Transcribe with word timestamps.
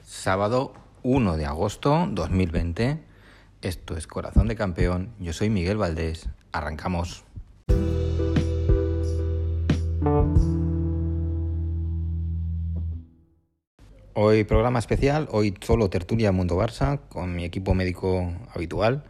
Sábado 0.00 0.72
1 1.02 1.36
de 1.36 1.46
agosto 1.46 2.08
2020. 2.10 3.04
Esto 3.62 3.96
es 3.96 4.06
Corazón 4.08 4.48
de 4.48 4.56
Campeón. 4.56 5.14
Yo 5.20 5.32
soy 5.32 5.50
Miguel 5.50 5.76
Valdés. 5.76 6.28
Arrancamos. 6.50 7.24
Hoy 14.14 14.44
programa 14.44 14.78
especial, 14.80 15.28
hoy 15.30 15.54
solo 15.60 15.90
tertulia 15.90 16.32
Mundo 16.32 16.56
Barça 16.56 17.00
con 17.08 17.36
mi 17.36 17.44
equipo 17.44 17.74
médico 17.74 18.32
habitual 18.52 19.04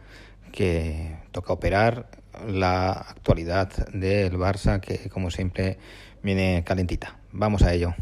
que 0.51 1.17
toca 1.31 1.53
operar 1.53 2.09
la 2.47 2.91
actualidad 2.91 3.69
del 3.89 4.37
Barça 4.37 4.79
que 4.79 5.09
como 5.09 5.31
siempre 5.31 5.77
viene 6.21 6.63
calentita. 6.65 7.19
Vamos 7.31 7.63
a 7.63 7.73
ello. 7.73 7.93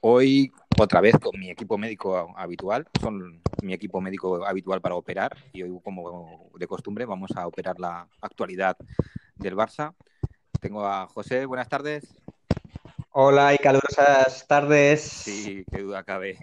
Hoy 0.00 0.52
otra 0.78 1.00
vez 1.00 1.18
con 1.18 1.38
mi 1.40 1.50
equipo 1.50 1.78
médico 1.78 2.34
habitual, 2.36 2.86
son 3.00 3.42
mi 3.62 3.72
equipo 3.72 4.00
médico 4.00 4.44
habitual 4.46 4.80
para 4.80 4.94
operar 4.94 5.36
y 5.52 5.62
hoy 5.62 5.80
como 5.82 6.50
de 6.58 6.66
costumbre 6.66 7.04
vamos 7.06 7.30
a 7.34 7.46
operar 7.46 7.80
la 7.80 8.06
actualidad 8.20 8.76
del 9.36 9.56
Barça. 9.56 9.94
Tengo 10.60 10.86
a 10.86 11.06
José, 11.06 11.46
buenas 11.46 11.68
tardes. 11.68 12.04
Hola 13.10 13.54
y 13.54 13.58
calurosas 13.58 14.46
tardes. 14.46 15.02
Sí, 15.02 15.64
qué 15.70 15.80
duda 15.80 16.04
cabe. 16.04 16.38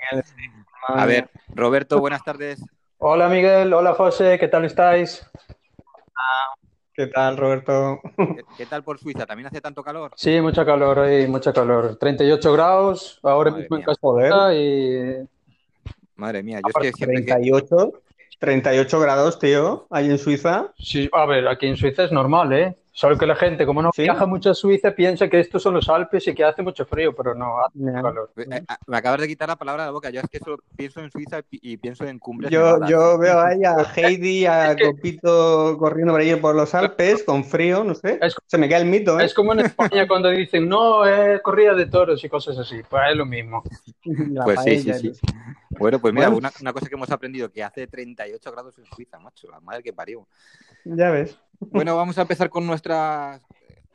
A 0.88 1.06
ver, 1.06 1.30
Roberto, 1.50 2.00
buenas 2.00 2.24
tardes. 2.24 2.62
Hola 2.98 3.28
Miguel, 3.30 3.74
hola 3.74 3.94
José, 3.94 4.38
¿qué 4.40 4.48
tal 4.48 4.66
estáis? 4.66 5.26
¿Qué 6.94 7.08
tal, 7.08 7.38
Roberto? 7.38 8.00
¿Qué, 8.18 8.44
qué 8.56 8.66
tal 8.68 8.84
por 8.84 9.00
Suiza? 9.00 9.26
¿También 9.26 9.48
hace 9.48 9.62
tanto 9.62 9.84
calor? 9.84 10.12
Sí, 10.16 10.40
mucho 10.42 10.64
calor 10.64 11.00
hoy, 11.00 11.28
mucho 11.28 11.52
calor. 11.52 11.96
38 11.98 12.54
grados, 12.54 13.20
ahora 13.24 13.50
Madre 13.50 13.64
mismo 13.64 13.78
en 13.78 13.80
mía. 13.80 13.86
casa 13.88 14.00
Joder. 14.02 14.56
y 14.56 15.28
Madre 16.16 16.44
mía, 16.44 16.60
yo 16.64 16.70
es 16.70 16.76
que 16.76 16.94
siempre 16.94 17.26
que... 17.26 17.32
38, 17.34 17.94
38 18.40 19.00
grados, 19.00 19.40
tío, 19.40 19.88
ahí 19.90 20.12
en 20.12 20.20
Suiza. 20.20 20.72
sí, 20.78 21.10
a 21.12 21.26
ver, 21.26 21.48
aquí 21.48 21.66
en 21.66 21.78
Suiza 21.78 22.04
es 22.04 22.12
normal, 22.12 22.54
¿eh? 22.54 22.78
Solo 22.96 23.18
que 23.18 23.26
la 23.26 23.36
gente, 23.36 23.66
como 23.66 23.82
no 23.82 23.90
¿Sí? 23.92 24.04
viaja 24.04 24.28
mucho 24.28 24.52
a 24.52 24.54
Suiza, 24.54 24.92
piensa 24.92 25.28
que 25.28 25.40
estos 25.40 25.64
son 25.64 25.74
los 25.74 25.90
Alpes 25.90 26.28
y 26.28 26.36
que 26.36 26.44
hace 26.44 26.62
mucho 26.62 26.86
frío, 26.86 27.16
pero 27.16 27.34
no, 27.34 27.58
hace 27.60 27.80
calor. 27.92 28.32
Eh, 28.38 28.46
eh, 28.52 28.64
Me 28.86 28.98
acabas 28.98 29.20
de 29.20 29.28
quitar 29.28 29.50
la 29.50 29.56
palabra 29.56 29.82
de 29.84 29.88
la 29.88 29.92
boca. 29.94 30.12
Yo 30.12 30.22
es 30.22 30.30
que 30.30 30.38
solo 30.38 30.58
pienso 30.78 31.00
en 31.00 31.10
Suiza 31.10 31.42
y 31.50 31.76
pienso 31.78 32.06
en 32.06 32.20
cumbres 32.20 32.52
Yo, 32.52 32.78
yo 32.88 33.18
veo 33.18 33.40
ahí 33.40 33.64
a 33.64 33.78
Heidi, 33.96 34.46
a 34.46 34.76
Copito 34.80 35.76
corriendo 35.80 36.14
por 36.14 36.22
ahí 36.22 36.36
por 36.36 36.54
los 36.56 36.76
Alpes 36.76 37.24
con 37.24 37.44
frío, 37.44 37.84
no 37.84 37.96
sé. 37.96 38.20
Es- 38.22 38.36
Se 38.46 38.60
me 38.60 38.70
cae 38.70 38.82
el 38.82 38.88
mito, 38.88 39.20
¿eh? 39.20 39.26
Es 39.26 39.34
como 39.34 39.54
en 39.54 39.62
España 39.62 40.08
cuando 40.08 40.30
dicen, 40.30 40.70
no, 40.70 41.04
es 41.04 41.42
corrida 41.42 41.74
de 41.74 41.88
toros 41.88 42.24
y 42.24 42.30
cosas 42.30 42.60
así, 42.60 42.80
pues 42.88 43.02
es 43.10 43.18
lo 43.18 43.26
mismo. 43.26 43.64
La 44.06 44.44
Pues 44.44 44.60
sí, 44.62 44.78
sí, 44.78 44.94
sí. 44.94 45.12
Bueno, 45.80 45.98
pues 45.98 46.14
mira, 46.14 46.28
Bueno. 46.28 46.38
una, 46.38 46.52
una 46.62 46.74
cosa 46.74 46.88
que 46.88 46.94
hemos 46.94 47.10
aprendido, 47.10 47.52
que 47.52 47.64
hace 47.64 47.88
38 47.88 48.52
grados 48.52 48.78
en 48.78 48.86
Suiza, 48.86 49.18
macho, 49.18 49.50
la 49.50 49.60
madre 49.60 49.82
que 49.82 49.94
parió. 49.94 50.28
Ya 50.84 51.10
ves. 51.10 51.40
Bueno, 51.60 51.96
vamos 51.96 52.18
a 52.18 52.24
empezar 52.24 52.50
con 52.50 52.66
nuestra, 52.84 53.42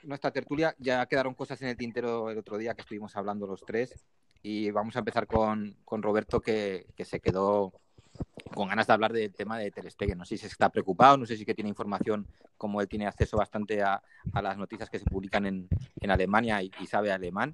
nuestra 0.03 0.31
tertulia. 0.31 0.75
Ya 0.78 1.05
quedaron 1.06 1.34
cosas 1.34 1.61
en 1.62 1.69
el 1.69 1.77
tintero 1.77 2.31
el 2.31 2.39
otro 2.39 2.56
día 2.56 2.75
que 2.75 2.83
estuvimos 2.83 3.14
hablando 3.17 3.47
los 3.47 3.61
tres. 3.64 4.06
Y 4.42 4.70
vamos 4.70 4.97
a 4.97 5.00
empezar 5.00 5.27
con, 5.27 5.77
con 5.84 6.03
Roberto, 6.03 6.41
que, 6.41 6.86
que 6.97 7.05
se 7.05 7.20
quedó 7.20 7.72
con 8.55 8.69
ganas 8.69 8.86
de 8.86 8.92
hablar 8.92 9.12
del 9.12 9.34
tema 9.34 9.59
de 9.59 9.70
Ter 9.70 9.91
Stegen. 9.91 10.16
No 10.16 10.25
sé 10.25 10.39
si 10.39 10.47
está 10.47 10.70
preocupado, 10.70 11.16
no 11.19 11.27
sé 11.27 11.36
si 11.36 11.44
que 11.44 11.55
tiene 11.55 11.69
información, 11.69 12.27
como 12.56 12.81
él 12.81 12.89
tiene 12.89 13.06
acceso 13.06 13.36
bastante 13.36 13.83
a, 13.83 14.03
a 14.33 14.42
las 14.42 14.56
noticias 14.56 14.89
que 14.89 14.98
se 14.98 15.05
publican 15.05 15.44
en, 15.44 15.69
en 16.00 16.10
Alemania 16.10 16.62
y, 16.62 16.71
y 16.81 16.87
sabe 16.87 17.12
alemán. 17.12 17.53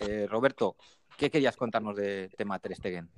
Eh, 0.00 0.26
Roberto, 0.28 0.76
¿qué 1.16 1.30
querías 1.30 1.56
contarnos 1.56 1.96
del 1.96 2.30
tema 2.36 2.58
Ter 2.58 2.76
Stegen? 2.76 3.08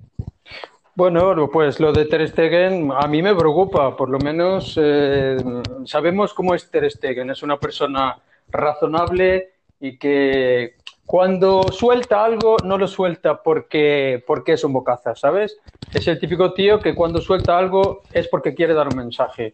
Bueno, 0.99 1.49
pues 1.49 1.79
lo 1.79 1.93
de 1.93 2.03
Ter 2.03 2.27
Stegen 2.27 2.91
a 2.91 3.07
mí 3.07 3.21
me 3.21 3.33
preocupa, 3.33 3.95
por 3.95 4.09
lo 4.09 4.19
menos 4.19 4.77
eh, 4.77 5.37
sabemos 5.85 6.33
cómo 6.33 6.53
es 6.53 6.69
Ter 6.69 6.91
Stegen, 6.91 7.29
es 7.29 7.41
una 7.41 7.57
persona 7.57 8.17
razonable 8.49 9.53
y 9.79 9.97
que 9.97 10.75
cuando 11.05 11.63
suelta 11.71 12.25
algo 12.25 12.57
no 12.65 12.77
lo 12.77 12.85
suelta 12.85 13.41
porque, 13.41 14.21
porque 14.27 14.51
es 14.51 14.63
un 14.65 14.73
bocaza, 14.73 15.15
¿sabes? 15.15 15.57
Es 15.93 16.05
el 16.09 16.19
típico 16.19 16.51
tío 16.51 16.81
que 16.81 16.93
cuando 16.93 17.21
suelta 17.21 17.57
algo 17.57 18.01
es 18.11 18.27
porque 18.27 18.53
quiere 18.53 18.73
dar 18.73 18.89
un 18.89 18.97
mensaje. 18.97 19.53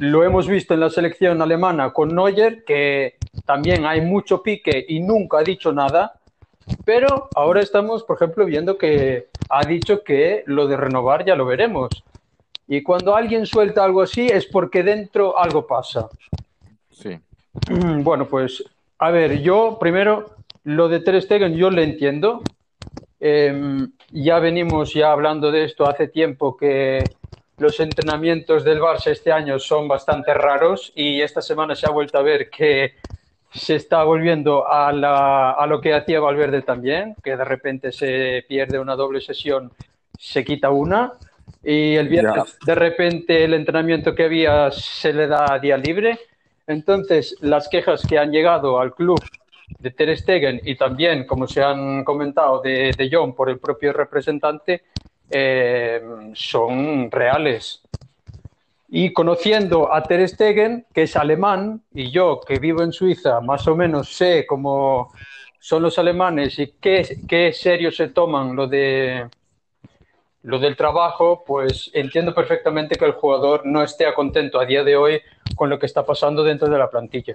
Lo 0.00 0.22
hemos 0.22 0.46
visto 0.46 0.74
en 0.74 0.80
la 0.80 0.90
selección 0.90 1.40
alemana 1.40 1.94
con 1.94 2.14
Neuer, 2.14 2.62
que 2.62 3.14
también 3.46 3.86
hay 3.86 4.02
mucho 4.02 4.42
pique 4.42 4.84
y 4.86 5.00
nunca 5.00 5.38
ha 5.38 5.44
dicho 5.44 5.72
nada, 5.72 6.20
pero 6.84 7.28
ahora 7.34 7.60
estamos, 7.60 8.04
por 8.04 8.16
ejemplo, 8.16 8.44
viendo 8.44 8.78
que 8.78 9.28
ha 9.48 9.64
dicho 9.64 10.02
que 10.02 10.42
lo 10.46 10.66
de 10.66 10.76
renovar 10.76 11.24
ya 11.24 11.36
lo 11.36 11.46
veremos. 11.46 11.90
Y 12.66 12.82
cuando 12.82 13.14
alguien 13.14 13.46
suelta 13.46 13.84
algo 13.84 14.02
así 14.02 14.26
es 14.26 14.46
porque 14.46 14.82
dentro 14.82 15.38
algo 15.38 15.66
pasa. 15.66 16.08
Sí. 16.90 17.18
Bueno, 18.02 18.26
pues 18.26 18.64
a 18.98 19.10
ver, 19.10 19.40
yo 19.42 19.76
primero 19.78 20.34
lo 20.64 20.88
de 20.88 21.00
Ter 21.00 21.20
Stegen 21.20 21.54
yo 21.54 21.70
le 21.70 21.84
entiendo. 21.84 22.42
Em, 23.20 23.92
ya 24.10 24.38
venimos 24.38 24.92
ya 24.94 25.12
hablando 25.12 25.50
de 25.50 25.64
esto 25.64 25.86
hace 25.86 26.08
tiempo 26.08 26.56
que 26.56 27.04
los 27.58 27.78
entrenamientos 27.80 28.64
del 28.64 28.80
Barça 28.80 29.10
este 29.10 29.30
año 29.30 29.58
son 29.58 29.88
bastante 29.88 30.34
raros 30.34 30.92
y 30.94 31.20
esta 31.20 31.40
semana 31.40 31.74
se 31.74 31.86
ha 31.86 31.90
vuelto 31.90 32.18
a 32.18 32.22
ver 32.22 32.50
que 32.50 32.94
se 33.54 33.76
está 33.76 34.02
volviendo 34.04 34.68
a, 34.68 34.92
la- 34.92 35.52
a 35.52 35.66
lo 35.66 35.80
que 35.80 35.94
hacía 35.94 36.20
Valverde 36.20 36.62
también, 36.62 37.16
que 37.22 37.36
de 37.36 37.44
repente 37.44 37.92
se 37.92 38.44
pierde 38.48 38.78
una 38.80 38.96
doble 38.96 39.20
sesión, 39.20 39.72
se 40.16 40.44
quita 40.44 40.70
una 40.70 41.12
y 41.62 41.94
el 41.96 42.08
viernes 42.08 42.58
de 42.62 42.74
repente 42.74 43.44
el 43.44 43.54
entrenamiento 43.54 44.14
que 44.14 44.24
había 44.24 44.70
se 44.70 45.12
le 45.12 45.26
da 45.28 45.58
día 45.58 45.76
libre. 45.76 46.18
Entonces, 46.66 47.36
las 47.40 47.68
quejas 47.68 48.04
que 48.06 48.18
han 48.18 48.32
llegado 48.32 48.78
al 48.80 48.94
club 48.94 49.30
de 49.78 49.90
Ter 49.90 50.16
Stegen 50.16 50.60
y 50.64 50.76
también, 50.76 51.26
como 51.26 51.46
se 51.46 51.62
han 51.62 52.04
comentado, 52.04 52.60
de, 52.62 52.94
de 52.96 53.08
John 53.10 53.34
por 53.34 53.50
el 53.50 53.58
propio 53.58 53.92
representante, 53.92 54.82
eh, 55.30 56.02
son 56.34 57.10
reales. 57.10 57.82
Y 58.88 59.12
conociendo 59.12 59.92
a 59.92 60.02
Ter 60.02 60.28
Stegen, 60.28 60.86
que 60.92 61.02
es 61.02 61.16
alemán, 61.16 61.82
y 61.92 62.10
yo 62.10 62.40
que 62.46 62.58
vivo 62.58 62.82
en 62.82 62.92
Suiza, 62.92 63.40
más 63.40 63.66
o 63.66 63.74
menos 63.74 64.14
sé 64.14 64.46
cómo 64.46 65.12
son 65.58 65.82
los 65.82 65.98
alemanes 65.98 66.58
y 66.58 66.74
qué, 66.80 67.18
qué 67.26 67.52
serio 67.52 67.90
se 67.90 68.08
toman 68.08 68.54
lo 68.54 68.66
de 68.66 69.26
lo 70.42 70.58
del 70.58 70.76
trabajo, 70.76 71.42
pues 71.46 71.90
entiendo 71.94 72.34
perfectamente 72.34 72.96
que 72.96 73.06
el 73.06 73.12
jugador 73.12 73.64
no 73.64 73.82
esté 73.82 74.12
contento 74.12 74.60
a 74.60 74.66
día 74.66 74.84
de 74.84 74.94
hoy 74.94 75.20
con 75.56 75.70
lo 75.70 75.78
que 75.78 75.86
está 75.86 76.04
pasando 76.04 76.44
dentro 76.44 76.68
de 76.68 76.78
la 76.78 76.90
plantilla. 76.90 77.34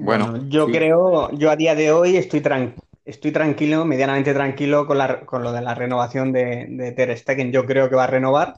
Bueno, 0.00 0.44
yo 0.48 0.66
sí. 0.66 0.72
creo, 0.72 1.30
yo 1.32 1.50
a 1.50 1.56
día 1.56 1.76
de 1.76 1.92
hoy 1.92 2.16
estoy, 2.16 2.40
tran- 2.40 2.74
estoy 3.04 3.30
tranquilo, 3.30 3.84
medianamente 3.84 4.34
tranquilo 4.34 4.86
con, 4.86 4.98
la, 4.98 5.20
con 5.20 5.44
lo 5.44 5.52
de 5.52 5.60
la 5.62 5.74
renovación 5.76 6.32
de, 6.32 6.66
de 6.68 6.92
Ter 6.92 7.16
Stegen. 7.16 7.52
Yo 7.52 7.64
creo 7.64 7.88
que 7.88 7.94
va 7.96 8.04
a 8.04 8.08
renovar. 8.08 8.54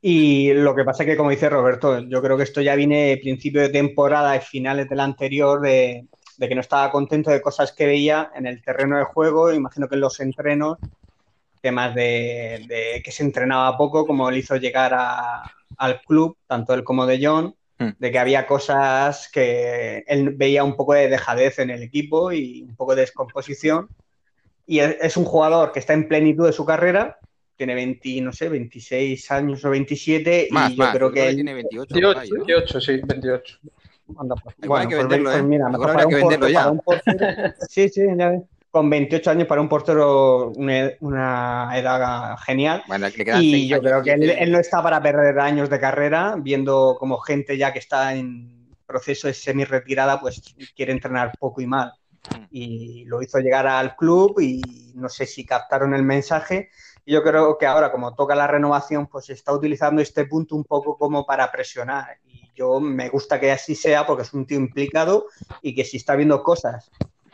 Y 0.00 0.52
lo 0.52 0.74
que 0.74 0.84
pasa 0.84 1.02
es 1.02 1.08
que, 1.08 1.16
como 1.16 1.30
dice 1.30 1.48
Roberto, 1.48 2.00
yo 2.00 2.20
creo 2.22 2.36
que 2.36 2.42
esto 2.42 2.60
ya 2.60 2.74
viene 2.74 3.18
principio 3.22 3.60
de 3.60 3.68
temporada 3.68 4.36
y 4.36 4.40
finales 4.40 4.88
del 4.88 5.00
anterior 5.00 5.60
de, 5.60 6.06
de 6.36 6.48
que 6.48 6.54
no 6.54 6.60
estaba 6.60 6.90
contento 6.90 7.30
de 7.30 7.40
cosas 7.40 7.72
que 7.72 7.86
veía 7.86 8.30
en 8.34 8.46
el 8.46 8.62
terreno 8.62 8.98
de 8.98 9.04
juego. 9.04 9.52
Imagino 9.52 9.88
que 9.88 9.94
en 9.94 10.00
los 10.00 10.18
entrenos, 10.20 10.78
temas 11.60 11.94
de, 11.94 12.64
de 12.68 13.02
que 13.04 13.12
se 13.12 13.22
entrenaba 13.22 13.76
poco, 13.76 14.06
como 14.06 14.30
le 14.30 14.38
hizo 14.38 14.56
llegar 14.56 14.92
a- 14.94 15.42
al 15.76 16.00
club, 16.02 16.36
tanto 16.46 16.74
él 16.74 16.84
como 16.84 17.06
de 17.06 17.24
John, 17.24 17.54
Hmm. 17.78 17.94
de 17.98 18.12
que 18.12 18.18
había 18.18 18.46
cosas 18.46 19.30
que 19.32 20.04
él 20.06 20.30
veía 20.36 20.62
un 20.62 20.76
poco 20.76 20.92
de 20.92 21.08
dejadez 21.08 21.58
en 21.58 21.70
el 21.70 21.82
equipo 21.82 22.30
y 22.30 22.62
un 22.62 22.76
poco 22.76 22.94
de 22.94 23.00
descomposición. 23.00 23.88
Y 24.66 24.78
es, 24.80 24.96
es 25.00 25.16
un 25.16 25.24
jugador 25.24 25.72
que 25.72 25.78
está 25.80 25.92
en 25.94 26.06
plenitud 26.06 26.46
de 26.46 26.52
su 26.52 26.64
carrera, 26.64 27.18
tiene 27.62 27.74
20, 27.76 28.20
no 28.22 28.32
sé, 28.32 28.48
26 28.48 29.30
años 29.30 29.64
o 29.64 29.70
27, 29.70 30.48
Más, 30.50 30.72
y 30.72 30.76
yo 30.76 30.82
más, 30.84 30.96
creo 30.96 31.12
que 31.12 31.28
él... 31.28 31.34
tiene 31.36 31.54
28 31.54 31.86
por 31.88 31.94
28, 31.94 32.18
ahí, 32.20 32.28
¿no? 32.30 32.36
28, 32.44 32.80
sí, 32.80 33.00
28. 33.04 33.58
Anda, 34.18 34.34
pues, 34.42 34.56
Igual 34.62 34.82
hay 34.82 34.88
que 34.88 34.94
pues, 34.96 35.02
venderlo, 35.08 35.30
pues 35.30 35.40
¿eh? 35.40 35.42
mira, 35.44 35.68
mejor 35.68 35.90
habrá 35.90 35.94
para 36.02 36.08
que 36.08 36.14
un 36.14 36.20
venderlo 36.28 36.46
portero- 36.46 36.52
ya. 36.52 36.58
para 36.60 36.70
un 36.72 36.80
portero- 36.80 37.54
sí, 37.68 37.88
sí, 37.88 38.00
ya 38.18 38.28
ves. 38.30 38.42
Con 38.72 38.90
28 38.90 39.30
años 39.30 39.46
para 39.46 39.60
un 39.60 39.68
portero, 39.68 40.48
una, 40.56 40.90
una 41.00 41.70
edad 41.78 42.36
genial. 42.38 42.82
Bueno, 42.88 43.06
quedan 43.14 43.42
Y 43.42 43.68
yo 43.68 43.76
años, 43.76 43.86
creo 43.86 44.02
que 44.02 44.12
él, 44.12 44.30
él 44.30 44.50
no 44.50 44.58
está 44.58 44.82
para 44.82 45.00
perder 45.00 45.38
años 45.38 45.70
de 45.70 45.78
carrera, 45.78 46.34
viendo 46.38 46.96
como 46.98 47.18
gente 47.18 47.56
ya 47.56 47.72
que 47.72 47.78
está 47.78 48.14
en 48.16 48.66
proceso 48.86 49.28
de 49.28 49.34
semi-retirada, 49.34 50.18
pues 50.20 50.42
quiere 50.74 50.90
entrenar 50.92 51.32
poco 51.38 51.60
y 51.60 51.66
mal. 51.66 51.92
Mm. 52.30 52.44
Y 52.50 53.04
lo 53.04 53.22
hizo 53.22 53.38
llegar 53.40 53.66
al 53.66 53.94
club 53.94 54.40
y 54.40 54.62
no 54.94 55.08
sé 55.08 55.26
si 55.26 55.44
captaron 55.46 55.94
el 55.94 56.02
mensaje. 56.02 56.70
Y 57.04 57.12
yo 57.12 57.22
creo 57.22 57.58
que 57.58 57.66
ahora, 57.66 57.90
como 57.90 58.14
toca 58.14 58.34
la 58.34 58.46
renovación, 58.46 59.06
pues 59.06 59.26
se 59.26 59.32
está 59.32 59.52
utilizando 59.52 60.00
este 60.00 60.24
punto 60.26 60.54
un 60.54 60.64
poco 60.64 60.96
como 60.96 61.26
para 61.26 61.50
presionar. 61.50 62.18
Y 62.26 62.50
yo 62.54 62.78
me 62.80 63.08
gusta 63.08 63.40
que 63.40 63.50
así 63.50 63.74
sea 63.74 64.06
porque 64.06 64.22
es 64.22 64.32
un 64.32 64.46
tío 64.46 64.58
implicado 64.58 65.26
y 65.62 65.74
que 65.74 65.84
si 65.84 65.96
está 65.96 66.14
viendo 66.14 66.42
cosas. 66.42 66.90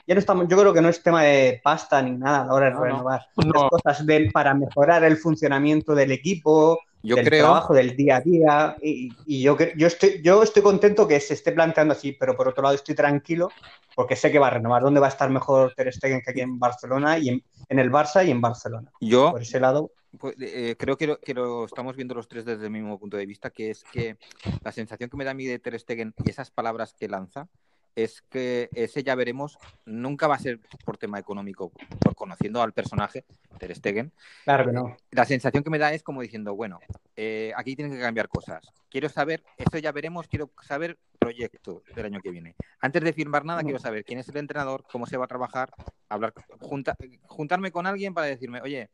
Ya 0.08 0.14
no 0.14 0.20
estamos, 0.20 0.48
yo 0.48 0.56
creo 0.56 0.72
que 0.72 0.80
no 0.80 0.88
es 0.88 1.02
tema 1.02 1.22
de 1.22 1.60
pasta 1.62 2.00
ni 2.00 2.12
nada 2.12 2.42
a 2.42 2.46
la 2.46 2.54
hora 2.54 2.66
de 2.66 2.72
No, 2.72 2.78
no. 2.78 2.84
renovar. 2.86 3.26
No. 3.36 3.44
Es 3.64 3.70
cosas 3.70 4.06
de, 4.06 4.30
para 4.32 4.54
mejorar 4.54 5.04
el 5.04 5.18
funcionamiento 5.18 5.94
del 5.94 6.12
equipo, 6.12 6.80
Yo 7.02 7.14
del 7.16 7.26
creo, 7.26 7.44
trabajo, 7.44 7.74
del 7.74 7.94
día 7.94 8.16
a 8.16 8.20
día. 8.22 8.76
Y, 8.80 9.12
y 9.26 9.42
yo, 9.42 9.54
yo, 9.76 9.86
estoy, 9.86 10.22
yo 10.22 10.42
estoy 10.42 10.62
contento 10.62 11.06
que 11.06 11.20
se 11.20 11.34
esté 11.34 11.52
planteando 11.52 11.92
así, 11.92 12.12
pero 12.12 12.34
por 12.34 12.48
otro 12.48 12.62
lado 12.62 12.74
estoy 12.74 12.94
tranquilo 12.94 13.50
porque 13.94 14.16
sé 14.16 14.32
que 14.32 14.38
va 14.38 14.46
a 14.46 14.50
renovar. 14.50 14.80
¿Dónde 14.82 14.98
va 14.98 15.06
a 15.06 15.10
estar 15.10 15.28
mejor 15.28 15.74
Ter 15.76 15.92
Stegen 15.92 16.22
que 16.24 16.30
aquí 16.30 16.40
en 16.40 16.58
Barcelona 16.58 17.18
y 17.18 17.28
en, 17.28 17.42
en 17.68 17.78
el 17.78 17.92
Barça 17.92 18.26
y 18.26 18.30
en 18.30 18.40
Barcelona? 18.40 18.90
yo 19.02 19.32
Por 19.32 19.42
ese 19.42 19.60
lado, 19.60 19.92
Pues, 20.18 20.36
eh, 20.40 20.74
creo 20.78 20.96
que 20.96 21.06
lo, 21.06 21.20
que 21.20 21.34
lo 21.34 21.66
estamos 21.66 21.94
viendo 21.96 22.14
los 22.14 22.28
tres 22.28 22.46
desde 22.46 22.64
el 22.64 22.70
mismo 22.70 22.98
punto 22.98 23.18
de 23.18 23.26
vista, 23.26 23.50
que 23.50 23.68
es 23.72 23.84
que 23.84 24.16
la 24.64 24.72
sensación 24.72 25.10
que 25.10 25.18
me 25.18 25.24
da 25.26 25.32
a 25.32 25.34
mí 25.34 25.44
de 25.44 25.58
Ter 25.58 25.78
Stegen 25.78 26.14
y 26.24 26.30
esas 26.30 26.50
palabras 26.50 26.94
que 26.98 27.08
lanza 27.08 27.46
es 27.94 28.22
que 28.22 28.68
ese 28.74 29.02
ya 29.02 29.14
veremos 29.14 29.58
nunca 29.84 30.26
va 30.28 30.36
a 30.36 30.38
ser 30.38 30.60
por 30.84 30.96
tema 30.98 31.18
económico, 31.18 31.72
por 32.00 32.14
conociendo 32.14 32.62
al 32.62 32.72
personaje 32.72 33.24
Ter 33.58 33.74
Stegen. 33.74 34.12
claro 34.44 34.66
que 34.66 34.72
no. 34.72 34.96
La 35.10 35.24
sensación 35.24 35.64
que 35.64 35.70
me 35.70 35.78
da 35.78 35.92
es 35.92 36.02
como 36.02 36.22
diciendo, 36.22 36.54
bueno, 36.54 36.78
eh, 37.16 37.52
aquí 37.56 37.74
tienen 37.74 37.94
que 37.96 38.00
cambiar 38.02 38.28
cosas. 38.28 38.64
Quiero 38.90 39.08
saber, 39.08 39.42
esto 39.56 39.78
ya 39.78 39.92
veremos, 39.92 40.28
quiero 40.28 40.50
saber 40.62 40.96
proyecto 41.18 41.82
del 41.94 42.06
año 42.06 42.20
que 42.20 42.30
viene. 42.30 42.54
Antes 42.80 43.02
de 43.02 43.12
firmar 43.12 43.44
nada, 43.44 43.62
quiero 43.62 43.78
saber 43.78 44.04
quién 44.04 44.18
es 44.20 44.28
el 44.28 44.36
entrenador, 44.38 44.84
cómo 44.90 45.04
se 45.06 45.16
va 45.16 45.24
a 45.24 45.28
trabajar, 45.28 45.70
hablar, 46.08 46.32
junta- 46.60 46.96
juntarme 47.24 47.70
con 47.72 47.86
alguien 47.86 48.14
para 48.14 48.28
decirme, 48.28 48.62
oye, 48.62 48.88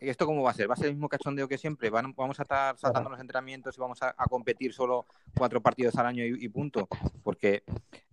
¿esto 0.00 0.26
cómo 0.26 0.42
va 0.42 0.50
a 0.50 0.54
ser? 0.54 0.68
¿Va 0.70 0.74
a 0.74 0.76
ser 0.76 0.86
el 0.86 0.92
mismo 0.94 1.08
cachondeo 1.08 1.48
que 1.48 1.58
siempre? 1.58 1.90
¿Van- 1.90 2.14
¿Vamos 2.16 2.38
a 2.38 2.42
estar 2.42 2.76
saltando 2.78 3.10
los 3.10 3.20
entrenamientos 3.20 3.76
y 3.76 3.80
vamos 3.80 4.02
a, 4.02 4.14
a 4.16 4.26
competir 4.26 4.72
solo 4.72 5.06
cuatro 5.36 5.60
partidos 5.60 5.96
al 5.96 6.06
año 6.06 6.24
y, 6.24 6.44
y 6.44 6.48
punto? 6.48 6.88
Porque 7.22 7.62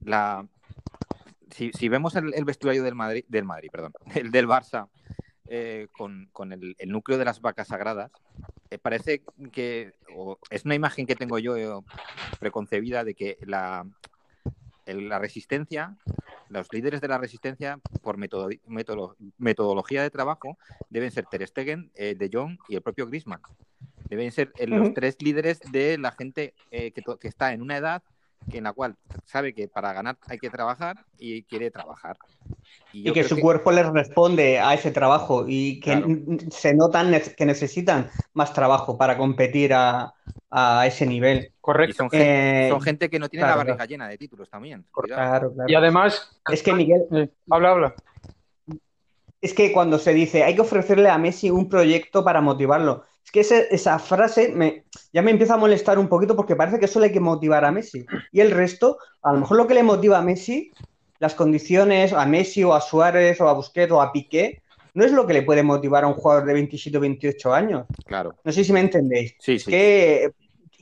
la 0.01 0.45
si, 1.51 1.71
si 1.73 1.89
vemos 1.89 2.15
el, 2.15 2.33
el 2.33 2.43
vestuario 2.45 2.83
del 2.83 2.95
Madrid, 2.95 3.23
del 3.27 3.45
Madrid, 3.45 3.69
perdón, 3.71 3.93
el 4.15 4.31
del 4.31 4.47
Barça, 4.47 4.89
eh, 5.47 5.87
con, 5.91 6.27
con 6.31 6.51
el, 6.51 6.75
el 6.79 6.89
núcleo 6.89 7.17
de 7.17 7.25
las 7.25 7.39
vacas 7.41 7.67
sagradas, 7.67 8.11
eh, 8.71 8.79
parece 8.79 9.21
que 9.51 9.93
o 10.15 10.39
es 10.49 10.65
una 10.65 10.75
imagen 10.75 11.05
que 11.05 11.15
tengo 11.15 11.37
yo 11.39 11.55
eh, 11.55 11.69
preconcebida 12.39 13.03
de 13.03 13.13
que 13.13 13.37
la, 13.41 13.85
el- 14.85 15.07
la 15.07 15.19
resistencia, 15.19 15.95
los 16.57 16.71
líderes 16.73 17.01
de 17.01 17.07
la 17.07 17.17
resistencia, 17.17 17.79
por 18.01 18.17
metodo- 18.17 18.49
metodología 19.37 20.01
de 20.03 20.09
trabajo, 20.09 20.57
deben 20.89 21.11
ser 21.11 21.25
Ter 21.25 21.45
Stegen, 21.47 21.91
eh, 21.95 22.15
De 22.15 22.29
Jong 22.31 22.57
y 22.69 22.75
el 22.75 22.81
propio 22.81 23.07
Griezmann. 23.07 23.41
Deben 24.09 24.31
ser 24.31 24.51
eh, 24.57 24.67
los 24.67 24.93
tres 24.93 25.17
líderes 25.21 25.59
de 25.71 25.97
la 25.97 26.11
gente 26.11 26.53
eh, 26.71 26.91
que, 26.91 27.01
que 27.19 27.27
está 27.27 27.53
en 27.53 27.61
una 27.61 27.77
edad 27.77 28.03
en 28.51 28.63
la 28.63 28.73
cual 28.73 28.95
sabe 29.25 29.53
que 29.53 29.67
para 29.67 29.93
ganar 29.93 30.17
hay 30.27 30.37
que 30.37 30.49
trabajar 30.49 30.97
y 31.17 31.43
quiere 31.43 31.71
trabajar. 31.71 32.17
Y 32.93 33.11
que 33.11 33.23
su 33.23 33.39
cuerpo 33.39 33.71
les 33.71 33.87
responde 33.87 34.59
a 34.59 34.73
ese 34.73 34.91
trabajo 34.91 35.45
y 35.47 35.79
que 35.79 35.91
Claro. 35.91 36.07
se 36.49 36.73
notan 36.73 37.11
ne- 37.11 37.21
que 37.21 37.45
necesitan 37.45 38.09
más 38.33 38.53
trabajo 38.53 38.97
para 38.97 39.17
competir 39.17 39.73
a, 39.73 40.13
a 40.49 40.87
ese 40.87 41.05
nivel. 41.05 41.51
Correcto. 41.59 41.95
son, 41.97 42.09
gente, 42.09 42.65
Eh, 42.67 42.69
son 42.69 42.81
gente 42.81 43.09
que 43.09 43.19
no 43.19 43.27
tiene 43.29 43.41
claro, 43.41 43.53
la 43.53 43.57
barriga 43.57 43.75
claro. 43.77 43.89
llena 43.89 44.07
de 44.07 44.17
títulos 44.17 44.49
también. 44.49 44.85
Claro, 44.91 45.53
claro. 45.53 45.69
Y 45.69 45.75
además, 45.75 46.39
Es 46.51 46.63
que 46.63 46.73
Miguel, 46.73 47.01
eh, 47.11 47.29
habla, 47.49 47.71
habla. 47.71 47.95
es 49.41 49.53
que 49.53 49.71
cuando 49.71 49.99
se 49.99 50.13
dice 50.13 50.43
hay 50.43 50.55
que 50.55 50.61
ofrecerle 50.61 51.09
a 51.09 51.17
Messi 51.17 51.49
un 51.49 51.69
proyecto 51.69 52.23
para 52.23 52.41
motivarlo, 52.41 53.03
que 53.35 53.41
esa 53.41 53.99
frase 53.99 54.53
me, 54.55 54.85
ya 55.11 55.21
me 55.21 55.31
empieza 55.31 55.55
a 55.55 55.57
molestar 55.57 55.99
un 55.99 56.07
poquito 56.07 56.37
porque 56.37 56.55
parece 56.55 56.79
que 56.79 56.87
solo 56.87 57.03
hay 57.03 57.11
que 57.11 57.19
motivar 57.19 57.65
a 57.65 57.71
Messi. 57.71 58.05
Y 58.31 58.39
el 58.39 58.51
resto, 58.51 58.97
a 59.21 59.33
lo 59.33 59.39
mejor 59.39 59.57
lo 59.57 59.67
que 59.67 59.73
le 59.73 59.83
motiva 59.83 60.19
a 60.19 60.21
Messi, 60.21 60.71
las 61.19 61.35
condiciones 61.35 62.13
a 62.13 62.25
Messi 62.25 62.63
o 62.63 62.73
a 62.73 62.79
Suárez 62.79 63.41
o 63.41 63.49
a 63.49 63.53
Busquets 63.53 63.91
o 63.91 64.01
a 64.01 64.13
Piqué, 64.13 64.61
no 64.93 65.03
es 65.03 65.11
lo 65.11 65.27
que 65.27 65.33
le 65.33 65.41
puede 65.41 65.63
motivar 65.63 66.05
a 66.05 66.07
un 66.07 66.13
jugador 66.13 66.45
de 66.45 66.53
27 66.53 66.97
o 66.97 67.01
28 67.01 67.53
años. 67.53 67.85
Claro. 68.05 68.35
No 68.41 68.53
sé 68.53 68.63
si 68.63 68.71
me 68.71 68.79
entendéis. 68.79 69.35
Sí, 69.39 69.59
sí. 69.59 69.69
¿Qué, 69.69 70.31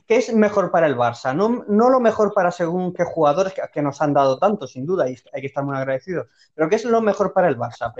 qué 0.06 0.16
es 0.16 0.32
mejor 0.34 0.70
para 0.70 0.86
el 0.86 0.96
Barça? 0.96 1.34
No, 1.34 1.64
no 1.68 1.90
lo 1.90 2.00
mejor 2.00 2.32
para 2.34 2.50
según 2.50 2.92
qué 2.92 3.04
jugadores 3.04 3.52
que, 3.54 3.62
que 3.72 3.82
nos 3.82 4.00
han 4.02 4.12
dado 4.12 4.38
tanto, 4.38 4.66
sin 4.66 4.86
duda, 4.86 5.08
y 5.08 5.16
hay 5.32 5.40
que 5.40 5.46
estar 5.46 5.64
muy 5.64 5.76
agradecidos. 5.76 6.26
Pero 6.54 6.68
¿qué 6.68 6.76
es 6.76 6.84
lo 6.84 7.00
mejor 7.00 7.32
para 7.32 7.48
el 7.48 7.56
Barça? 7.56 7.92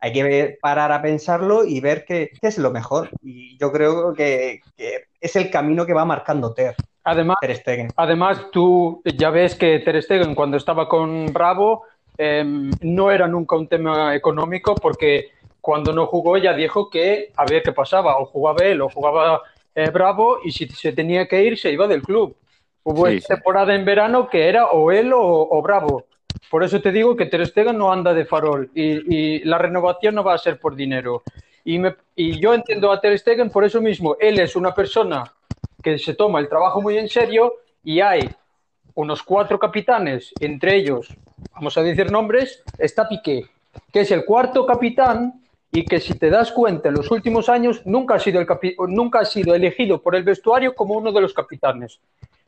Hay 0.00 0.12
que 0.12 0.22
ver- 0.22 0.58
parar 0.60 0.92
a 0.92 1.02
pensarlo 1.02 1.64
y 1.64 1.80
ver 1.80 2.04
qué, 2.04 2.30
qué 2.40 2.48
es 2.48 2.58
lo 2.58 2.70
mejor. 2.70 3.10
Y 3.22 3.56
yo 3.58 3.70
creo 3.72 4.12
que, 4.14 4.60
que 4.76 5.04
es 5.20 5.36
el 5.36 5.50
camino 5.50 5.86
que 5.86 5.92
va 5.94 6.04
marcando 6.04 6.52
Ter, 6.54 6.74
Además, 7.04 7.36
Ter 7.40 7.56
Stegen. 7.56 7.88
Además, 7.96 8.40
tú 8.50 9.02
ya 9.04 9.30
ves 9.30 9.54
que 9.54 9.78
Ter 9.80 10.02
Stegen 10.02 10.34
cuando 10.34 10.56
estaba 10.56 10.88
con 10.88 11.32
Bravo 11.32 11.84
em, 12.18 12.70
no 12.80 13.10
era 13.10 13.28
nunca 13.28 13.56
un 13.56 13.68
tema 13.68 14.14
económico 14.14 14.74
porque 14.74 15.30
cuando 15.60 15.92
no 15.92 16.06
jugó 16.06 16.36
ya 16.38 16.52
dijo 16.54 16.88
que 16.88 17.32
a 17.36 17.44
ver 17.44 17.62
qué 17.62 17.72
pasaba, 17.72 18.18
o 18.18 18.26
jugaba 18.26 18.62
él 18.64 18.80
o 18.80 18.88
jugaba 18.88 19.42
eh, 19.76 19.90
Bravo 19.90 20.38
y 20.42 20.50
si 20.50 20.66
se 20.68 20.92
tenía 20.92 21.28
que 21.28 21.42
ir 21.44 21.56
se 21.58 21.70
iba 21.70 21.86
del 21.86 22.02
club. 22.02 22.36
Hubo 22.82 23.06
Sí, 23.08 23.16
esta 23.18 23.34
sí. 23.34 23.34
temporada 23.34 23.74
en 23.74 23.84
verano 23.84 24.28
que 24.28 24.48
era 24.48 24.66
o 24.66 24.90
él 24.90 25.12
o, 25.12 25.20
o 25.50 25.62
Bravo. 25.62 26.04
Por 26.50 26.64
eso 26.64 26.80
te 26.80 26.92
digo 26.92 27.16
que 27.16 27.26
Ter 27.26 27.46
Stegen 27.46 27.76
no 27.78 27.92
anda 27.92 28.14
de 28.14 28.24
farol 28.24 28.70
y, 28.74 29.14
y 29.16 29.44
la 29.44 29.58
renovación 29.58 30.14
no 30.14 30.24
va 30.24 30.34
a 30.34 30.38
ser 30.38 30.58
por 30.58 30.74
dinero. 30.76 31.22
Y, 31.64 31.78
me- 31.78 31.96
y 32.14 32.40
yo 32.40 32.54
entiendo 32.54 32.90
a 32.92 33.00
Ter 33.00 33.18
Stegen 33.18 33.50
por 33.50 33.64
eso 33.64 33.80
mismo. 33.80 34.16
Él 34.20 34.38
es 34.38 34.56
una 34.56 34.74
persona 34.74 35.24
que 35.82 35.98
se 35.98 36.14
toma 36.14 36.38
el 36.40 36.48
trabajo 36.48 36.80
muy 36.80 36.96
en 36.98 37.08
serio 37.08 37.54
y 37.84 38.00
hay 38.00 38.30
unos 38.94 39.22
cuatro 39.22 39.58
capitanes, 39.58 40.32
entre 40.40 40.76
ellos, 40.76 41.08
vamos 41.54 41.76
a 41.76 41.82
decir 41.82 42.10
nombres, 42.10 42.62
está 42.78 43.08
Piqué, 43.08 43.46
que 43.92 44.00
es 44.00 44.10
el 44.10 44.24
cuarto 44.24 44.64
capitán 44.64 45.42
y 45.76 45.84
que 45.84 46.00
si 46.00 46.14
te 46.14 46.30
das 46.30 46.52
cuenta 46.52 46.88
en 46.88 46.94
los 46.94 47.10
últimos 47.10 47.50
años 47.50 47.82
nunca 47.84 48.14
ha 48.14 48.18
sido, 48.18 48.40
el 48.40 48.46
nunca 48.88 49.20
ha 49.20 49.24
sido 49.26 49.54
elegido 49.54 50.00
por 50.00 50.16
el 50.16 50.22
vestuario 50.22 50.74
como 50.74 50.94
uno 50.94 51.12
de 51.12 51.20
los 51.20 51.34
capitanes. 51.34 52.00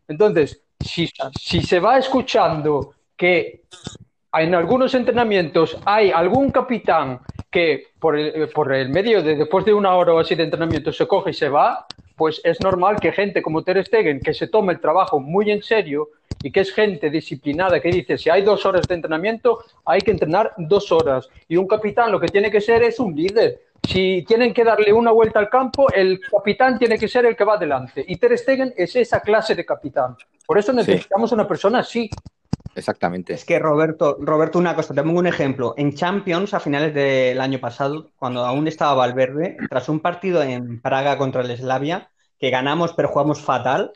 Entonces, 0.08 0.62
si, 0.80 1.10
si 1.38 1.60
se 1.60 1.78
va 1.78 1.98
escuchando 1.98 2.94
que 3.14 3.64
en 4.32 4.54
algunos 4.54 4.94
entrenamientos 4.94 5.76
hay 5.84 6.10
algún 6.10 6.50
capitán 6.50 7.20
que 7.50 7.88
por 7.98 8.18
el, 8.18 8.48
por 8.48 8.72
el 8.72 8.88
medio 8.88 9.22
de 9.22 9.36
después 9.36 9.66
de 9.66 9.74
una 9.74 9.94
hora 9.94 10.14
o 10.14 10.20
así 10.20 10.34
de 10.34 10.44
entrenamiento 10.44 10.90
se 10.90 11.06
coge 11.06 11.32
y 11.32 11.34
se 11.34 11.50
va, 11.50 11.86
pues 12.16 12.40
es 12.44 12.58
normal 12.62 12.96
que 12.98 13.12
gente 13.12 13.42
como 13.42 13.62
Ter 13.62 13.84
Stegen, 13.84 14.20
que 14.20 14.32
se 14.32 14.48
tome 14.48 14.72
el 14.72 14.80
trabajo 14.80 15.20
muy 15.20 15.50
en 15.50 15.62
serio 15.62 16.08
y 16.42 16.50
que 16.50 16.60
es 16.60 16.72
gente 16.72 17.10
disciplinada, 17.10 17.80
que 17.80 17.90
dice, 17.90 18.16
si 18.18 18.30
hay 18.30 18.42
dos 18.42 18.64
horas 18.66 18.86
de 18.86 18.94
entrenamiento, 18.94 19.64
hay 19.84 20.00
que 20.00 20.10
entrenar 20.10 20.52
dos 20.56 20.92
horas. 20.92 21.28
Y 21.48 21.56
un 21.56 21.66
capitán 21.66 22.12
lo 22.12 22.20
que 22.20 22.28
tiene 22.28 22.50
que 22.50 22.60
ser 22.60 22.82
es 22.82 23.00
un 23.00 23.14
líder. 23.14 23.62
Si 23.88 24.24
tienen 24.26 24.52
que 24.52 24.64
darle 24.64 24.92
una 24.92 25.12
vuelta 25.12 25.38
al 25.38 25.48
campo, 25.48 25.90
el 25.92 26.20
capitán 26.20 26.78
tiene 26.78 26.98
que 26.98 27.08
ser 27.08 27.26
el 27.26 27.36
que 27.36 27.44
va 27.44 27.54
adelante. 27.54 28.04
Y 28.06 28.16
Ter 28.16 28.36
Stegen 28.36 28.74
es 28.76 28.94
esa 28.96 29.20
clase 29.20 29.54
de 29.54 29.64
capitán. 29.64 30.16
Por 30.46 30.58
eso 30.58 30.72
necesitamos 30.72 31.32
una 31.32 31.46
persona 31.46 31.80
así. 31.80 32.10
Exactamente. 32.74 33.34
Es 33.34 33.44
que 33.44 33.58
Roberto, 33.58 34.18
Roberto, 34.20 34.58
una 34.58 34.74
cosa, 34.74 34.94
te 34.94 35.02
pongo 35.02 35.18
un 35.18 35.26
ejemplo. 35.26 35.74
En 35.76 35.94
Champions, 35.94 36.54
a 36.54 36.60
finales 36.60 36.94
del 36.94 37.40
año 37.40 37.58
pasado, 37.58 38.10
cuando 38.16 38.44
aún 38.44 38.68
estaba 38.68 38.94
Valverde, 38.94 39.56
tras 39.68 39.88
un 39.88 40.00
partido 40.00 40.42
en 40.42 40.80
Praga 40.80 41.18
contra 41.18 41.42
el 41.42 41.56
Slavia, 41.56 42.10
que 42.38 42.50
ganamos 42.50 42.92
pero 42.92 43.08
jugamos 43.08 43.40
fatal, 43.40 43.92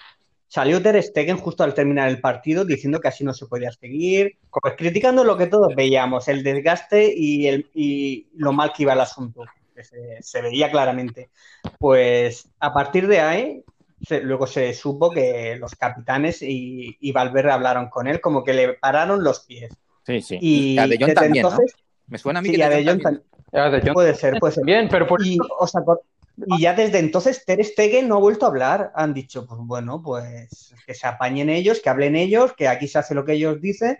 salió 0.52 0.82
Ter 0.82 1.02
Stegen 1.02 1.38
justo 1.38 1.64
al 1.64 1.72
terminar 1.72 2.10
el 2.10 2.20
partido 2.20 2.66
diciendo 2.66 3.00
que 3.00 3.08
así 3.08 3.24
no 3.24 3.32
se 3.32 3.46
podía 3.46 3.72
seguir, 3.72 4.36
pues 4.50 4.74
criticando 4.76 5.24
lo 5.24 5.38
que 5.38 5.46
todos 5.46 5.74
veíamos, 5.74 6.28
el 6.28 6.42
desgaste 6.42 7.10
y, 7.16 7.46
el, 7.46 7.70
y 7.72 8.26
lo 8.36 8.52
mal 8.52 8.70
que 8.76 8.82
iba 8.82 8.92
el 8.92 9.00
asunto. 9.00 9.44
que 9.74 9.82
Se, 9.82 10.18
se 10.20 10.42
veía 10.42 10.70
claramente. 10.70 11.30
Pues 11.78 12.50
a 12.60 12.74
partir 12.74 13.08
de 13.08 13.20
ahí, 13.20 13.64
se- 14.06 14.20
luego 14.20 14.46
se 14.46 14.74
supo 14.74 15.10
que 15.10 15.56
los 15.58 15.74
capitanes 15.74 16.42
y, 16.42 16.98
y 17.00 17.12
Valverde 17.12 17.50
hablaron 17.50 17.88
con 17.88 18.06
él, 18.06 18.20
como 18.20 18.44
que 18.44 18.52
le 18.52 18.74
pararon 18.74 19.24
los 19.24 19.40
pies. 19.46 19.72
Sí, 20.06 20.20
sí. 20.20 20.36
Y 20.38 20.78
a 20.78 20.86
De 20.86 20.96
Jong 20.98 21.06
desde 21.06 21.14
también, 21.14 21.42
¿no? 21.44 21.48
entonces, 21.50 21.76
Me 22.08 22.18
suena 22.18 22.40
a 22.40 22.42
mí 22.42 22.50
sí, 22.50 22.56
que 22.56 22.64
a 22.64 22.68
De 22.68 22.84
Jong 22.84 23.00
también. 23.02 23.22
tam- 23.22 23.22
Ya, 23.52 23.70
de 23.70 23.80
Jong 23.80 23.94
puede 23.94 24.14
ser, 24.14 24.38
puede 24.38 24.52
ser. 24.52 24.64
Bien, 24.66 24.86
pero 24.90 25.06
por 25.06 25.24
Y, 25.26 25.38
os 25.58 25.74
acor- 25.74 26.00
y 26.46 26.60
ya 26.60 26.74
desde 26.74 26.98
entonces 26.98 27.44
Ter 27.44 27.64
Stegen 27.64 28.08
no 28.08 28.16
ha 28.16 28.20
vuelto 28.20 28.46
a 28.46 28.48
hablar. 28.48 28.92
Han 28.94 29.14
dicho, 29.14 29.46
pues 29.46 29.60
bueno, 29.62 30.02
pues 30.02 30.74
que 30.86 30.94
se 30.94 31.06
apañen 31.06 31.48
ellos, 31.50 31.80
que 31.80 31.90
hablen 31.90 32.16
ellos, 32.16 32.52
que 32.54 32.68
aquí 32.68 32.88
se 32.88 32.98
hace 32.98 33.14
lo 33.14 33.24
que 33.24 33.34
ellos 33.34 33.60
dicen 33.60 33.98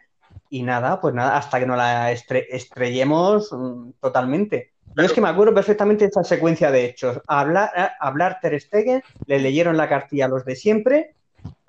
y 0.51 0.63
nada, 0.63 1.01
pues 1.01 1.15
nada, 1.15 1.37
hasta 1.37 1.61
que 1.61 1.67
no 1.67 1.77
la 1.77 2.13
estre- 2.13 2.47
estrellemos 2.51 3.51
mm, 3.53 3.91
totalmente. 4.01 4.73
Yo 4.95 5.05
es 5.05 5.13
que 5.13 5.21
me 5.21 5.29
acuerdo 5.29 5.55
perfectamente 5.55 6.05
de 6.05 6.11
esa 6.11 6.25
secuencia 6.25 6.71
de 6.71 6.85
hechos. 6.85 7.21
Hablar, 7.27 7.71
hablar 7.99 8.39
Ter 8.43 8.61
Stegen, 8.61 9.03
le 9.27 9.39
leyeron 9.39 9.77
la 9.77 9.89
cartilla 9.89 10.27
a 10.27 10.29
los 10.29 10.45
de 10.45 10.55
siempre 10.57 11.15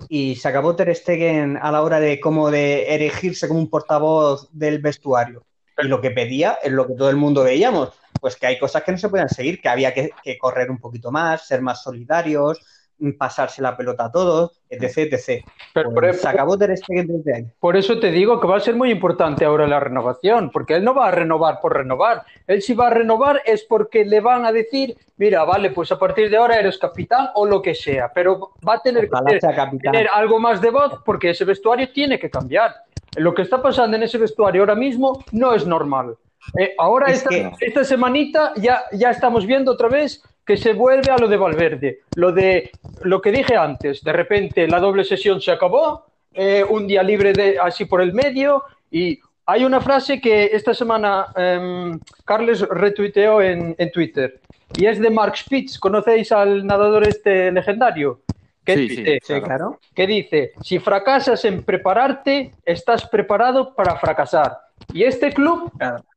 y 0.08 0.36
se 0.36 0.48
acabó 0.48 0.76
Ter 0.76 0.94
Stegen 0.94 1.58
a 1.60 1.72
la 1.72 1.82
hora 1.82 2.00
de 2.00 2.20
como 2.20 2.50
de 2.50 2.94
erigirse 2.94 3.48
como 3.48 3.60
un 3.60 3.70
portavoz 3.70 4.48
del 4.52 4.78
vestuario. 4.80 5.44
Y 5.78 5.88
lo 5.88 6.00
que 6.00 6.10
pedía 6.10 6.58
es 6.62 6.72
lo 6.72 6.86
que 6.86 6.94
todo 6.94 7.10
el 7.10 7.16
mundo 7.16 7.42
veíamos. 7.44 7.90
Pues 8.24 8.36
que 8.36 8.46
hay 8.46 8.58
cosas 8.58 8.82
que 8.82 8.90
no 8.90 8.96
se 8.96 9.10
pueden 9.10 9.28
seguir, 9.28 9.60
que 9.60 9.68
había 9.68 9.92
que, 9.92 10.10
correr 10.38 10.70
un 10.70 10.78
poquito 10.78 11.12
más, 11.12 11.46
ser 11.46 11.60
más 11.60 11.82
solidarios, 11.82 12.58
mm, 12.96 13.18
pasarse 13.18 13.60
la 13.60 13.76
pelota 13.76 14.06
a 14.06 14.10
todos, 14.10 14.62
etc, 14.70 15.12
etc. 15.12 15.44
Pero, 15.74 15.92
pues 15.92 16.22
se 16.22 16.28
acabó 16.28 16.56
Ter 16.56 16.74
Stegen 16.74 17.06
desde 17.06 17.36
ahí. 17.36 17.46
Por 17.60 17.76
eso 17.76 18.00
te 18.00 18.10
digo 18.10 18.40
que 18.40 18.46
va 18.46 18.56
a 18.56 18.60
ser 18.60 18.76
muy 18.76 18.90
importante 18.90 19.44
ahora 19.44 19.66
la 19.66 19.78
renovación, 19.78 20.50
porque 20.50 20.76
él 20.76 20.84
no 20.84 20.94
va 20.94 21.08
a 21.08 21.10
renovar 21.10 21.60
por 21.60 21.76
renovar. 21.76 22.22
Él 22.46 22.62
si 22.62 22.72
va 22.72 22.86
a 22.86 22.90
renovar 22.94 23.42
es 23.44 23.64
porque 23.64 24.06
le 24.06 24.22
van 24.22 24.46
a 24.46 24.52
decir, 24.52 24.96
mira, 25.18 25.44
vale, 25.44 25.68
pues 25.72 25.92
a 25.92 25.98
partir 25.98 26.30
de 26.30 26.38
ahora 26.38 26.58
eres 26.58 26.78
capitán 26.78 27.28
o 27.34 27.44
lo 27.44 27.60
que 27.60 27.74
sea, 27.74 28.10
pero 28.10 28.52
va 28.66 28.76
a 28.76 28.80
tener 28.80 29.06
que 29.06 29.38
tener 29.82 30.08
algo 30.14 30.40
más 30.40 30.62
de 30.62 30.70
voz 30.70 31.02
porque 31.04 31.28
ese 31.28 31.44
vestuario 31.44 31.92
tiene 31.92 32.18
que 32.18 32.30
cambiar. 32.30 32.74
Lo 33.16 33.34
que 33.34 33.42
está 33.42 33.60
pasando 33.60 33.98
en 33.98 34.04
ese 34.04 34.16
vestuario 34.16 34.62
ahora 34.62 34.76
mismo 34.76 35.22
no 35.30 35.52
es 35.52 35.66
normal. 35.66 36.16
Eh, 36.58 36.74
ahora, 36.78 37.10
esta, 37.10 37.30
esta, 37.60 37.84
semanita, 37.84 38.52
ya, 38.56 38.84
ya 38.92 39.10
estamos 39.10 39.46
viendo 39.46 39.72
otra 39.72 39.88
vez 39.88 40.22
que 40.44 40.56
se 40.56 40.72
vuelve 40.72 41.10
a 41.10 41.18
lo 41.18 41.28
de 41.28 41.36
Valverde. 41.36 42.00
Lo 42.16 42.32
de 42.32 42.70
lo 43.02 43.20
que 43.20 43.32
dije 43.32 43.56
antes, 43.56 44.02
de 44.02 44.12
repente 44.12 44.68
la 44.68 44.78
doble 44.78 45.04
sesión 45.04 45.40
se 45.40 45.50
acabó, 45.50 46.06
eh, 46.34 46.64
un 46.68 46.86
día 46.86 47.02
libre 47.02 47.32
de, 47.32 47.58
así 47.58 47.84
por 47.86 48.00
el 48.02 48.12
medio, 48.12 48.64
y 48.90 49.20
hay 49.46 49.64
una 49.64 49.80
frase 49.80 50.20
que 50.20 50.50
esta 50.52 50.74
semana 50.74 51.26
em, 51.36 51.98
Carles 52.24 52.60
retuiteó 52.60 53.40
en, 53.40 53.74
en, 53.78 53.90
Twitter, 53.90 54.40
y 54.76 54.86
es 54.86 54.98
de 54.98 55.10
Mark 55.10 55.36
Spitz. 55.36 55.78
¿Conocéis 55.78 56.32
al 56.32 56.66
nadador 56.66 57.06
este 57.06 57.50
legendario? 57.52 58.20
¿Qué 58.64 58.76
dice? 58.76 59.18
Sí, 59.22 59.40
claro. 59.42 59.78
Que 59.94 60.06
dice, 60.06 60.52
si 60.62 60.78
fracasas 60.78 61.44
en 61.44 61.62
prepararte, 61.62 62.52
estás 62.64 63.06
preparado 63.06 63.74
para 63.74 63.96
fracasar. 63.96 64.58
Y 64.92 65.04
este 65.04 65.32
club, 65.32 65.70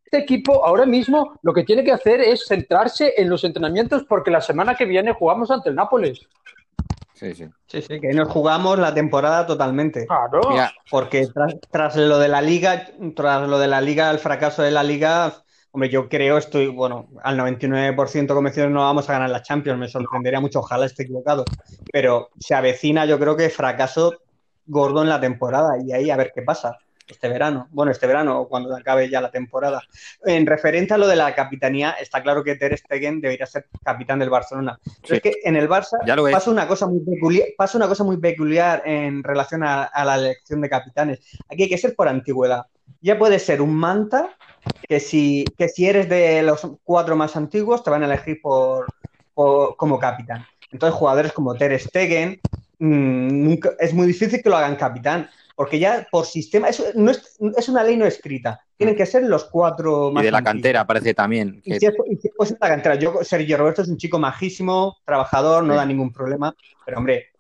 este 0.08 0.20
equipo 0.20 0.66
ahora 0.66 0.86
mismo 0.86 1.38
lo 1.42 1.54
que 1.54 1.64
tiene 1.64 1.84
que 1.84 1.92
hacer 1.92 2.22
es 2.22 2.46
centrarse 2.48 3.14
en 3.18 3.30
los 3.30 3.44
entrenamientos 3.44 4.06
porque 4.08 4.32
la 4.32 4.40
semana 4.40 4.74
que 4.74 4.86
viene 4.86 5.12
jugamos 5.12 5.52
ante 5.52 5.70
el 5.70 5.76
Nápoles. 5.76 6.22
Sí, 7.14 7.34
sí. 7.36 7.50
Sí, 7.66 7.82
sí, 7.82 8.00
que 8.00 8.14
nos 8.14 8.30
jugamos 8.30 8.80
la 8.80 8.94
temporada 8.94 9.46
totalmente. 9.46 10.06
Claro. 10.08 10.40
porque 10.90 11.28
tras, 11.70 11.98
lo 11.98 12.20
de 12.20 12.30
la 12.30 12.42
liga, 12.42 12.86
tras 13.16 13.50
lo 13.50 13.60
de 13.60 13.68
la 13.68 13.82
liga, 13.82 14.10
el 14.10 14.20
fracaso 14.20 14.62
de 14.62 14.72
la 14.72 14.84
liga, 14.84 15.34
hombre, 15.72 15.90
yo 15.90 16.08
creo, 16.08 16.38
estoy, 16.38 16.68
bueno, 16.68 17.10
al 17.24 17.38
99% 17.38 18.34
convencido 18.34 18.70
no 18.70 18.82
vamos 18.82 19.10
a 19.10 19.14
ganar 19.14 19.30
la 19.30 19.42
Champions, 19.42 19.78
me 19.78 19.90
sorprendería 19.90 20.40
mucho, 20.40 20.60
ojalá 20.60 20.86
esté 20.86 21.04
equivocado, 21.04 21.44
pero 21.92 22.30
se 22.40 22.56
avecina 22.56 23.06
yo 23.06 23.20
creo 23.20 23.36
que 23.36 23.50
fracaso 23.50 24.14
gordo 24.66 25.02
en 25.02 25.10
la 25.10 25.20
temporada 25.20 25.74
y 25.84 25.92
ahí 25.92 26.10
a 26.10 26.16
ver 26.16 26.32
qué 26.34 26.44
pasa 26.44 26.78
este 27.08 27.30
verano, 27.30 27.68
bueno, 27.72 27.92
este 27.92 28.08
verano 28.08 28.42
o 28.42 28.48
cuando 28.48 28.76
acabe 28.76 29.10
ya 29.10 29.22
la 29.22 29.32
temporada. 29.32 29.82
En 30.26 30.46
referente 30.46 30.94
a 30.94 30.98
lo 30.98 31.08
de 31.08 31.16
la 31.16 31.34
capitanía, 31.34 31.92
está 31.92 32.22
claro 32.22 32.44
que 32.44 32.56
Ter 32.56 32.78
Stegen 32.78 33.22
debería 33.22 33.46
ser 33.46 33.68
capitán 33.84 34.20
del 34.20 34.30
Barcelona. 34.30 34.80
Pero 35.02 35.16
es 35.16 35.22
que 35.22 35.34
en 35.44 35.56
el 35.56 35.70
Barça 35.70 35.98
pasa, 36.32 36.52
una 36.52 36.68
cosa 36.68 36.88
muy 36.88 37.00
peculiar, 37.00 37.48
pasa 37.58 37.78
una 37.78 37.88
cosa 37.88 38.04
muy 38.04 38.18
peculiar 38.18 38.84
en 38.86 39.24
relación 39.24 39.64
a, 39.64 39.90
la 40.06 40.16
elección 40.16 40.62
de 40.62 40.70
capitanes. 40.70 41.20
Aquí 41.50 41.64
hay 41.64 41.70
que 41.70 41.78
ser 41.78 41.96
por 41.96 42.08
antigüedad. 42.08 42.66
Ya 43.02 43.18
puede 43.18 43.40
ser 43.40 43.62
un 43.62 43.74
manta 43.74 44.36
que 44.88 45.00
si, 45.00 45.46
que 45.58 45.70
si 45.70 45.88
eres 45.88 46.10
de 46.10 46.42
los 46.42 46.68
cuatro 46.84 47.16
más 47.16 47.36
antiguos 47.36 47.84
te 47.84 47.90
van 47.90 48.04
a 48.04 48.08
elegir 48.08 48.42
por, 48.42 48.88
como 49.34 50.00
capitán. 50.00 50.46
Entonces 50.72 50.98
jugadores 50.98 51.32
como 51.32 51.56
Ter 51.56 51.80
Stegen, 51.80 52.40
mm, 52.80 53.54
es 53.80 53.94
muy 53.94 54.08
difícil 54.08 54.42
que 54.42 54.50
lo 54.50 54.58
hagan 54.58 54.76
capitán 54.76 55.30
porque 55.58 55.80
ya 55.80 56.08
por 56.12 56.28
sistema, 56.28 56.70
es, 56.70 56.94
no 56.94 57.10
es, 57.10 57.36
es, 57.58 57.68
una 57.68 57.84
ley 57.84 57.98
no 57.98 58.06
escrita, 58.06 58.62
tienen 58.78 58.96
que 58.96 59.08
ser 59.08 59.24
los 59.24 59.46
cuatro 59.46 60.12
más. 60.12 60.22
Y 60.22 60.26
de 60.28 60.32
la 60.32 60.44
cantera 60.44 60.86
parece 60.86 61.16
también. 61.16 61.60
Y, 61.66 61.80
si 61.80 61.88
es, 61.88 61.96
la 62.62 62.68
cantera, 62.68 62.94
yo, 62.94 63.24
Sergio 63.24 63.58
Roberto 63.58 63.82
es 63.82 63.88
un 63.88 63.98
chico 63.98 64.20
majísimo, 64.20 64.98
trabajador, 65.04 65.64
no 65.64 65.74
da 65.74 65.84
ningún 65.84 66.14
problema, 66.14 66.56
pero 66.86 67.00
hombre, 67.00 67.32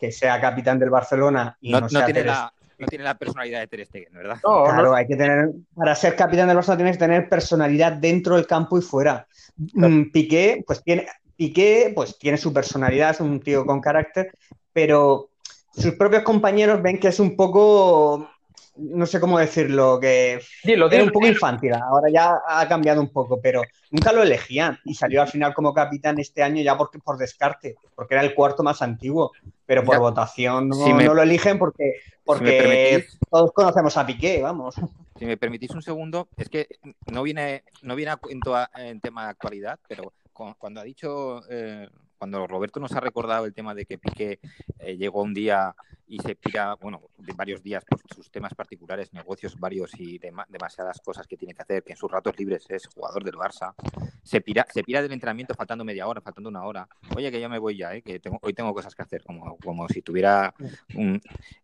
que 0.00 0.10
sea 0.10 0.40
capitán 0.40 0.78
del 0.78 0.88
Barcelona 0.88 1.54
y 1.60 1.70
no, 1.70 1.82
no, 1.82 2.04
tiene 2.06 2.24
la, 2.24 2.50
no 2.78 2.86
tiene 2.86 3.04
la 3.04 3.18
personalidad 3.18 3.60
de 3.60 3.66
Ter 3.66 3.84
Stegen, 3.84 4.14
¿verdad? 4.14 4.38
claro, 4.40 4.94
hay 4.94 5.06
que 5.06 5.16
tener, 5.16 5.50
para 5.74 5.94
ser 5.94 6.16
capitán 6.16 6.46
del 6.46 6.56
Barcelona 6.56 6.78
tienes 6.78 6.96
que 6.96 7.04
tener 7.04 7.28
personalidad 7.28 7.92
dentro 7.92 8.36
del 8.36 8.46
campo 8.46 8.78
y 8.78 8.80
fuera. 8.80 9.26
Mm, 9.74 10.04
Piqué, 10.12 10.64
pues 10.66 10.82
tiene, 10.82 11.06
Piqué, 11.36 11.92
pues 11.94 12.18
tiene 12.18 12.38
su 12.38 12.54
personalidad, 12.54 13.10
es 13.10 13.20
un 13.20 13.38
tío 13.38 13.66
con 13.66 13.82
carácter, 13.82 14.32
pero 14.72 15.28
sus 15.76 15.94
propios 15.94 16.22
compañeros 16.22 16.82
ven 16.82 16.98
que 16.98 17.08
es 17.08 17.20
un 17.20 17.36
poco, 17.36 18.28
no 18.76 19.06
sé 19.06 19.20
cómo 19.20 19.38
decirlo, 19.38 20.00
que 20.00 20.40
dilo, 20.64 20.86
un 20.86 21.10
poco 21.10 21.26
infantil. 21.26 21.74
Ahora 21.74 22.08
ya 22.10 22.40
ha 22.48 22.66
cambiado 22.66 23.00
un 23.00 23.10
poco, 23.10 23.40
pero 23.40 23.62
nunca 23.90 24.12
lo 24.12 24.22
elegían. 24.22 24.78
Y 24.84 24.94
salió 24.94 25.22
al 25.22 25.28
final 25.28 25.54
como 25.54 25.74
capitán 25.74 26.18
este 26.18 26.42
año 26.42 26.62
ya 26.62 26.76
por, 26.76 26.90
por 27.02 27.18
descarte, 27.18 27.76
porque 27.94 28.14
era 28.14 28.24
el 28.24 28.34
cuarto 28.34 28.62
más 28.62 28.80
antiguo, 28.82 29.32
pero 29.66 29.84
por 29.84 29.98
votación 29.98 30.68
no, 30.68 31.14
lo 31.14 31.22
eligen 31.22 31.58
porque, 31.58 32.00
porque 32.24 33.06
todos 33.30 33.52
conocemos 33.52 33.96
a 33.96 34.06
Piqué, 34.06 34.40
vamos. 34.40 34.76
Si 35.18 35.24
me 35.24 35.36
permitís 35.36 35.70
un 35.70 35.82
segundo, 35.82 36.28
es 36.36 36.48
que 36.48 36.68
no 37.10 37.22
viene, 37.22 37.64
no 37.82 37.94
viene 37.96 38.12
en, 38.30 38.40
en 38.76 39.00
tema 39.00 39.24
de 39.24 39.30
actualidad, 39.30 39.78
pero 39.88 40.12
cuando 40.58 40.80
ha 40.80 40.84
dicho 40.84 41.40
eh, 41.48 41.88
cuando 42.16 42.46
Roberto 42.46 42.80
nos 42.80 42.92
ha 42.92 43.00
recordado 43.00 43.46
el 43.46 43.54
tema 43.54 43.74
de 43.74 43.86
que 43.86 43.98
Piqué 43.98 44.40
eh, 44.78 44.96
llegó 44.96 45.22
un 45.22 45.34
día 45.34 45.74
y 46.08 46.18
se 46.20 46.36
pira, 46.36 46.74
bueno, 46.76 47.02
de 47.18 47.32
varios 47.34 47.62
días 47.62 47.84
por 47.84 48.00
sus 48.14 48.30
temas 48.30 48.54
particulares, 48.54 49.12
negocios 49.12 49.58
varios 49.58 49.90
y 49.98 50.18
demasiadas 50.18 51.00
cosas 51.00 51.26
que 51.26 51.36
tiene 51.36 51.54
que 51.54 51.62
hacer, 51.62 51.82
que 51.82 51.92
en 51.92 51.96
sus 51.96 52.10
ratos 52.10 52.38
libres 52.38 52.64
es 52.68 52.86
jugador 52.86 53.24
del 53.24 53.34
Barça, 53.34 53.74
se 54.22 54.40
pira, 54.40 54.66
se 54.72 54.84
pira 54.84 55.02
del 55.02 55.12
entrenamiento 55.12 55.54
faltando 55.54 55.84
media 55.84 56.06
hora, 56.06 56.20
faltando 56.20 56.48
una 56.48 56.64
hora. 56.64 56.88
Oye, 57.16 57.30
que 57.32 57.40
yo 57.40 57.48
me 57.48 57.58
voy 57.58 57.76
ya, 57.76 57.94
¿eh? 57.94 58.02
que 58.02 58.20
hoy 58.40 58.52
tengo 58.52 58.72
cosas 58.72 58.94
que 58.94 59.02
hacer, 59.02 59.24
como, 59.24 59.56
como 59.58 59.88
si 59.88 60.02
tuviera 60.02 60.54
un... 60.94 61.20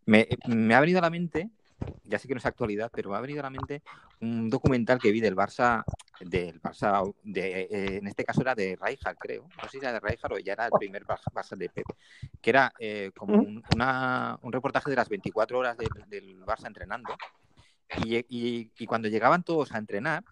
Me 0.06 0.74
ha 0.74 0.80
venido 0.80 0.98
a 0.98 1.02
la 1.02 1.10
mente 1.10 1.50
ya 2.04 2.18
sé 2.18 2.28
que 2.28 2.34
no 2.34 2.38
es 2.38 2.46
actualidad, 2.46 2.90
pero 2.92 3.10
me 3.10 3.16
ha 3.16 3.20
venido 3.20 3.40
a 3.40 3.44
la 3.44 3.50
mente 3.50 3.82
un 4.20 4.50
documental 4.50 4.98
que 4.98 5.10
vi 5.10 5.20
del 5.20 5.34
Barça, 5.34 5.84
del 6.20 6.60
Barça, 6.60 7.12
de, 7.22 7.62
eh, 7.62 7.96
en 7.96 8.06
este 8.06 8.24
caso 8.24 8.40
era 8.42 8.54
de 8.54 8.78
Rijkaard, 8.80 9.16
creo. 9.18 9.48
No 9.56 9.64
sé 9.64 9.70
si 9.70 9.78
era 9.78 9.92
de 9.92 10.00
Rijkaard 10.00 10.34
o 10.34 10.38
ya 10.38 10.52
era 10.52 10.66
el 10.66 10.72
primer 10.78 11.04
Barça 11.04 11.56
de 11.56 11.68
Pep, 11.68 11.86
que 12.40 12.50
era 12.50 12.72
eh, 12.78 13.10
como 13.16 13.34
un, 13.34 13.62
un, 14.42 14.52
reportaje 14.52 14.90
de 14.90 14.96
las 14.96 15.08
24 15.08 15.58
horas 15.58 15.76
del, 15.76 16.44
Barça 16.44 16.66
entrenando. 16.66 17.16
Y, 18.04 18.24
y, 18.28 18.86
cuando 18.86 19.08
llegaban 19.08 19.42
todos 19.42 19.72
a 19.72 19.78
entrenar, 19.78 20.24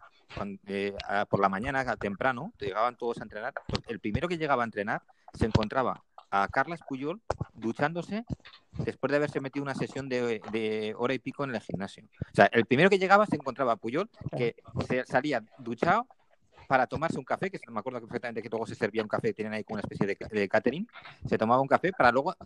eh, 0.66 0.94
por 1.28 1.40
la 1.40 1.48
mañana 1.48 1.96
temprano, 1.96 2.52
llegaban 2.58 2.96
todos 2.96 3.20
a 3.20 3.24
entrenar, 3.24 3.52
pues 3.66 3.82
el 3.88 4.00
primero 4.00 4.28
que 4.28 4.38
llegaba 4.38 4.62
a 4.62 4.66
entrenar 4.66 5.02
se 5.34 5.46
encontraba 5.46 6.02
a 6.30 6.48
Carlas 6.48 6.80
Puyol 6.88 7.20
duchándose 7.54 8.24
después 8.84 9.10
de 9.10 9.16
haberse 9.16 9.40
metido 9.40 9.62
una 9.62 9.74
sesión 9.74 10.08
de, 10.08 10.94
hora 10.96 11.14
y 11.14 11.18
pico 11.18 11.44
en 11.44 11.54
el 11.54 11.60
gimnasio. 11.60 12.04
O 12.04 12.34
sea, 12.34 12.46
el 12.46 12.66
primero 12.66 12.90
que 12.90 12.98
llegaba 12.98 13.26
se 13.26 13.36
encontraba 13.36 13.72
a 13.72 13.76
Puyol, 13.76 14.08
que 14.36 14.56
se 14.88 15.04
salía 15.04 15.44
duchado 15.58 16.06
para 16.68 16.86
tomarse 16.86 17.18
un 17.18 17.24
café, 17.24 17.50
que 17.50 17.58
me 17.68 17.80
acuerdo 17.80 18.00
perfectamente 18.00 18.42
que 18.42 18.48
luego 18.48 18.64
se 18.66 18.76
servía 18.76 19.02
un 19.02 19.08
café, 19.08 19.32
tienen 19.32 19.54
ahí 19.54 19.64
una 19.68 19.80
especie 19.80 20.06
de, 20.06 20.16
de 20.30 20.48
catering, 20.48 20.86
se 21.26 21.36
tomaba 21.36 21.60
un 21.60 21.66
café 21.66 21.92
para 21.92 22.12
luego 22.12 22.36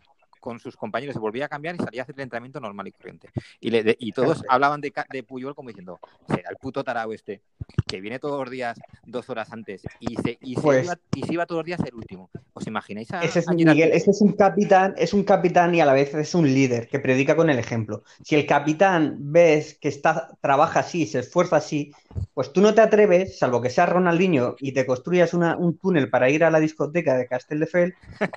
con 0.45 0.59
sus 0.59 0.76
compañeros, 0.76 1.14
se 1.14 1.21
volvía 1.21 1.47
a 1.47 1.49
cambiar 1.49 1.75
y 1.75 1.79
salía 1.79 2.03
a 2.03 2.05
hacer 2.05 2.17
el 2.17 2.23
entrenamiento 2.23 2.61
normal 2.61 2.87
y 2.87 2.93
corriente. 2.93 3.31
Y, 3.61 3.71
le, 3.71 3.97
y 3.99 4.12
todos 4.12 4.43
hablaban 4.50 4.83
de, 4.83 4.93
de, 5.11 5.23
Puyol 5.23 5.55
como 5.55 5.71
diciendo, 5.71 5.99
será 6.29 6.50
el 6.50 6.57
puto 6.57 6.85
tarao 6.85 7.14
este, 7.14 7.41
que 7.87 8.03
viene 8.03 8.19
todos 8.19 8.38
los 8.38 8.50
días 8.50 8.79
dos 9.05 9.31
horas 9.31 9.50
antes 9.55 9.83
y 10.00 10.17
se, 10.17 10.37
y 10.43 10.55
se, 10.55 10.61
pues 10.61 10.85
iba, 10.85 10.99
y 11.14 11.23
se 11.23 11.33
iba, 11.33 11.47
todos 11.47 11.61
los 11.61 11.67
días 11.67 11.81
el 11.81 11.95
último. 11.95 12.29
¿Os 12.54 12.66
imagináis 12.66 13.11
a, 13.12 13.23
ese 13.23 13.40
es, 13.40 13.49
Miguel, 13.49 13.90
ese 13.92 14.12
es 14.12 14.20
un 14.20 14.32
capitán, 14.32 14.94
es 14.96 15.12
un 15.12 15.25
capitán 15.25 15.75
y 15.75 15.80
a 15.80 15.87
la 15.87 15.92
vez 15.92 16.14
es 16.14 16.34
un 16.37 16.46
líder 16.46 16.87
que 16.87 17.00
predica 17.00 17.34
con 17.34 17.50
el 17.50 17.58
ejemplo. 17.58 18.04
Si 18.23 18.37
el 18.37 18.46
capitán 18.46 19.16
ves 19.18 19.76
que 19.80 19.88
está, 19.88 20.28
trabaja 20.40 20.80
así, 20.80 21.06
se 21.06 21.18
esfuerza 21.18 21.56
así, 21.56 21.92
pues 22.32 22.52
tú 22.52 22.61
no 22.61 22.73
te 22.73 22.80
atreves, 22.80 23.38
salvo 23.38 23.61
que 23.61 23.70
seas 23.70 23.88
Ronaldinho 23.88 24.54
y 24.61 24.73
te 24.73 24.87
construyas 24.87 25.34
una, 25.34 25.56
un 25.56 25.78
túnel 25.78 26.08
para 26.08 26.30
ir 26.30 26.44
a 26.44 26.50
la 26.50 26.61
discoteca 26.61 27.16
de 27.16 27.26
Castelldefels, 27.26 27.94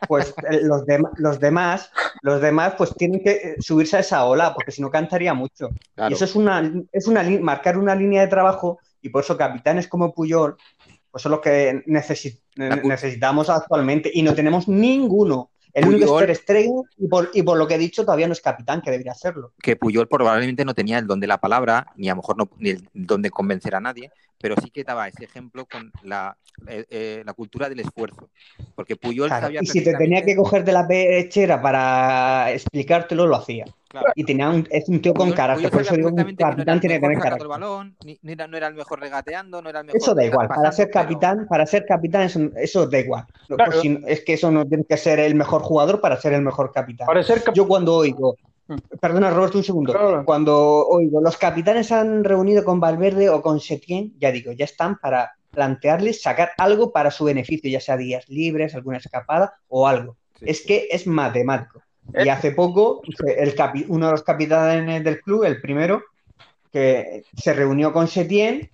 pues 0.07 0.33
los, 0.63 0.83
los 1.17 1.39
demás 1.39 1.91
los 2.21 2.41
demás 2.41 2.73
pues 2.77 2.93
tienen 2.95 3.21
que 3.21 3.31
eh, 3.31 3.55
subirse 3.59 3.97
a 3.97 4.01
esa 4.01 4.25
ola, 4.25 4.53
porque 4.53 4.71
si 4.71 4.81
no 4.81 4.89
cantaría 4.89 5.33
mucho. 5.33 5.69
Y 6.09 6.13
eso 6.13 6.25
es 6.25 6.35
una, 6.35 6.71
es 6.91 7.07
una 7.07 7.23
marcar 7.41 7.77
una 7.77 7.95
línea 7.95 8.21
de 8.21 8.27
trabajo, 8.27 8.79
y 9.01 9.09
por 9.09 9.23
eso 9.23 9.37
capitanes 9.37 9.87
como 9.87 10.13
Puyol, 10.13 10.57
pues 11.17 11.23
son 11.23 11.31
los 11.31 11.41
que 11.41 11.81
necesitamos 11.87 13.49
actualmente, 13.49 14.11
y 14.13 14.21
no 14.21 14.35
tenemos 14.35 14.67
ninguno. 14.67 15.49
El 15.73 15.87
único 15.87 16.21
es 16.21 16.45
Ter 16.45 16.65
y 16.97 17.07
por, 17.07 17.31
y 17.33 17.41
por 17.41 17.57
lo 17.57 17.67
que 17.67 17.73
he 17.73 17.79
dicho, 17.79 18.05
todavía 18.05 18.27
no 18.27 18.33
es 18.33 18.41
capitán, 18.41 18.83
que 18.83 18.91
debería 18.91 19.15
serlo. 19.15 19.53
Que 19.59 19.75
Puyol 19.75 20.07
probablemente 20.07 20.63
no 20.63 20.75
tenía 20.75 20.99
el 20.99 21.07
don 21.07 21.19
de 21.19 21.25
la 21.25 21.39
palabra, 21.39 21.87
ni 21.95 22.07
a 22.07 22.11
lo 22.11 22.17
mejor 22.17 22.37
no, 22.37 22.49
ni 22.59 22.69
el 22.69 22.87
don 22.93 23.23
de 23.23 23.31
convencer 23.31 23.73
a 23.73 23.79
nadie, 23.79 24.11
pero 24.39 24.55
sí 24.61 24.69
que 24.69 24.83
daba 24.83 25.07
ese 25.07 25.23
ejemplo 25.25 25.65
con 25.65 25.91
la, 26.03 26.37
eh, 26.67 26.85
eh, 26.89 27.23
la 27.25 27.33
cultura 27.33 27.69
del 27.69 27.79
esfuerzo. 27.79 28.29
Porque 28.75 28.95
Puyol 28.95 29.27
Claro, 29.29 29.47
sabía 29.47 29.59
Y 29.63 29.67
si 29.67 29.83
te 29.83 29.93
tenía 29.95 30.23
que 30.23 30.35
coger 30.35 30.63
de 30.63 30.71
la 30.73 30.87
pechera 30.87 31.61
para 31.61 32.51
explicártelo, 32.51 33.25
lo 33.25 33.35
hacía. 33.35 33.65
Claro. 33.89 34.07
Y 34.15 34.25
tenía 34.25 34.49
un, 34.49 34.67
es 34.69 34.87
un 34.89 35.01
tío 35.01 35.13
con 35.13 35.29
Puyol- 35.29 35.35
carácter, 35.35 35.69
Puyol 35.69 35.71
por 35.71 35.81
eso 35.81 35.95
digo 35.95 36.07
que 36.09 36.11
un 36.11 36.15
perfectamente 36.17 36.37
que 36.37 36.43
no 36.43 36.49
era 36.49 36.55
capitán 36.55 36.79
tiene 36.81 36.95
que 36.95 36.99
tener 37.01 37.17
el 37.17 37.23
carácter. 37.23 37.47
balón, 37.47 37.95
ni, 38.05 38.19
ni 38.21 38.31
era- 38.33 38.47
no 38.47 38.57
era 38.57 38.67
el 38.67 38.73
mejor 38.75 38.99
regateando, 38.99 39.61
no 39.61 39.69
era 39.69 39.79
el 39.79 39.85
mejor 39.85 40.01
Eso 40.01 40.13
da 40.13 40.25
igual, 40.25 40.47
para 40.49 40.71
ser 40.71 40.87
pero- 40.91 41.01
capitán, 41.05 41.47
para 41.47 41.65
ser 41.65 41.85
capitán 41.85 42.21
eso, 42.23 42.39
eso 42.57 42.85
da 42.87 42.99
igual. 42.99 43.25
Claro. 43.47 43.65
pues 43.71 43.81
si- 43.81 43.99
es 44.05 44.21
que 44.25 44.33
eso 44.33 44.51
no 44.51 44.65
tiene 44.67 44.83
que 44.83 44.97
ser 44.97 45.19
el 45.19 45.35
mejor 45.35 45.61
jugador 45.61 46.01
para 46.01 46.19
ser 46.19 46.33
el 46.33 46.41
mejor 46.41 46.71
capitán. 46.73 47.07
Para 47.07 47.23
ser 47.23 47.43
cap- 47.43 47.55
Yo 47.55 47.67
cuando 47.67 47.95
oigo. 47.95 48.35
Perdona 48.99 49.29
Roberto 49.31 49.57
un 49.57 49.63
segundo, 49.63 49.93
Claro. 49.93 50.25
cuando 50.25 50.87
oigo 50.87 51.21
los 51.21 51.37
capitanes 51.37 51.91
han 51.91 52.23
reunido 52.23 52.63
con 52.65 52.79
Valverde 52.79 53.29
o 53.29 53.41
con 53.41 53.59
Setién, 53.59 54.13
ya 54.19 54.31
digo, 54.31 54.51
ya 54.51 54.65
están 54.65 54.97
para 54.99 55.33
plantearles 55.51 56.21
sacar 56.21 56.51
algo 56.57 56.91
para 56.91 57.09
su 57.11 57.23
beneficio, 57.25 57.69
ya 57.69 57.79
sea 57.79 57.97
días 57.97 58.27
libres, 58.29 58.75
alguna 58.75 58.97
escapada 58.97 59.55
o 59.69 59.87
algo. 59.87 60.17
Sí, 60.39 60.45
es 60.47 60.57
sí. 60.59 60.65
que 60.67 60.87
es 60.91 61.07
matemático. 61.07 61.81
Y 62.13 62.27
Eh. 62.27 62.31
hace 62.31 62.51
poco, 62.51 63.01
el 63.25 63.55
capi- 63.55 63.85
uno 63.87 64.05
de 64.07 64.11
los 64.11 64.23
capitanes 64.23 65.03
del 65.03 65.21
club, 65.21 65.43
el 65.45 65.59
primero, 65.61 66.03
que 66.71 67.23
se 67.35 67.53
reunió 67.53 67.91
con 67.93 68.07
Setién 68.07 68.69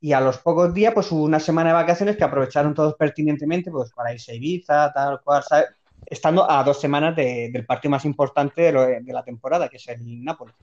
y 0.00 0.12
a 0.12 0.20
los 0.20 0.38
pocos 0.38 0.72
días, 0.72 0.94
pues 0.94 1.10
hubo 1.10 1.24
una 1.24 1.40
semana 1.40 1.70
de 1.70 1.74
vacaciones 1.74 2.16
que 2.16 2.24
aprovecharon 2.24 2.72
todos 2.74 2.94
pertinentemente 2.94 3.70
pues, 3.70 3.90
para 3.92 4.12
irse 4.12 4.32
a 4.32 4.34
Ibiza, 4.36 4.92
tal 4.92 5.20
cual, 5.24 5.42
¿sabes? 5.42 5.66
Estando 6.10 6.50
a 6.50 6.62
dos 6.64 6.80
semanas 6.80 7.14
de- 7.14 7.50
del 7.52 7.66
partido 7.66 7.90
más 7.90 8.04
importante 8.04 8.62
de, 8.62 8.72
lo- 8.72 8.86
de 8.86 9.12
la 9.12 9.22
temporada, 9.22 9.68
que 9.68 9.76
es 9.76 9.86
el 9.88 10.24
Nápoles. 10.24 10.54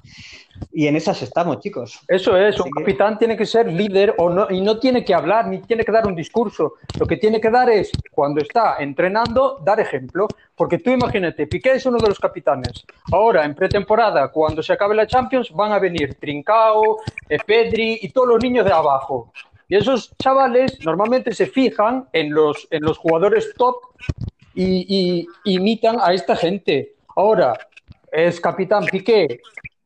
Y 0.73 0.87
en 0.87 0.95
esas 0.95 1.21
estamos, 1.21 1.59
chicos. 1.59 1.99
Eso 2.07 2.35
es, 2.37 2.55
un 2.59 2.63
Así 2.63 2.71
que- 2.75 2.81
capitán 2.83 3.17
tiene 3.19 3.37
que 3.37 3.45
ser 3.45 3.71
líder 3.71 4.15
o 4.17 4.29
no, 4.29 4.47
y 4.49 4.61
no 4.61 4.79
tiene 4.79 5.03
que 5.05 5.13
hablar 5.13 5.47
ni 5.47 5.59
tiene 5.59 5.83
que 5.83 5.91
dar 5.91 6.07
un 6.07 6.15
discurso. 6.15 6.73
Lo 6.99 7.05
que 7.05 7.17
tiene 7.17 7.39
que 7.39 7.49
dar 7.49 7.69
es, 7.69 7.91
cuando 8.11 8.41
está 8.41 8.77
entrenando, 8.79 9.59
dar 9.63 9.79
ejemplo. 9.79 10.27
Porque 10.55 10.77
tú 10.79 10.89
imagínate, 10.91 11.47
Piqué 11.47 11.73
es 11.73 11.85
uno 11.85 11.97
de 11.97 12.07
los 12.07 12.19
capitanes. 12.19 12.85
Ahora, 13.11 13.43
en 13.45 13.53
pretemporada, 13.55 14.29
cuando 14.29 14.63
se 14.63 14.73
acabe 14.73 14.95
la 14.95 15.05
Champions, 15.05 15.51
van 15.51 15.73
a 15.73 15.79
venir 15.79 16.15
Trincao, 16.15 16.99
eh, 17.27 17.37
Pedri 17.45 17.99
y 18.01 18.09
todos 18.09 18.27
los 18.29 18.41
niños 18.41 18.65
de 18.65 18.71
abajo. 18.71 19.31
Y 19.67 19.75
esos 19.75 20.15
chavales 20.17 20.77
normalmente 20.85 21.33
se 21.33 21.47
fijan 21.47 22.07
en 22.13 22.31
los, 22.33 22.67
en 22.69 22.83
los 22.83 22.97
jugadores 22.99 23.51
top 23.57 23.77
y, 24.55 25.27
y 25.43 25.55
imitan 25.55 25.97
a 26.01 26.13
esta 26.13 26.35
gente. 26.35 26.95
Ahora, 27.15 27.57
es 28.11 28.39
capitán 28.39 28.85
Piqué, 28.85 29.41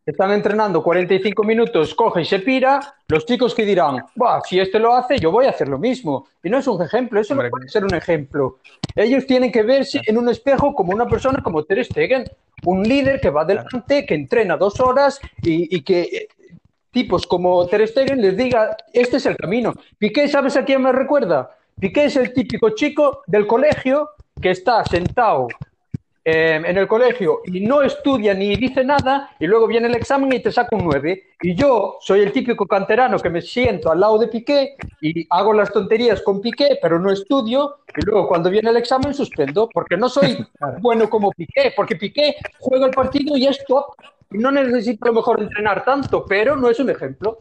están 0.06 0.32
entrenando 0.32 0.82
45 0.82 1.44
minutos, 1.44 1.94
coge 1.94 2.22
y 2.22 2.26
se 2.26 2.40
pira, 2.40 2.80
los 3.08 3.26
chicos 3.26 3.54
que 3.54 3.64
dirán, 3.66 4.04
"Buah, 4.16 4.42
si 4.42 4.60
este 4.60 4.80
lo 4.80 4.94
hace, 4.94 5.20
yo 5.20 5.32
voy 5.32 5.46
a 5.46 5.50
hacer 5.52 5.68
lo 5.68 5.78
mismo. 5.78 6.28
Y 6.44 6.50
no 6.50 6.58
es 6.58 6.68
un 6.68 6.82
ejemplo, 6.82 7.20
eso 7.20 7.36
no 7.36 7.42
Hombre, 7.42 7.52
puede 7.52 7.70
ser 7.70 7.84
un 7.84 7.94
ejemplo. 7.94 8.58
Ellos 8.96 9.26
tienen 9.26 9.52
que 9.52 9.64
verse 9.64 10.02
en 10.06 10.18
un 10.18 10.30
espejo 10.30 10.74
como 10.74 10.94
una 10.94 11.08
persona 11.08 11.42
como 11.44 11.64
Ter 11.64 11.84
Stegen, 11.86 12.26
un 12.66 12.84
líder 12.84 13.22
que 13.22 13.30
va 13.30 13.42
adelante, 13.42 14.06
que 14.06 14.16
entrena 14.16 14.58
dos 14.58 14.80
horas 14.80 15.20
y, 15.44 15.76
y 15.76 15.82
que 15.82 16.02
eh, 16.02 16.28
tipos 16.92 17.28
como 17.28 17.66
Ter 17.68 17.88
Stegen 17.88 18.22
les 18.22 18.36
diga, 18.36 18.76
este 18.94 19.18
es 19.18 19.26
el 19.26 19.38
camino. 19.38 19.74
Piqué, 19.98 20.28
¿sabes 20.28 20.58
a 20.58 20.66
quién 20.66 20.82
me 20.82 20.92
recuerda? 20.92 21.52
Piqué 21.80 22.06
es 22.06 22.16
el 22.16 22.34
típico 22.34 22.72
chico 22.72 23.22
del 23.28 23.46
colegio 23.48 24.10
que 24.42 24.52
está 24.52 24.84
sentado 24.86 25.48
eh, 26.24 26.62
en 26.64 26.78
el 26.78 26.88
colegio 26.88 27.42
y 27.46 27.62
no 27.62 27.82
estudia 27.82 28.34
ni 28.34 28.56
dice 28.56 28.84
nada 28.84 29.32
y 29.40 29.48
luego 29.48 29.68
viene 29.68 29.88
el 29.88 29.96
examen 29.96 30.32
y 30.34 30.40
te 30.42 30.52
saca 30.52 30.76
un 30.76 30.86
9. 30.86 31.24
Y 31.42 31.56
yo 31.56 31.98
soy 32.02 32.20
el 32.22 32.32
típico 32.32 32.68
canterano 32.68 33.18
que 33.20 33.30
me 33.30 33.42
siento 33.42 33.92
al 33.92 34.00
lado 34.02 34.18
de 34.20 34.28
Piqué 34.28 34.76
y 35.02 35.26
hago 35.30 35.54
las 35.54 35.72
tonterías 35.72 36.22
con 36.22 36.42
Piqué, 36.42 36.78
pero 36.82 37.00
no 37.00 37.12
estudio 37.12 37.78
y 37.96 38.02
luego 38.02 38.28
cuando 38.28 38.50
viene 38.50 38.70
el 38.70 38.78
examen 38.78 39.14
suspendo 39.14 39.70
porque 39.74 39.98
no 39.98 40.10
soy 40.10 40.46
bueno 40.82 41.10
como 41.10 41.32
Piqué, 41.32 41.74
porque 41.76 41.96
Piqué 41.96 42.36
juega 42.60 42.86
el 42.88 42.92
partido 42.92 43.36
y 43.38 43.48
es 43.48 43.64
top 43.66 43.86
y 44.32 44.38
no 44.38 44.52
necesito 44.52 45.06
a 45.06 45.08
lo 45.08 45.16
mejor 45.16 45.42
entrenar 45.42 45.84
tanto, 45.84 46.26
pero 46.26 46.56
no 46.56 46.70
es 46.70 46.80
un 46.80 46.90
ejemplo. 46.90 47.40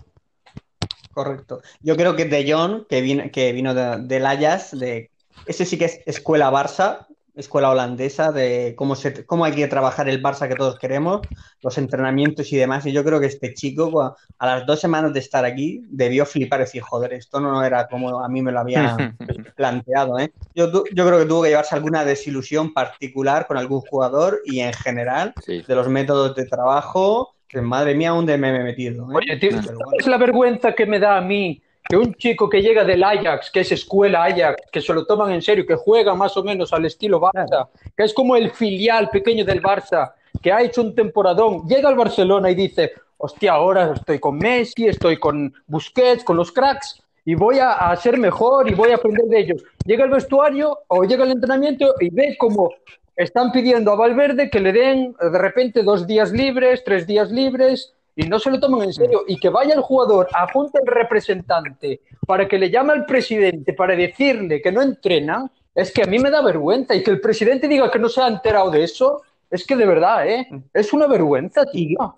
Correcto. 1.13 1.61
Yo 1.81 1.97
creo 1.97 2.15
que 2.15 2.27
De 2.27 2.51
Jong, 2.51 2.87
que 2.87 3.01
vino, 3.01 3.25
que 3.33 3.53
vino 3.53 3.75
de- 3.75 3.99
del 4.03 4.25
Ajax, 4.25 4.79
de, 4.79 5.11
ese 5.47 5.65
sí 5.65 5.79
que 5.79 5.87
es 5.87 6.01
escuela 6.07 6.51
Barça, 6.51 7.07
escuela 7.35 7.71
holandesa, 7.71 8.33
de 8.33 8.75
cómo, 8.77 8.97
se, 8.97 9.25
cómo 9.25 9.45
hay 9.45 9.53
que 9.53 9.69
trabajar 9.69 10.09
el 10.09 10.21
Barça 10.21 10.49
que 10.49 10.57
todos 10.57 10.77
queremos, 10.79 11.21
los 11.63 11.79
entrenamientos 11.79 12.53
y 12.53 12.57
demás. 12.57 12.85
Y 12.87 12.93
yo 12.93 13.05
creo 13.05 13.21
que 13.21 13.27
este 13.27 13.55
chico, 13.55 14.17
a 14.39 14.47
las 14.47 14.67
dos 14.67 14.81
semanas 14.81 15.13
de 15.13 15.21
estar 15.21 15.45
aquí, 15.45 15.83
debió 15.89 16.27
flipar 16.27 16.59
y 16.61 16.65
decir, 16.65 16.83
joder, 16.83 17.13
esto 17.13 17.39
no 17.39 17.63
era 17.63 17.87
como 17.87 18.25
a 18.25 18.29
mí 18.29 18.43
me 18.43 18.51
lo 18.51 18.59
habían 18.59 19.17
planteado. 19.57 20.19
¿eh? 20.19 20.33
Yo, 20.55 20.83
yo 20.93 21.07
creo 21.07 21.21
que 21.21 21.27
tuvo 21.27 21.43
que 21.45 21.51
llevarse 21.51 21.77
alguna 21.77 22.05
desilusión 22.05 22.73
particular 22.75 23.47
con 23.47 23.57
algún 23.57 23.83
jugador 23.83 24.41
y 24.45 24.59
en 24.61 24.73
general 24.73 25.33
Sí. 25.47 25.63
de 25.67 25.75
los 25.77 25.89
métodos 25.89 26.35
de 26.35 26.45
trabajo. 26.47 27.35
Que 27.47 27.63
madre 27.63 27.95
mía, 27.95 28.11
dónde 28.11 28.37
me 28.37 28.49
he 28.55 28.63
metido. 28.65 29.05
¿eh? 29.13 29.15
Oye, 29.15 29.37
tío, 29.37 29.51
es 29.99 30.07
la 30.07 30.19
vergüenza 30.19 30.73
que 30.75 30.85
me 30.87 30.99
da 30.99 31.17
a 31.17 31.21
mí 31.23 31.63
que 31.89 31.97
un 31.97 32.15
chico 32.15 32.49
que 32.49 32.61
llega 32.61 32.85
del 32.85 33.03
Ajax, 33.03 33.51
que 33.51 33.61
es 33.61 33.73
escuela 33.73 34.25
Ajax, 34.25 34.63
que 34.71 34.81
se 34.81 34.93
lo 34.93 35.07
toman 35.07 35.33
en 35.33 35.41
serio, 35.41 35.67
que 35.67 35.75
juega 35.75 36.15
más 36.15 36.37
o 36.37 36.45
menos 36.45 36.73
al 36.73 36.85
estilo 36.85 37.21
Barça, 37.21 37.69
que 37.97 38.05
es 38.05 38.13
como 38.13 38.37
el 38.37 38.51
filial 38.51 39.09
pequeño 39.09 39.45
del 39.45 39.63
Barça, 39.63 40.13
que 40.43 40.53
ha 40.53 40.63
hecho 40.63 40.83
un 40.83 40.95
temporadón, 40.95 41.67
llega 41.67 41.89
al 41.89 41.97
Barcelona 41.97 42.51
y 42.51 42.55
dice, 42.55 42.93
hostia, 43.17 43.53
ahora 43.53 43.95
estoy 43.95 44.19
con 44.19 44.37
Messi, 44.37 44.87
estoy 44.87 45.19
con 45.19 45.55
Busquets, 45.67 46.25
con 46.25 46.37
los 46.37 46.53
cracks, 46.53 47.03
y 47.25 47.35
voy 47.35 47.59
a, 47.59 47.73
a 47.73 47.97
ser 47.97 48.19
mejor 48.19 48.71
y 48.71 48.75
voy 48.75 48.91
a 48.91 48.97
aprender 48.97 49.27
de 49.27 49.41
ellos. 49.41 49.65
Llega 49.85 50.05
al 50.05 50.11
vestuario 50.11 50.81
o 50.89 51.05
llega 51.05 51.25
al 51.25 51.33
entrenamiento 51.33 51.95
y 52.01 52.11
ve 52.11 52.37
como 52.39 52.71
están 53.17 53.51
pidiendo 53.51 53.93
a 53.93 53.97
Valverde 53.97 54.49
que 54.49 54.61
le 54.61 54.73
den 54.73 55.17
de 55.21 55.39
repente 55.39 55.83
dos 55.83 56.07
días 56.07 56.33
libres, 56.33 56.85
tres 56.85 57.07
días 57.07 57.31
libres, 57.31 57.95
y 58.19 58.29
no 58.29 58.41
se 58.41 58.51
lo 58.51 58.59
toman 58.59 58.83
en 58.83 58.93
serio. 58.93 59.23
Y 59.29 59.39
que 59.39 59.49
vaya 59.49 59.75
el 59.75 59.81
jugador 59.81 60.29
a 60.35 60.53
junta 60.53 60.81
al 60.81 60.87
representante 60.87 62.01
para 62.27 62.49
que 62.49 62.59
le 62.59 62.69
llame 62.69 62.93
al 62.93 63.07
presidente 63.07 63.73
para 63.75 63.95
decirle 63.95 64.61
que 64.61 64.73
no 64.73 64.83
entrenan, 64.83 65.49
es 65.73 65.93
que 65.93 66.03
a 66.03 66.07
mí 66.07 66.19
me 66.19 66.29
da 66.29 66.43
vergüenza. 66.43 66.97
Y 66.97 67.05
que 67.05 67.13
el 67.13 67.21
presidente 67.21 67.69
diga 67.69 67.91
que 67.93 68.01
no 68.01 68.09
se 68.09 68.21
ha 68.21 68.27
enterado 68.27 68.73
de 68.73 68.83
eso, 68.83 69.23
es 69.49 69.65
que 69.65 69.77
de 69.77 69.87
verdad, 69.87 70.27
¿eh? 70.29 70.49
Es 70.75 70.93
una 70.93 71.07
vergüenza, 71.07 71.65
tío. 71.65 72.17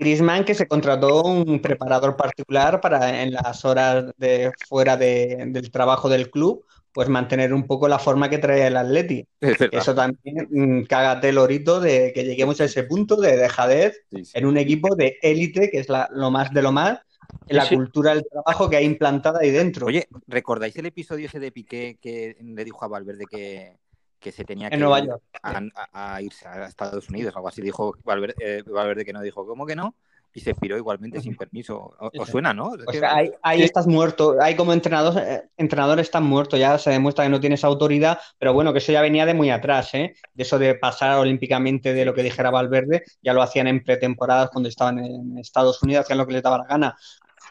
Griezmann 0.00 0.44
que 0.44 0.54
se 0.54 0.66
contrató 0.66 1.22
un 1.22 1.60
preparador 1.60 2.16
particular 2.16 2.80
para 2.80 3.22
en 3.22 3.32
las 3.32 3.64
horas 3.64 4.12
de 4.18 4.52
fuera 4.68 4.96
de- 4.96 5.44
del 5.46 5.70
trabajo 5.70 6.08
del 6.08 6.30
club, 6.30 6.64
pues 6.96 7.10
mantener 7.10 7.52
un 7.52 7.66
poco 7.66 7.88
la 7.88 7.98
forma 7.98 8.30
que 8.30 8.38
trae 8.38 8.66
el 8.68 8.76
Atleti. 8.78 9.22
Es. 9.38 9.58
Eso 9.70 9.94
también 9.94 10.48
mm, 10.50 10.84
cágate 10.84 11.28
el 11.28 11.36
orito 11.36 11.78
de 11.78 12.10
que 12.14 12.24
lleguemos 12.24 12.58
a 12.62 12.64
ese 12.64 12.84
punto 12.84 13.16
de 13.16 13.36
dejadez 13.36 14.00
Sí, 14.10 14.24
sí. 14.24 14.32
en 14.34 14.46
un 14.46 14.56
equipo 14.56 14.96
de 14.96 15.18
élite, 15.20 15.70
que 15.70 15.80
es 15.80 15.90
la- 15.90 16.08
lo 16.10 16.30
más 16.30 16.54
de 16.54 16.62
lo 16.62 16.72
más, 16.72 16.98
en 17.46 17.56
la 17.58 17.66
Sí, 17.66 17.76
cultura 17.76 18.14
del 18.14 18.24
trabajo 18.26 18.70
que 18.70 18.78
hay 18.78 18.86
implantada 18.86 19.40
ahí 19.42 19.50
dentro. 19.50 19.86
Oye, 19.88 20.08
¿recordáis 20.26 20.74
el 20.76 20.86
episodio 20.86 21.26
ese 21.26 21.38
de 21.38 21.52
Piqué 21.52 21.98
que 22.00 22.34
le 22.40 22.64
dijo 22.64 22.82
a 22.82 22.88
Valverde 22.88 23.26
que, 23.30 23.76
que 24.18 24.32
se 24.32 24.44
tenía 24.44 24.70
que 24.70 24.76
en 24.76 24.80
Nueva 24.80 25.00
ir 25.00 25.08
York. 25.08 25.22
a, 25.42 25.60
a- 25.74 26.14
a 26.14 26.22
irse 26.22 26.48
a 26.48 26.64
Estados 26.64 27.10
Unidos 27.10 27.34
o 27.34 27.38
algo 27.38 27.48
así? 27.48 27.60
Dijo 27.60 27.94
Valverde, 28.04 28.34
eh, 28.40 28.62
Valverde 28.66 29.04
que 29.04 29.12
no, 29.12 29.20
dijo, 29.20 29.46
¿cómo 29.46 29.66
que 29.66 29.76
no? 29.76 29.96
Y 30.34 30.40
se 30.40 30.54
piró 30.54 30.76
igualmente 30.76 31.20
sin 31.20 31.34
permiso. 31.34 31.94
O- 31.98 32.10
¿Os 32.18 32.28
suena, 32.28 32.52
no? 32.52 32.72
O 32.86 32.92
sea, 32.92 33.16
ahí, 33.42 33.62
estás 33.62 33.86
muerto. 33.86 34.36
Ahí 34.40 34.54
como 34.54 34.74
entrenador, 34.74 35.22
eh, 35.22 35.44
entrenador 35.56 35.98
estás 35.98 36.20
muerto. 36.20 36.58
Ya 36.58 36.76
se 36.76 36.90
demuestra 36.90 37.24
que 37.24 37.30
no 37.30 37.40
tienes 37.40 37.64
autoridad, 37.64 38.18
pero 38.38 38.52
bueno, 38.52 38.72
que 38.72 38.78
eso 38.80 38.92
ya 38.92 39.00
venía 39.00 39.24
de 39.24 39.32
muy 39.32 39.48
atrás, 39.50 39.94
¿eh? 39.94 40.14
De 40.34 40.42
eso 40.42 40.58
de 40.58 40.74
pasar 40.74 41.16
olímpicamente 41.18 41.94
de 41.94 42.04
lo 42.04 42.12
que 42.12 42.22
dijera 42.22 42.50
Valverde, 42.50 43.02
ya 43.22 43.32
lo 43.32 43.40
hacían 43.40 43.66
en 43.66 43.82
pretemporadas 43.82 44.50
cuando 44.50 44.68
estaban 44.68 44.98
en 44.98 45.38
Estados 45.38 45.82
Unidos, 45.82 46.04
hacían 46.04 46.18
lo 46.18 46.26
que 46.26 46.34
les 46.34 46.42
daba 46.42 46.58
la 46.58 46.64
gana. 46.66 46.96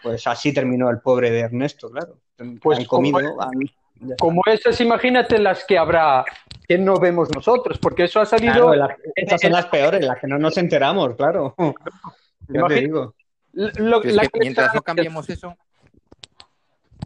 Pues 0.03 0.27
así 0.27 0.53
terminó 0.53 0.89
el 0.91 0.99
pobre 0.99 1.31
de 1.31 1.39
Ernesto, 1.39 1.89
claro. 1.89 2.19
Pues 2.61 2.77
han 2.79 2.85
comido. 2.85 3.17
como- 3.19 3.41
han- 3.41 4.53
esas, 4.53 4.79
imagínate 4.81 5.39
las 5.39 5.63
que 5.65 5.77
habrá 5.77 6.23
que 6.67 6.77
no 6.77 6.99
vemos 6.99 7.29
nosotros, 7.33 7.79
porque 7.79 8.03
eso 8.03 8.19
ha 8.19 8.25
salido. 8.25 8.73
Claro, 8.73 8.93
estas 9.15 9.41
son 9.41 9.51
las 9.53 9.65
peores, 9.67 10.05
las 10.05 10.19
que 10.19 10.27
no 10.27 10.37
nos 10.37 10.57
enteramos, 10.57 11.15
claro. 11.15 11.55
Ya 12.47 12.67
te 12.67 12.81
digo. 12.81 13.15
lo- 13.53 14.03
es 14.03 14.13
la 14.15 14.23
que 14.23 14.29
que 14.29 14.39
mientras 14.39 14.73
no 14.73 14.81
cambiemos 14.81 15.29
eso, 15.29 15.55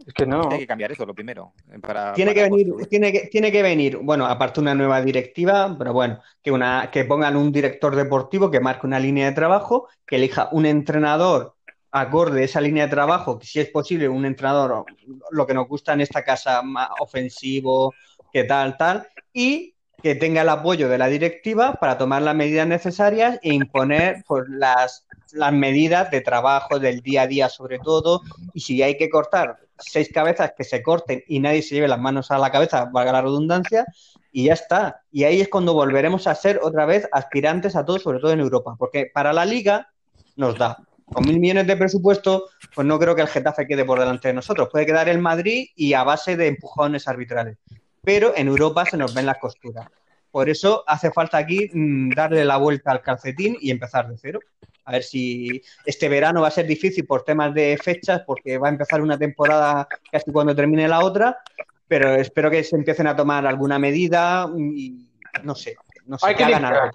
Es 0.06 0.14
que 0.14 0.26
no. 0.26 0.50
hay 0.50 0.58
que 0.60 0.66
cambiar 0.66 0.92
eso 0.92 1.04
lo 1.06 1.14
primero. 1.14 1.52
eh, 1.70 1.78
Para, 1.78 2.12
Tiene 2.14 2.34
que 2.34 2.42
venir, 2.42 2.72
tiene 2.88 3.12
que, 3.12 3.26
tiene 3.28 3.52
que 3.52 3.62
venir, 3.62 3.98
bueno, 3.98 4.26
aparte 4.26 4.60
una 4.60 4.74
nueva 4.74 5.00
directiva, 5.02 5.76
pero 5.78 5.92
bueno, 5.92 6.20
que 6.42 6.50
una, 6.50 6.90
que 6.90 7.04
pongan 7.04 7.36
un 7.36 7.52
director 7.52 7.94
deportivo 7.94 8.50
que 8.50 8.60
marque 8.60 8.86
una 8.86 8.98
línea 8.98 9.26
de 9.26 9.32
trabajo, 9.32 9.88
que 10.06 10.16
elija 10.16 10.48
un 10.52 10.66
entrenador 10.66 11.54
acorde 11.92 12.42
a 12.42 12.44
esa 12.44 12.60
línea 12.60 12.84
de 12.86 12.90
trabajo, 12.90 13.38
que 13.38 13.46
si 13.46 13.60
es 13.60 13.68
posible, 13.70 14.08
un 14.08 14.24
entrenador, 14.24 14.84
lo 15.30 15.46
que 15.46 15.54
nos 15.54 15.66
gusta 15.68 15.92
en 15.92 16.00
esta 16.00 16.24
casa, 16.24 16.62
más 16.62 16.88
ofensivo, 17.00 17.94
que 18.32 18.44
tal, 18.44 18.76
tal, 18.76 19.06
y 19.32 19.74
que 20.02 20.14
tenga 20.14 20.42
el 20.42 20.48
apoyo 20.48 20.88
de 20.88 20.98
la 20.98 21.08
directiva 21.08 21.74
para 21.74 21.98
tomar 21.98 22.22
las 22.22 22.34
medidas 22.34 22.66
necesarias 22.66 23.38
e 23.42 23.52
imponer 23.52 24.24
pues, 24.26 24.44
las, 24.48 25.06
las 25.32 25.52
medidas 25.52 26.10
de 26.10 26.20
trabajo 26.20 26.78
del 26.78 27.00
día 27.00 27.22
a 27.22 27.26
día 27.26 27.48
sobre 27.48 27.78
todo. 27.78 28.22
Y 28.54 28.60
si 28.60 28.82
hay 28.82 28.96
que 28.96 29.10
cortar 29.10 29.58
seis 29.78 30.10
cabezas, 30.12 30.52
que 30.56 30.64
se 30.64 30.82
corten 30.82 31.22
y 31.26 31.40
nadie 31.40 31.62
se 31.62 31.74
lleve 31.74 31.88
las 31.88 32.00
manos 32.00 32.30
a 32.30 32.38
la 32.38 32.50
cabeza, 32.50 32.86
valga 32.86 33.12
la 33.12 33.22
redundancia, 33.22 33.86
y 34.32 34.44
ya 34.44 34.54
está. 34.54 35.02
Y 35.10 35.24
ahí 35.24 35.40
es 35.40 35.48
cuando 35.48 35.74
volveremos 35.74 36.26
a 36.26 36.34
ser 36.34 36.60
otra 36.62 36.86
vez 36.86 37.08
aspirantes 37.12 37.76
a 37.76 37.84
todo, 37.84 37.98
sobre 37.98 38.20
todo 38.20 38.32
en 38.32 38.40
Europa. 38.40 38.76
Porque 38.78 39.10
para 39.12 39.32
la 39.32 39.44
liga 39.44 39.88
nos 40.36 40.56
da. 40.56 40.78
Con 41.12 41.26
mil 41.26 41.40
millones 41.40 41.66
de 41.66 41.76
presupuesto, 41.76 42.46
pues 42.72 42.86
no 42.86 42.96
creo 42.98 43.16
que 43.16 43.22
el 43.22 43.28
Getafe 43.28 43.66
quede 43.66 43.84
por 43.84 43.98
delante 43.98 44.28
de 44.28 44.34
nosotros. 44.34 44.68
Puede 44.70 44.86
quedar 44.86 45.08
el 45.08 45.18
Madrid 45.18 45.66
y 45.74 45.94
a 45.94 46.04
base 46.04 46.36
de 46.36 46.46
empujones 46.46 47.08
arbitrales 47.08 47.58
pero 48.02 48.36
en 48.36 48.48
Europa 48.48 48.84
se 48.86 48.96
nos 48.96 49.14
ven 49.14 49.26
las 49.26 49.38
costuras. 49.38 49.86
Por 50.30 50.48
eso 50.48 50.84
hace 50.86 51.10
falta 51.10 51.38
aquí 51.38 51.70
mm, 51.72 52.10
darle 52.10 52.44
la 52.44 52.56
vuelta 52.56 52.92
al 52.92 53.02
calcetín 53.02 53.56
y 53.60 53.70
empezar 53.70 54.08
de 54.08 54.16
cero. 54.16 54.40
A 54.84 54.92
ver 54.92 55.02
si 55.02 55.62
este 55.84 56.08
verano 56.08 56.42
va 56.42 56.48
a 56.48 56.52
ser 56.52 56.66
difícil 56.66 57.06
por 57.06 57.22
temas 57.22 57.54
de 57.54 57.78
fechas, 57.82 58.22
porque 58.26 58.58
va 58.58 58.68
a 58.68 58.72
empezar 58.72 59.00
una 59.00 59.18
temporada 59.18 59.86
casi 60.10 60.32
cuando 60.32 60.54
termine 60.54 60.88
la 60.88 61.04
otra, 61.04 61.38
pero 61.86 62.14
espero 62.14 62.50
que 62.50 62.64
se 62.64 62.76
empiecen 62.76 63.06
a 63.06 63.16
tomar 63.16 63.46
alguna 63.46 63.78
medida 63.78 64.48
y 64.56 65.06
no 65.44 65.54
sé, 65.54 65.76
no 66.06 66.18
sé, 66.18 66.26
hay 66.26 66.34
que, 66.34 66.44
hagan 66.44 66.64
algo, 66.64 66.90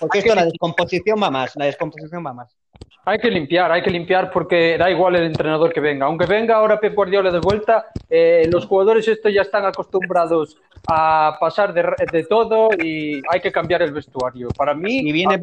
porque, 0.00 0.18
esto 0.18 0.34
la 0.34 0.44
descomposición 0.44 1.22
va 1.22 1.30
más, 1.30 1.56
la 1.56 1.66
descomposición 1.66 2.24
va 2.24 2.32
más. 2.32 2.56
Hay 3.08 3.20
que 3.20 3.30
limpiar, 3.30 3.70
hay 3.70 3.82
que 3.82 3.90
limpiar 3.90 4.32
porque 4.32 4.76
da 4.76 4.90
igual 4.90 5.14
el 5.14 5.22
entrenador 5.22 5.72
que 5.72 5.78
venga. 5.78 6.06
Aunque 6.06 6.26
venga 6.26 6.56
ahora 6.56 6.80
Pep 6.80 6.92
Guardiola 6.92 7.30
de 7.30 7.38
vuelta, 7.38 7.86
eh, 8.10 8.48
los 8.50 8.66
jugadores 8.66 9.06
estos 9.06 9.32
ya 9.32 9.42
están 9.42 9.64
acostumbrados 9.64 10.56
a 10.88 11.36
pasar 11.38 11.72
de, 11.72 12.24
todo 12.28 12.68
y 12.82 13.22
hay 13.30 13.40
que 13.40 13.52
cambiar 13.52 13.82
el 13.82 13.92
vestuario. 13.92 14.48
Para 14.56 14.74
mí, 14.74 14.98
si 15.02 15.12
viene, 15.12 15.40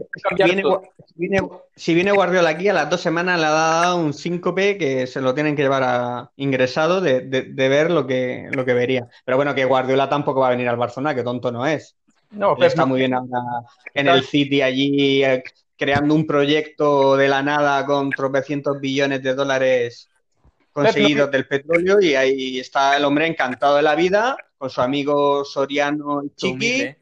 si 1.73 1.93
viene, 1.93 2.11
Guardiola 2.11 2.49
aquí, 2.49 2.67
a 2.67 2.73
las 2.73 2.89
dos 2.89 2.99
semanas 2.99 3.39
le 3.39 3.45
ha 3.45 3.51
dado 3.51 3.95
un 3.95 4.11
síncope 4.11 4.77
que 4.77 5.07
se 5.07 5.21
lo 5.21 5.33
tienen 5.33 5.55
que 5.55 5.61
llevar 5.61 5.83
a 5.83 6.31
ingresado 6.35 6.99
de, 6.99 7.21
ver 7.55 7.91
lo 7.91 8.05
que, 8.05 8.49
lo 8.51 8.65
que 8.65 8.73
vería. 8.73 9.07
Pero 9.23 9.37
bueno, 9.37 9.55
que 9.55 9.63
Guardiola 9.63 10.09
tampoco 10.09 10.41
va 10.41 10.47
a 10.47 10.51
venir 10.51 10.67
al 10.67 10.75
Barcelona, 10.75 11.15
que 11.15 11.23
tonto 11.23 11.49
no 11.49 11.65
es. 11.65 11.95
No, 12.29 12.55
pero 12.55 12.67
está 12.67 12.85
muy 12.85 12.99
bien 12.99 13.13
ahora 13.13 13.39
en 13.93 14.07
el 14.07 14.23
City 14.23 14.61
allí 14.61 15.23
eh, 15.23 15.43
creando 15.77 16.15
un 16.15 16.25
proyecto 16.25 17.17
de 17.17 17.27
la 17.27 17.41
nada 17.41 17.85
con 17.85 18.09
tropecientos 18.09 18.79
billones 18.79 19.21
de 19.23 19.33
dólares 19.33 20.09
conseguidos 20.71 21.29
del 21.31 21.47
petróleo 21.47 22.01
y 22.01 22.15
ahí 22.15 22.59
está 22.59 22.97
el 22.97 23.05
hombre 23.05 23.27
encantado 23.27 23.77
de 23.77 23.83
la 23.83 23.95
vida 23.95 24.35
con 24.57 24.69
su 24.69 24.81
amigo 24.81 25.45
Soriano 25.45 26.23
y 26.23 26.29
Chiqui, 26.35 26.95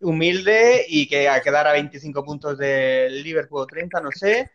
humilde. 0.00 0.86
y 0.88 1.06
que 1.08 1.28
a 1.28 1.40
quedar 1.40 1.66
a 1.66 1.72
25 1.72 2.24
puntos 2.24 2.56
del 2.58 3.22
Liverpool 3.22 3.66
30, 3.66 4.00
no 4.00 4.10
sé, 4.10 4.50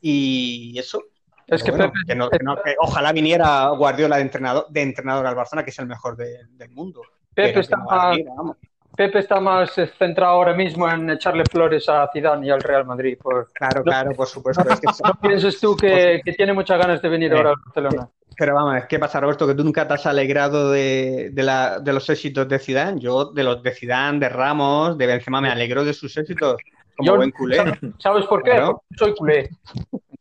y 0.00 0.78
eso. 0.78 1.04
Es 1.46 1.62
que, 1.62 1.72
ojalá 2.78 3.12
viniera 3.12 3.68
Guardiola 3.70 4.16
de 4.16 4.22
entrenador, 4.22 4.66
de 4.70 4.82
entrenador 4.82 5.26
al 5.26 5.34
Barcelona, 5.34 5.64
que 5.64 5.70
es 5.70 5.78
el 5.78 5.86
mejor 5.86 6.16
del 6.16 6.70
mundo. 6.70 7.02
Pepe 7.34 7.60
está, 7.60 7.78
Pepe 8.96 9.20
está 9.20 9.40
más 9.40 9.72
centrado 9.98 10.32
ahora 10.32 10.54
mismo 10.54 10.88
en 10.90 11.08
echarle 11.10 11.44
flores 11.50 11.88
a 11.88 12.10
Zidane 12.12 12.46
y 12.46 12.50
al 12.50 12.60
Real 12.60 12.84
Madrid. 12.84 13.18
Claro, 13.54 13.82
claro, 13.82 14.12
por 14.12 14.26
supuesto. 14.26 14.62
¿No 15.04 15.14
piensas 15.20 15.58
tú 15.58 15.76
que, 15.76 16.20
tiene 16.36 16.52
muchas 16.52 16.78
ganas 16.78 17.00
de 17.00 17.08
venir 17.08 17.32
ahora 17.32 17.50
a 17.50 17.54
Barcelona? 17.64 18.08
Pero 18.36 18.54
vamos, 18.54 18.84
¿qué 18.88 18.98
pasa, 18.98 19.20
Roberto? 19.20 19.46
Que 19.46 19.54
tú 19.54 19.64
nunca 19.64 19.86
te 19.86 19.94
has 19.94 20.06
alegrado 20.06 20.70
de, 20.70 21.30
de, 21.32 21.92
los 21.92 22.08
éxitos 22.10 22.48
de 22.48 22.58
Zidane. 22.58 23.00
Yo 23.00 23.26
de 23.26 23.44
los 23.44 23.62
de 23.62 23.72
Zidane, 23.72 24.18
de 24.18 24.28
Ramos, 24.28 24.96
de 24.98 25.06
Benzema 25.06 25.40
me 25.40 25.50
alegro 25.50 25.84
de 25.84 25.92
sus 25.92 26.16
éxitos 26.16 26.56
como 26.96 27.16
buen 27.16 27.30
culé. 27.30 27.78
¿Sabes 27.98 28.26
por 28.26 28.42
qué? 28.42 28.60
Porque 28.60 28.82
soy 28.96 29.14
culé. 29.14 29.50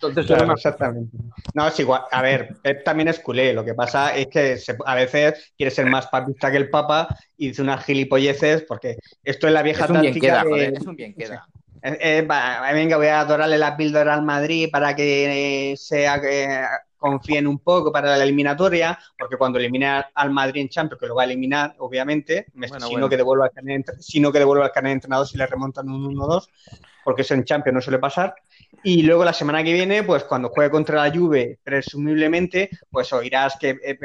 Entonces, 0.01 0.25
claro, 0.25 0.53
exactamente. 0.53 1.15
No, 1.53 1.67
es 1.67 1.79
igual. 1.79 2.01
A 2.11 2.21
ver, 2.21 2.57
Pep 2.63 2.83
también 2.83 3.07
es 3.07 3.19
culé. 3.19 3.53
Lo 3.53 3.63
que 3.63 3.75
pasa 3.75 4.15
es 4.15 4.27
que 4.27 4.57
a 4.85 4.95
veces 4.95 5.53
quiere 5.55 5.69
ser 5.69 5.85
más 5.85 6.07
papista 6.07 6.49
que 6.49 6.57
el 6.57 6.69
Papa 6.69 7.15
y 7.37 7.49
dice 7.49 7.61
unas 7.61 7.85
gilipolleces 7.85 8.63
porque 8.63 8.97
esto 9.23 9.47
es 9.47 9.53
la 9.53 9.61
vieja 9.61 9.85
es 9.85 9.91
un 9.91 10.01
bien 10.01 10.19
queda, 10.19 10.41
joder, 10.41 10.73
es 10.73 10.85
un 10.85 10.95
bien 10.95 11.13
queda. 11.13 11.47
Eh, 11.83 11.97
eh, 11.99 12.27
venga, 12.73 12.97
voy 12.97 13.07
a 13.07 13.21
adorarle 13.21 13.57
la 13.57 13.75
píldora 13.75 14.13
al 14.13 14.23
Madrid 14.23 14.69
para 14.71 14.95
que 14.95 15.75
sea 15.77 16.19
que 16.19 16.63
confíen 16.97 17.47
un 17.47 17.57
poco 17.57 17.91
para 17.91 18.15
la 18.15 18.23
eliminatoria, 18.23 18.97
porque 19.17 19.35
cuando 19.35 19.57
elimine 19.57 20.03
al 20.13 20.29
Madrid 20.29 20.61
en 20.61 20.69
Champions, 20.69 20.99
que 20.99 21.07
lo 21.07 21.15
va 21.15 21.23
a 21.23 21.25
eliminar, 21.25 21.73
obviamente, 21.79 22.45
sino, 22.79 23.09
Que 23.09 23.17
devuelva 23.17 23.45
al 23.45 23.51
carnet, 23.51 23.91
sino 23.99 24.31
que 24.31 24.37
devuelva 24.37 24.71
carnet 24.71 24.91
de 24.91 24.93
entrenador 24.93 25.27
si 25.27 25.35
le 25.35 25.47
remontan 25.47 25.89
un 25.89 26.15
1-2, 26.15 26.47
porque 27.03 27.23
eso 27.23 27.33
en 27.33 27.43
Champions 27.43 27.73
no 27.73 27.81
suele 27.81 27.97
pasar. 27.97 28.35
Y 28.83 29.03
luego 29.03 29.23
la 29.23 29.33
semana 29.33 29.63
que 29.63 29.73
viene, 29.73 30.03
pues 30.03 30.23
cuando 30.23 30.49
juegue 30.49 30.71
contra 30.71 31.05
la 31.05 31.15
Juve, 31.15 31.59
presumiblemente, 31.63 32.69
pues 32.89 33.13
oirás 33.13 33.57
que 33.59 33.77
eh, 33.83 33.97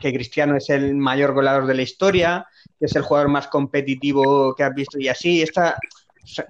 que 0.00 0.12
Cristiano 0.12 0.56
es 0.56 0.70
el 0.70 0.94
mayor 0.94 1.34
goleador 1.34 1.66
de 1.66 1.74
la 1.74 1.82
historia, 1.82 2.46
que 2.78 2.86
es 2.86 2.96
el 2.96 3.02
jugador 3.02 3.28
más 3.28 3.48
competitivo 3.48 4.54
que 4.54 4.64
has 4.64 4.74
visto 4.74 4.98
y 4.98 5.08
así. 5.08 5.42
Esta 5.42 5.78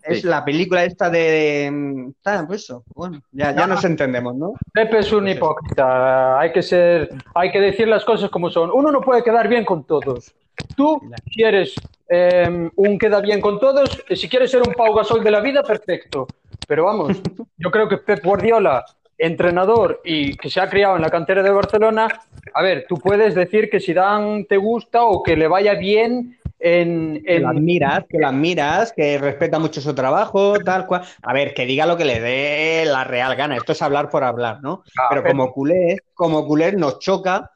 es 0.03 0.25
la 0.25 0.45
película 0.45 0.85
esta 0.85 1.11
de... 1.11 2.13
pues 2.47 2.63
eso, 2.63 2.85
bueno, 2.95 3.21
ya, 3.33 3.55
ya 3.55 3.67
nos 3.67 3.85
entendemos, 3.85 4.35
¿no? 4.37 4.55
Pepe 4.73 4.99
es 4.99 5.13
un 5.13 5.29
hipócrita, 5.29 6.39
hay 6.39 6.53
que 6.53 6.63
ser, 6.63 7.11
hay 7.35 7.51
que 7.51 7.61
decir 7.61 7.89
las 7.89 8.05
cosas 8.05 8.31
como 8.31 8.51
son. 8.51 8.71
Uno 8.73 8.91
no 8.91 9.01
puede 9.01 9.23
quedar 9.23 9.49
bien 9.49 9.65
con 9.65 9.85
todos. 9.85 10.35
Tú 10.77 11.01
quieres 11.33 11.75
em, 12.09 12.71
un 12.77 12.99
queda 12.99 13.21
bien 13.21 13.41
con 13.41 13.59
todos, 13.59 14.03
si 14.15 14.29
quieres 14.29 14.51
ser 14.51 14.63
un 14.63 14.75
Pau 14.75 14.95
Gasol 14.95 15.23
de 15.23 15.31
la 15.31 15.41
vida, 15.41 15.63
perfecto. 15.63 16.27
Pero 16.67 16.85
vamos, 16.85 17.09
yo 17.57 17.71
creo 17.71 17.89
que 17.89 17.99
Pep 17.99 18.25
Guardiola, 18.25 18.85
entrenador 19.17 20.01
y 20.05 20.37
que 20.37 20.49
se 20.49 20.61
ha 20.61 20.69
criado 20.69 20.97
en 20.97 21.03
la 21.03 21.11
cantera 21.11 21.43
de 21.43 21.51
Barcelona, 21.51 22.09
a 22.55 22.63
ver, 22.63 22.87
tú 22.89 22.97
puedes 22.97 23.35
decir 23.35 23.69
que 23.69 23.81
si 23.81 23.93
Dan 23.93 24.45
te 24.45 24.57
gusta 24.57 25.05
o 25.05 25.23
que 25.23 25.37
le 25.37 25.49
vaya 25.49 25.75
bien 25.75 26.39
en, 26.61 27.23
Que 27.25 27.39
lo 27.39 27.49
admiras, 27.49 28.05
que 28.09 28.19
lo 28.19 28.29
admiras, 28.29 28.93
que 28.93 29.19
respeta 29.19 29.59
mucho 29.59 29.81
su 29.81 29.95
trabajo, 29.95 30.59
tal 30.65 30.87
cual. 30.87 31.03
A 31.23 31.33
ver, 31.33 31.55
que 31.55 31.67
diga 31.67 31.87
lo 31.87 31.97
que 31.97 32.05
le 32.05 32.21
dé 32.21 32.85
la 32.85 33.05
real 33.05 33.37
gana. 33.37 33.57
Esto 33.57 33.73
es 33.73 33.83
hablar 33.83 34.11
por 34.11 34.25
hablar, 34.25 34.61
¿no? 34.63 34.83
pero, 35.09 35.23
como 35.23 35.53
culé, 35.53 35.99
como 36.15 36.47
culé 36.47 36.73
nos 36.73 36.99
choca 36.99 37.51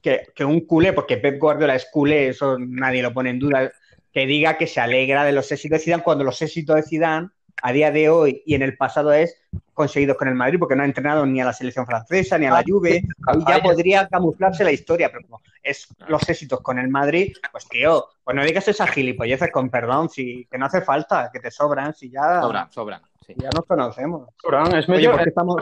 que, 0.00 0.44
un 0.44 0.60
culé, 0.66 0.92
porque 0.92 1.16
Pep 1.16 1.38
Guardiola 1.38 1.74
es 1.74 1.86
culé, 1.90 2.28
eso 2.28 2.56
nadie 2.58 3.02
lo 3.02 3.12
pone 3.12 3.30
en 3.30 3.38
duda, 3.38 3.72
que 4.12 4.26
diga 4.26 4.58
que 4.58 4.66
se 4.66 4.80
alegra 4.80 5.24
de 5.24 5.32
los 5.32 5.50
éxitos 5.50 5.78
de 5.78 5.84
Zidane 5.84 6.02
cuando 6.02 6.24
los 6.24 6.40
éxitos 6.42 6.76
de 6.76 6.82
Zidane 6.82 7.28
a 7.62 7.72
día 7.72 7.90
de 7.90 8.08
hoy 8.08 8.42
y 8.44 8.54
en 8.54 8.62
el 8.62 8.76
pasado 8.76 9.12
es 9.12 9.36
conseguidos 9.72 10.16
con 10.16 10.28
el 10.28 10.34
Madrid 10.34 10.58
porque 10.58 10.74
no 10.76 10.82
ha 10.82 10.86
entrenado 10.86 11.24
ni 11.24 11.40
a 11.40 11.44
la 11.44 11.52
selección 11.52 11.86
francesa 11.86 12.36
ni 12.36 12.46
a 12.46 12.50
la 12.50 12.58
ah, 12.58 12.64
Juve. 12.66 13.02
Ahí 13.26 13.38
ya 13.46 13.62
podría 13.62 14.08
camuflarse 14.08 14.64
la 14.64 14.72
historia, 14.72 15.10
pero 15.10 15.22
como 15.26 15.40
es 15.62 15.86
los 16.08 16.28
éxitos 16.28 16.60
con 16.60 16.78
el 16.78 16.88
Madrid, 16.88 17.32
pues 17.50 17.68
tío, 17.68 18.06
pues 18.24 18.36
no 18.36 18.44
digas 18.44 18.66
esas 18.68 18.90
gilipolleces 18.90 19.50
con 19.50 19.70
perdón, 19.70 20.08
si 20.08 20.46
que 20.50 20.58
no 20.58 20.66
hace 20.66 20.82
falta, 20.82 21.30
que 21.32 21.40
te 21.40 21.50
sobran, 21.50 21.94
si 21.94 22.10
ya. 22.10 22.40
Sobran, 22.42 22.72
sobran. 22.72 23.02
Ya 23.36 23.50
nos 23.54 23.66
conocemos. 23.66 24.28
Sobran, 24.40 24.74
es 24.76 24.88
medio... 24.88 25.12
¿por, 25.12 25.22
qué 25.22 25.28
estamos, 25.28 25.56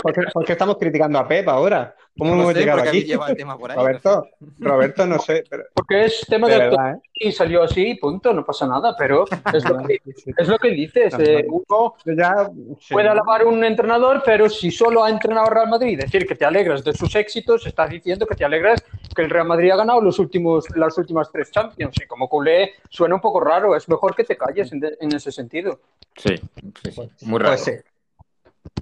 estamos, 0.48 0.76
criticando 0.78 1.18
a 1.18 1.26
Pep 1.26 1.48
ahora? 1.48 1.94
¿Cómo 2.18 2.35
no 2.35 2.42
hemos 2.42 2.54
llegado 2.54 2.83
aquí? 2.83 3.12
Roberto, 3.74 4.26
Roberto, 4.59 5.06
no 5.06 5.18
sé. 5.18 5.44
Porque 5.74 6.04
es 6.06 6.20
tema 6.28 6.48
de, 6.48 6.70
de 6.70 6.70
y 7.22 7.33
salió 7.33 7.62
así, 7.62 7.96
punto, 7.96 8.33
no 8.33 8.46
pasa 8.46 8.66
nada, 8.66 8.96
pero 8.96 9.26
es 9.52 9.68
lo 9.68 9.78
que, 9.87 10.00
es 10.37 10.48
lo 10.48 10.59
que 10.59 10.70
dices. 10.70 11.14
Eh, 11.18 11.46
uno 11.48 11.94
ya, 12.06 12.50
puede 12.90 13.09
alabar 13.09 13.44
un 13.44 13.62
entrenador, 13.62 14.22
pero 14.24 14.48
si 14.48 14.70
solo 14.70 15.04
ha 15.04 15.11
entrenado 15.11 15.50
Real 15.50 15.68
Madrid, 15.68 16.00
decir 16.00 16.26
que 16.26 16.35
te 16.35 16.46
alegras 16.46 16.83
de 16.83 16.94
sus 16.94 17.14
éxitos, 17.14 17.66
estás 17.66 17.90
diciendo 17.90 18.26
que 18.26 18.35
te 18.35 18.44
alegras 18.44 18.83
que 19.14 19.20
el 19.20 19.28
Real 19.28 19.46
Madrid 19.46 19.70
ha 19.70 19.76
ganado 19.76 20.00
los 20.00 20.18
últimos, 20.18 20.64
las 20.74 20.96
últimas 20.96 21.30
tres 21.30 21.50
Champions. 21.50 21.94
Y 22.02 22.06
como 22.06 22.26
culé 22.26 22.72
suena 22.88 23.16
un 23.16 23.20
poco 23.20 23.40
raro, 23.40 23.76
es 23.76 23.87
mejor 23.87 24.16
que 24.16 24.24
te 24.24 24.38
calles 24.38 24.72
en, 24.72 24.83
en 24.98 25.14
ese 25.14 25.30
sentido. 25.30 25.78
Sí, 26.16 26.37
sí, 26.83 26.90
sí. 26.90 27.26
muy 27.26 27.38
raro. 27.38 27.52
Pues 27.52 27.64
sí. 27.64 27.72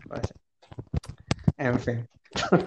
Pues 0.09 0.35
en 1.57 1.81
fin. 1.81 2.09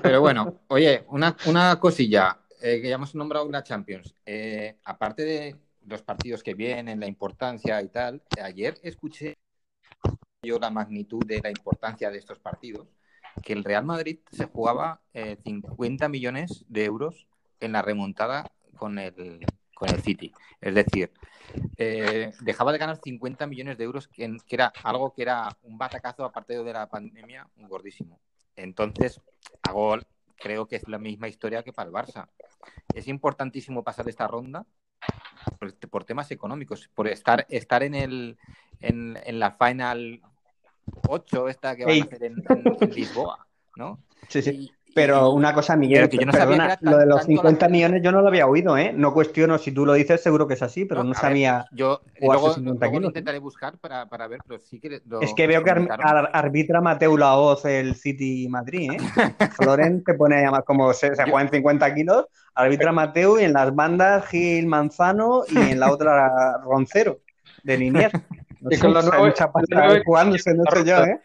Pero 0.02 0.20
bueno, 0.20 0.62
oye, 0.68 1.06
una, 1.10 1.36
una 1.46 1.80
cosilla, 1.80 2.38
eh, 2.62 2.82
ya 2.84 2.96
hemos 2.96 3.16
nombrado 3.16 3.46
una 3.46 3.64
Champions. 3.64 4.16
Eh, 4.26 4.78
aparte 4.86 5.24
de 5.24 5.56
los 5.86 6.02
partidos 6.02 6.44
que 6.44 6.54
vienen, 6.54 7.00
la 7.00 7.08
importancia 7.08 7.82
y 7.82 7.90
tal, 7.90 8.22
ayer 8.42 8.80
escuché 8.84 9.38
yo 10.44 10.60
la 10.60 10.70
magnitud 10.70 11.26
de 11.26 11.40
la 11.42 11.50
importancia 11.50 12.10
de 12.10 12.18
estos 12.18 12.40
partidos, 12.40 12.88
que 13.44 13.54
el 13.54 13.64
Real 13.64 13.86
Madrid 13.86 14.20
se 14.32 14.46
jugaba 14.46 15.02
50 15.14 16.06
eh, 16.06 16.10
millones 16.10 16.66
de 16.68 16.86
euros 16.86 17.28
en 17.60 17.72
la 17.74 17.82
remontada 17.82 18.52
con 18.78 18.98
el, 19.00 19.46
City. 20.04 20.32
Es 20.60 20.76
decir, 20.76 21.12
dejaba 22.42 22.72
de 22.72 22.78
ganar 22.78 23.00
50 23.04 23.48
millones 23.48 23.80
de 23.80 23.84
euros, 23.84 24.08
que, 24.08 24.38
que, 24.46 24.56
era 24.56 24.72
algo 24.84 25.12
que 25.12 25.24
era 25.24 25.58
un 25.64 25.76
batacazo 25.80 26.24
aparte 26.24 26.64
de 26.64 26.72
la 26.72 26.88
pandemia, 26.88 27.50
un 27.56 27.68
gordísimo. 27.68 28.20
Entonces, 28.56 29.20
hago, 29.64 29.98
creo 30.42 30.68
que 30.68 30.78
es 30.78 30.88
la 30.88 30.98
misma 30.98 31.28
historia 31.28 31.64
que 31.64 31.74
para 31.74 31.88
el 31.88 31.94
Barça. 31.94 32.28
Es 32.94 33.08
importantísimo 33.08 33.84
pasar 33.84 34.08
esta 34.10 34.28
ronda 34.28 34.66
por, 35.60 35.74
por 35.90 36.04
temas 36.06 36.32
económicos, 36.32 36.90
por 36.94 37.08
estar, 37.08 37.46
estar 37.50 37.84
en 37.84 37.96
el 37.96 38.38
en, 38.82 39.18
en 39.24 39.40
la 39.40 39.52
final 39.52 40.22
8 41.08 41.48
esta 41.48 41.76
que 41.76 41.86
van 41.86 42.02
a 42.02 42.06
hacer 42.06 42.24
en, 42.24 42.44
en- 42.50 42.74
en 42.82 42.94
Lisboa, 42.94 43.48
¿no? 43.76 44.00
Sí, 44.28 44.42
sí. 44.42 44.72
Pero 44.94 45.32
una 45.32 45.54
cosa, 45.54 45.76
Miguel, 45.76 46.00
pero 46.00 46.10
que 46.10 46.18
yo 46.18 46.26
no 46.26 46.32
sabía 46.34 46.46
perdona, 46.48 46.64
que 46.64 46.72
era 46.74 46.80
tan- 46.82 46.92
lo 46.92 46.98
de 46.98 47.06
los 47.06 47.16
tanto 47.20 47.28
50 47.32 47.66
la- 47.66 47.72
millones 47.72 48.02
yo 48.04 48.12
no 48.12 48.22
lo 48.22 48.28
había 48.28 48.46
oído, 48.48 48.78
¿eh? 48.78 48.92
No 48.94 49.14
cuestiono 49.14 49.58
si 49.58 49.72
tú 49.72 49.86
lo 49.86 49.94
dices, 49.94 50.22
seguro 50.22 50.48
que 50.48 50.56
es 50.56 50.62
así, 50.62 50.86
pero 50.86 51.04
no, 51.04 51.10
ver, 51.12 51.20
sabía. 51.20 51.66
yo 51.72 52.02
luego, 52.20 52.54
50 52.54 52.86
luego 52.86 53.00
lo 53.00 53.08
intentaré 53.08 53.40
buscar 53.40 53.78
para, 53.78 54.08
para 54.10 54.28
ver, 54.28 54.40
pero 54.48 54.60
sí 54.60 54.80
que 54.80 55.02
lo- 55.08 55.22
Es 55.22 55.34
que 55.34 55.48
veo 55.48 55.64
que 55.64 55.70
ar- 55.72 56.30
arbitra 56.34 56.82
Mateu 56.82 57.18
Laoz 57.18 57.64
el 57.66 57.96
City 57.96 58.48
Madrid, 58.50 58.92
¿eh? 58.92 58.98
Floren 59.56 60.04
te 60.04 60.14
pone 60.14 60.38
a 60.38 60.42
llamar 60.42 60.64
como 60.64 60.92
se, 60.94 61.16
se 61.16 61.22
Yo- 61.26 61.32
juega 61.32 61.42
en 61.42 61.50
50 61.52 61.94
kilos, 61.96 62.26
arbitra 62.56 62.92
Mateu 62.92 63.40
y 63.40 63.44
en 63.44 63.54
las 63.54 63.74
bandas 63.74 64.26
Gil 64.28 64.68
Manzano 64.68 65.44
y 65.50 65.58
en 65.58 65.80
la 65.80 65.92
otra 65.92 66.58
Roncero 66.64 67.20
de 67.64 67.78
Liniers. 67.78 68.14
No 68.62 68.70
Y 68.70 68.76
sé, 68.76 68.82
con 68.84 68.94
nueve- 68.94 69.34
ahí 69.76 70.02
jugándose, 70.06 70.54
no 70.54 70.64
sé 70.72 70.84
yo, 70.86 71.04
¿eh? 71.04 71.20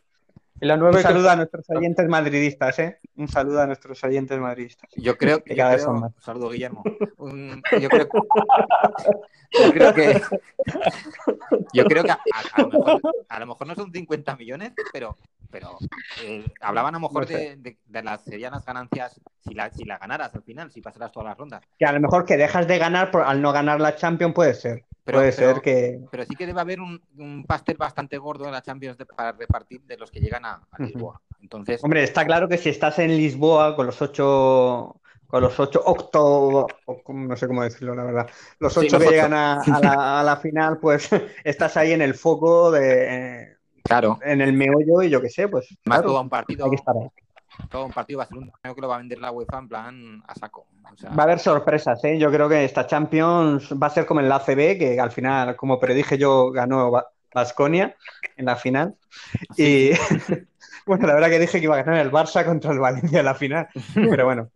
Y 0.61 0.67
la 0.67 0.75
Un 0.75 0.81
nueve 0.81 0.97
que 0.97 1.03
saludo 1.03 1.29
a 1.31 1.37
nuestros 1.37 1.69
oyentes 1.69 2.09
madridistas, 2.09 2.79
¿eh? 2.79 2.99
Un 3.17 3.29
saludo 3.29 3.61
a 3.61 3.67
nuestros 3.67 4.03
oyentes 4.05 4.39
madridistas. 4.39 4.89
Yo 4.97 5.17
creo 5.19 5.39
Que 5.43 5.51
que. 5.51 5.57
cada 5.57 5.73
vez 5.73 5.83
son 5.83 6.01
más. 6.01 6.13
Saludo, 6.19 6.49
Guillermo. 6.51 6.83
Un- 7.19 7.63
yo, 7.81 7.89
creo, 7.91 8.09
yo 9.65 9.73
creo 9.73 9.95
que. 9.95 10.21
Yo 11.73 11.85
creo 11.85 12.05
que 12.05 12.11
a, 12.11 12.15
a- 12.15 12.43
a 12.55 12.63
lo 12.63 12.69
mejor, 12.69 13.01
a 13.29 13.41
lo 13.41 13.47
mejor 13.47 13.67
no 13.67 13.75
son 13.75 13.93
50 13.93 14.37
millones, 14.37 14.73
pero, 14.93 15.17
pero 15.51 15.77
eh, 16.23 16.45
hablaban 16.61 16.95
a 16.95 16.99
lo 16.99 17.09
mejor 17.09 17.23
No 17.23 17.29
sé. 17.29 17.35
de, 17.37 17.57
de- 17.57 17.79
de 17.85 18.03
las 18.03 18.23
serían 18.25 18.53
las 18.53 18.65
ganancias 18.65 19.21
si 19.47 19.55
la, 19.55 19.71
si 19.71 19.85
la 19.85 19.99
ganaras 19.99 20.35
al 20.35 20.43
final, 20.43 20.71
si 20.71 20.81
pasaras 20.81 21.13
todas 21.13 21.29
las 21.29 21.39
rondas. 21.39 21.63
Que 21.79 21.85
a 21.87 21.93
lo 21.93 22.01
mejor 22.01 22.25
que 22.25 22.37
dejas 22.37 22.67
de 22.67 22.79
ganar 22.79 23.11
por, 23.11 23.23
al 23.23 23.41
no 23.43 23.53
ganar 23.53 23.81
la 23.81 23.95
Champions 23.97 24.35
puede 24.35 24.55
ser. 24.55 24.85
Pero- 25.07 25.19
puede 25.19 25.33
pero- 25.33 25.53
ser 25.55 25.63
que. 25.63 26.01
Pero 26.11 26.25
sí 26.25 26.35
que 26.37 26.47
debe 26.47 26.61
haber 26.61 26.81
un, 26.81 27.01
un 27.17 27.45
pastel 27.47 27.77
bastante 27.79 28.19
gordo 28.19 28.45
en 28.47 28.53
la 28.53 28.61
Champions 28.61 28.99
de- 28.99 29.07
para 29.07 29.33
repartir 29.33 29.81
de 29.83 29.97
los 29.97 30.11
que 30.11 30.21
llegan 30.21 30.45
a, 30.45 30.67
a 30.71 30.83
Lisboa. 30.83 31.23
Entonces, 31.41 31.83
Hombre, 31.85 32.03
está 32.03 32.25
claro 32.27 32.49
que 32.49 32.59
si 32.59 32.69
estás 32.71 32.99
en 32.99 33.17
Lisboa 33.17 33.77
con 33.77 33.87
los 33.87 34.03
ocho, 34.03 35.01
con 35.29 35.43
los 35.43 35.59
ocho 35.61 35.81
octo, 35.85 36.67
no 37.09 37.37
sé 37.37 37.47
cómo 37.47 37.63
decirlo, 37.63 37.95
la 37.95 38.03
verdad, 38.05 38.29
los 38.59 38.73
Sí, 38.75 38.81
ocho 38.81 38.97
los 38.99 39.03
que 39.03 39.07
ocho. 39.09 39.11
llegan 39.15 39.33
a, 39.35 39.61
a 39.61 39.81
la, 39.81 40.21
a 40.21 40.23
la 40.25 40.37
final, 40.39 40.79
pues 40.79 41.09
estás 41.45 41.77
ahí 41.77 41.93
en 41.93 42.03
el 42.03 42.15
foco 42.15 42.71
de, 42.73 43.57
claro, 43.85 44.19
en 44.23 44.41
el 44.41 44.53
meollo 44.55 45.03
y 45.03 45.11
yo 45.11 45.21
qué 45.23 45.29
sé, 45.31 45.47
pues 45.49 45.69
más 45.85 45.99
claro, 45.99 46.09
todo 46.13 46.21
un 46.21 46.29
partido, 46.29 46.65
hay 46.65 46.71
que 46.71 46.77
estar 46.77 46.97
ahí. 46.97 47.09
Todo 47.71 47.87
un 47.87 47.93
partido 47.93 48.19
va 48.19 48.25
a 48.25 48.29
ser 48.29 48.39
un 48.39 48.51
torneo 48.51 48.75
que 48.75 48.81
lo 48.81 48.89
va 48.89 48.97
a 48.97 48.99
vender 48.99 49.19
la 49.19 49.33
UEFA 49.33 49.59
en 49.59 49.69
plan 49.69 50.23
a 50.27 50.35
saco. 50.35 50.67
O 50.93 50.97
sea, 50.97 51.11
Va 51.11 51.23
a 51.23 51.27
haber 51.27 51.39
sorpresas, 51.39 52.03
¿eh? 52.05 52.19
Yo 52.19 52.31
creo 52.31 52.49
que 52.49 52.65
esta 52.65 52.87
Champions 52.87 53.73
va 53.73 53.89
a 53.89 53.91
ser 53.91 54.07
como 54.07 54.21
en 54.21 54.29
la 54.29 54.37
ACB, 54.37 54.79
que 54.79 55.01
al 55.01 55.11
final, 55.11 55.57
como 55.57 55.81
predije 55.81 56.19
yo, 56.19 56.51
ganó 56.51 56.93
Vasconia 57.35 57.97
en 58.37 58.47
la 58.47 58.57
final. 58.57 58.95
Y 59.57 59.91
bueno, 60.87 61.07
la 61.07 61.15
verdad 61.15 61.31
que 61.31 61.39
dije 61.39 61.59
que 61.59 61.65
iba 61.65 61.77
a 61.77 61.83
ganar 61.83 62.05
el 62.05 62.13
Barça 62.13 62.45
contra 62.45 62.73
el 62.73 62.79
Valencia 62.79 63.19
en 63.19 63.25
la 63.25 63.35
final, 63.35 63.69
pero 63.95 64.25
bueno. 64.25 64.51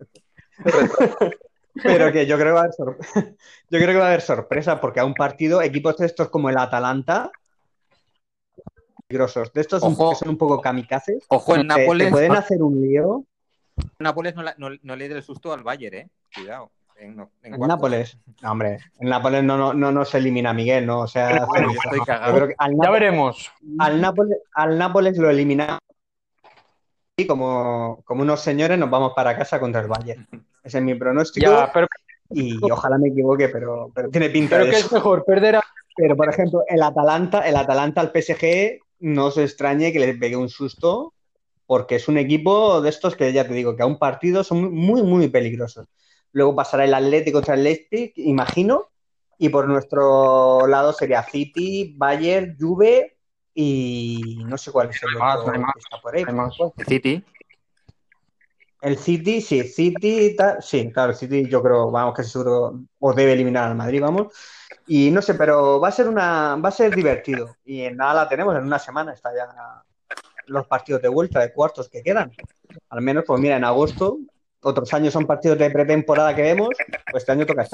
Pero 1.82 2.12
que 2.12 2.26
yo 2.26 2.36
creo 2.36 2.48
que 2.48 2.52
va 2.52 2.60
a 2.60 2.64
haber 2.64 3.36
yo 3.70 3.78
creo 3.78 3.88
que 3.88 3.98
va 3.98 4.04
a 4.04 4.08
haber 4.08 4.20
sorpresa, 4.20 4.80
porque 4.80 5.00
a 5.00 5.04
un 5.04 5.14
partido, 5.14 5.62
equipos 5.62 5.96
de 5.98 6.06
estos 6.06 6.28
como 6.28 6.50
el 6.50 6.58
Atalanta, 6.58 7.30
peligrosos, 9.14 9.52
de 9.52 9.60
estos 9.60 9.82
Ojo. 9.82 10.10
que 10.10 10.16
son 10.16 10.28
un 10.28 10.38
poco 10.38 10.60
kamikazes, 10.60 11.24
Ojo, 11.28 11.56
el 11.56 11.62
te, 11.66 11.74
te 11.74 11.80
Nápoles, 11.80 12.10
pueden 12.12 12.32
hacer 12.32 12.62
un 12.62 12.80
lío. 12.80 13.24
Nápoles 13.98 14.36
no, 14.36 14.42
la- 14.44 14.54
no- 14.56 14.70
no 14.82 14.96
le 14.96 15.08
dé 15.08 15.16
el 15.16 15.22
susto 15.24 15.52
al 15.52 15.64
Bayern, 15.64 15.96
eh. 15.96 16.08
Cuidado. 16.32 16.70
En, 16.96 17.18
en 17.42 17.54
En. 17.54 17.60
Nápoles. 17.60 18.18
No, 18.42 18.52
hombre, 18.52 18.78
en 19.00 19.08
Nápoles 19.08 19.42
no, 19.42 19.56
no, 19.56 19.74
no, 19.74 19.90
no 19.90 20.04
se 20.04 20.18
elimina 20.18 20.50
a 20.50 20.54
Miguel, 20.54 20.86
¿no? 20.86 21.00
O 21.00 21.06
sea, 21.08 21.44
Bueno, 21.46 21.72
yo 21.72 21.80
creo 21.90 22.04
que 22.04 22.54
al, 22.58 22.70
Ya 22.72 22.76
Nápoles, 22.76 22.92
veremos. 22.92 23.50
al, 23.80 24.00
Nápoles, 24.00 24.38
al 24.54 24.78
Nápoles 24.78 25.18
lo 25.18 25.28
eliminamos 25.28 25.80
y 27.16 27.26
como, 27.26 28.00
como 28.04 28.22
unos 28.22 28.40
señores 28.40 28.78
nos 28.78 28.90
vamos 28.90 29.12
para 29.16 29.36
casa 29.36 29.58
contra 29.58 29.80
el 29.80 29.88
Bayern. 29.88 30.26
Ese 30.62 30.78
es 30.78 30.84
mi 30.84 30.94
pronóstico 30.94 31.50
Ya, 31.50 31.70
pero, 31.72 31.86
y 32.30 32.70
ojalá 32.70 32.96
me 32.98 33.08
equivoque, 33.08 33.48
pero, 33.48 33.90
pero 33.94 34.08
tiene 34.08 34.30
pinta 34.30 34.50
pero 34.56 34.66
de 34.66 34.70
que 34.70 34.76
eso. 34.76 34.86
es 34.86 34.92
mejor 34.92 35.24
perder 35.24 35.56
a 35.56 35.62
Pero, 35.96 36.16
por 36.16 36.28
ejemplo, 36.28 36.62
el 36.68 36.82
Atalanta, 36.82 37.40
el 37.40 37.56
Atalanta 37.56 38.00
al 38.02 38.12
PSG, 38.12 38.78
no 39.00 39.26
os 39.26 39.38
extrañe 39.38 39.92
que 39.92 39.98
le 39.98 40.14
pegue 40.14 40.36
un 40.36 40.48
susto, 40.48 41.14
porque 41.66 41.96
es 41.96 42.08
un 42.08 42.18
equipo 42.18 42.80
de 42.80 42.90
estos 42.90 43.16
que 43.16 43.32
ya 43.32 43.46
te 43.46 43.54
digo, 43.54 43.76
que 43.76 43.82
a 43.82 43.86
un 43.86 43.98
partido 43.98 44.44
son 44.44 44.74
muy, 44.74 45.02
muy 45.02 45.28
peligrosos. 45.28 45.86
Luego 46.32 46.54
pasará 46.54 46.84
el 46.84 46.94
Atlético 46.94 47.38
contra 47.38 47.54
el 47.54 47.64
Leipzig, 47.64 48.12
imagino, 48.16 48.90
y 49.38 49.48
por 49.48 49.66
nuestro 49.68 50.66
lado 50.66 50.92
sería 50.92 51.22
City, 51.22 51.94
Bayern, 51.96 52.56
Juve 52.58 53.16
y 53.54 54.38
no 54.44 54.58
sé 54.58 54.70
cuál 54.70 54.90
es 54.90 55.02
el 55.02 55.18
más, 55.18 55.38
otro 55.38 55.48
no 55.48 55.54
hay 55.54 55.60
más. 55.60 55.74
que 55.74 55.80
está 55.80 56.00
por 56.00 56.14
ahí. 56.14 56.24
Más. 56.26 56.54
El 56.76 56.86
City. 56.86 57.24
El 58.82 58.96
City, 58.98 59.40
sí, 59.40 59.62
City, 59.62 60.36
sí, 60.60 60.90
claro, 60.92 61.12
el 61.12 61.16
City 61.16 61.48
yo 61.48 61.62
creo, 61.62 61.90
vamos, 61.90 62.14
que 62.14 62.24
seguro 62.24 62.80
o 62.98 63.12
debe 63.12 63.32
eliminar 63.32 63.68
al 63.68 63.76
Madrid, 63.76 64.00
vamos. 64.00 64.32
Y 64.86 65.10
no 65.10 65.22
sé, 65.22 65.34
pero 65.34 65.80
va 65.80 65.88
a 65.88 65.92
ser 65.92 66.08
una, 66.08 66.56
va 66.56 66.68
a 66.68 66.72
ser 66.72 66.94
divertido. 66.94 67.56
Y 67.64 67.82
en 67.82 67.96
nada 67.96 68.14
la 68.14 68.28
tenemos, 68.28 68.56
en 68.56 68.64
una 68.64 68.78
semana 68.78 69.12
está 69.12 69.30
ya 69.34 69.46
los 70.46 70.66
partidos 70.66 71.02
de 71.02 71.08
vuelta, 71.08 71.40
de 71.40 71.52
cuartos 71.52 71.88
que 71.88 72.02
quedan. 72.02 72.32
Al 72.88 73.00
menos, 73.00 73.24
pues 73.26 73.40
mira, 73.40 73.56
en 73.56 73.64
agosto, 73.64 74.18
otros 74.62 74.92
años 74.92 75.12
son 75.12 75.26
partidos 75.26 75.58
de 75.58 75.70
pretemporada 75.70 76.34
que 76.34 76.42
vemos, 76.42 76.70
pues 77.10 77.22
este 77.22 77.32
año 77.32 77.46
toca 77.46 77.64
Sí. 77.64 77.70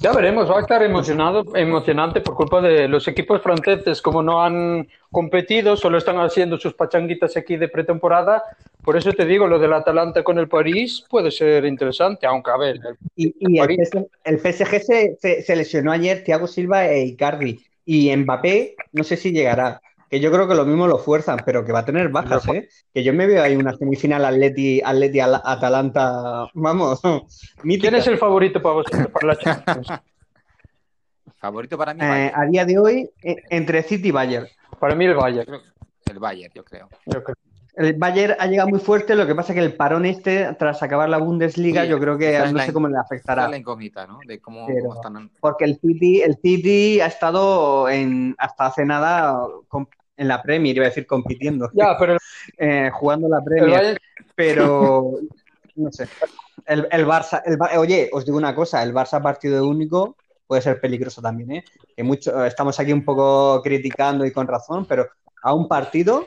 Ya 0.00 0.12
veremos, 0.12 0.50
va 0.50 0.58
a 0.58 0.60
estar 0.60 0.82
emocionado, 0.82 1.44
emocionante 1.56 2.20
por 2.20 2.34
culpa 2.34 2.60
de 2.60 2.88
los 2.88 3.06
equipos 3.08 3.40
franceses, 3.42 4.02
como 4.02 4.22
no 4.22 4.42
han 4.42 4.88
competido, 5.10 5.76
solo 5.76 5.98
están 5.98 6.18
haciendo 6.18 6.58
sus 6.58 6.74
pachanguitas 6.74 7.36
aquí 7.36 7.56
de 7.56 7.68
pretemporada. 7.68 8.42
Por 8.82 8.96
eso 8.96 9.12
te 9.14 9.24
digo, 9.24 9.46
lo 9.46 9.58
del 9.58 9.72
Atalanta 9.72 10.22
con 10.22 10.38
el 10.38 10.48
París 10.48 11.04
puede 11.08 11.30
ser 11.30 11.64
interesante, 11.64 12.26
aunque 12.26 12.50
a 12.50 12.56
ver, 12.58 12.76
el- 12.76 12.98
Y, 13.16 13.34
y 13.38 13.58
el. 13.60 13.66
PSG, 13.68 14.06
el 14.24 14.38
PSG 14.38 14.80
se, 14.82 15.16
se- 15.20 15.42
se 15.42 15.56
lesionó 15.56 15.92
ayer 15.92 16.22
Thiago 16.24 16.46
Silva 16.46 16.86
e 16.88 17.04
Icardi. 17.06 17.64
Y 17.86 18.14
Mbappé, 18.16 18.74
no 18.92 19.04
sé 19.04 19.16
si 19.16 19.30
llegará. 19.30 19.80
Que 20.14 20.20
yo 20.20 20.30
creo 20.30 20.46
que 20.46 20.54
lo 20.54 20.64
mismo 20.64 20.86
lo 20.86 20.98
fuerzan, 20.98 21.38
pero 21.44 21.64
que 21.64 21.72
va 21.72 21.80
a 21.80 21.84
tener 21.84 22.08
bajas, 22.08 22.46
¿eh? 22.46 22.68
Que 22.92 23.02
yo 23.02 23.12
me 23.12 23.26
veo 23.26 23.42
ahí 23.42 23.56
una 23.56 23.76
semifinal 23.76 24.24
Atleti, 24.24 24.80
Atleti 24.80 25.18
Al- 25.18 25.42
Atalanta, 25.44 26.46
vamos, 26.54 27.00
mítica. 27.64 27.88
¿quién 27.88 27.94
es 28.00 28.06
el 28.06 28.16
favorito 28.18 28.62
para 28.62 28.74
vosotros 28.76 29.08
para 29.08 29.26
la 29.26 29.36
Champions? 29.36 29.88
Favorito 31.40 31.76
para 31.76 31.94
mí, 31.94 32.00
Eh, 32.02 32.30
a 32.32 32.44
día 32.46 32.64
de 32.64 32.78
hoy, 32.78 33.10
eh, 33.24 33.36
entre 33.50 33.82
City 33.82 34.08
y 34.08 34.12
Bayern. 34.12 34.46
Para 34.78 34.94
mí 34.94 35.04
el 35.04 35.14
Bayern. 35.16 35.52
el 36.08 36.18
Bayern, 36.20 36.52
yo 36.54 36.62
creo. 36.64 36.88
yo 37.06 37.24
creo. 37.24 37.36
El 37.76 37.94
Bayern 37.94 38.36
ha 38.38 38.46
llegado 38.46 38.68
muy 38.68 38.78
fuerte, 38.78 39.16
lo 39.16 39.26
que 39.26 39.34
pasa 39.34 39.52
es 39.52 39.58
que 39.58 39.64
el 39.64 39.74
parón 39.74 40.06
este, 40.06 40.54
tras 40.60 40.80
acabar 40.84 41.08
la 41.08 41.18
Bundesliga, 41.18 41.82
Sí, 41.82 41.88
yo 41.88 41.98
creo 41.98 42.16
que 42.16 42.38
no 42.52 42.60
sé 42.60 42.72
cómo 42.72 42.86
le 42.86 42.96
afectará. 42.98 43.46
es 43.46 43.50
la 43.50 43.56
incógnita, 43.58 44.06
¿no? 44.06 44.20
De 44.24 44.40
cómo, 44.40 44.64
Pero- 44.68 44.82
cómo 44.90 44.94
están. 44.94 45.28
Porque 45.40 45.64
el 45.64 45.80
City, 45.80 46.22
el 46.22 46.36
City 46.36 47.00
ha 47.00 47.06
estado 47.06 47.88
en, 47.88 48.36
hasta 48.38 48.66
hace 48.66 48.84
nada 48.84 49.44
en 50.16 50.28
la 50.28 50.42
Premier, 50.42 50.76
iba 50.76 50.86
a 50.86 50.88
decir 50.88 51.06
compitiendo, 51.06 51.70
Ya, 51.74 51.96
pero 51.98 52.14
el, 52.14 52.18
eh, 52.58 52.90
jugando 52.92 53.28
la 53.28 53.42
Premier, 53.42 53.70
Bayern, 53.70 53.98
pero 54.34 55.12
no 55.76 55.92
sé. 55.92 56.08
El, 56.66 56.88
el 56.90 57.06
Barça, 57.06 57.42
el 57.44 57.58
oye, 57.78 58.08
os 58.12 58.24
digo 58.24 58.38
una 58.38 58.54
cosa, 58.54 58.82
el 58.82 58.94
Barça 58.94 59.22
partido 59.22 59.66
único 59.68 60.16
puede 60.46 60.62
ser 60.62 60.80
peligroso 60.80 61.20
también, 61.20 61.52
¿eh? 61.52 61.64
Que 61.96 62.02
mucho, 62.02 62.44
estamos 62.44 62.78
aquí 62.78 62.92
un 62.92 63.04
poco 63.04 63.60
criticando 63.62 64.24
y 64.24 64.32
con 64.32 64.46
razón, 64.46 64.86
pero 64.86 65.08
a 65.42 65.54
un 65.54 65.68
partido, 65.68 66.26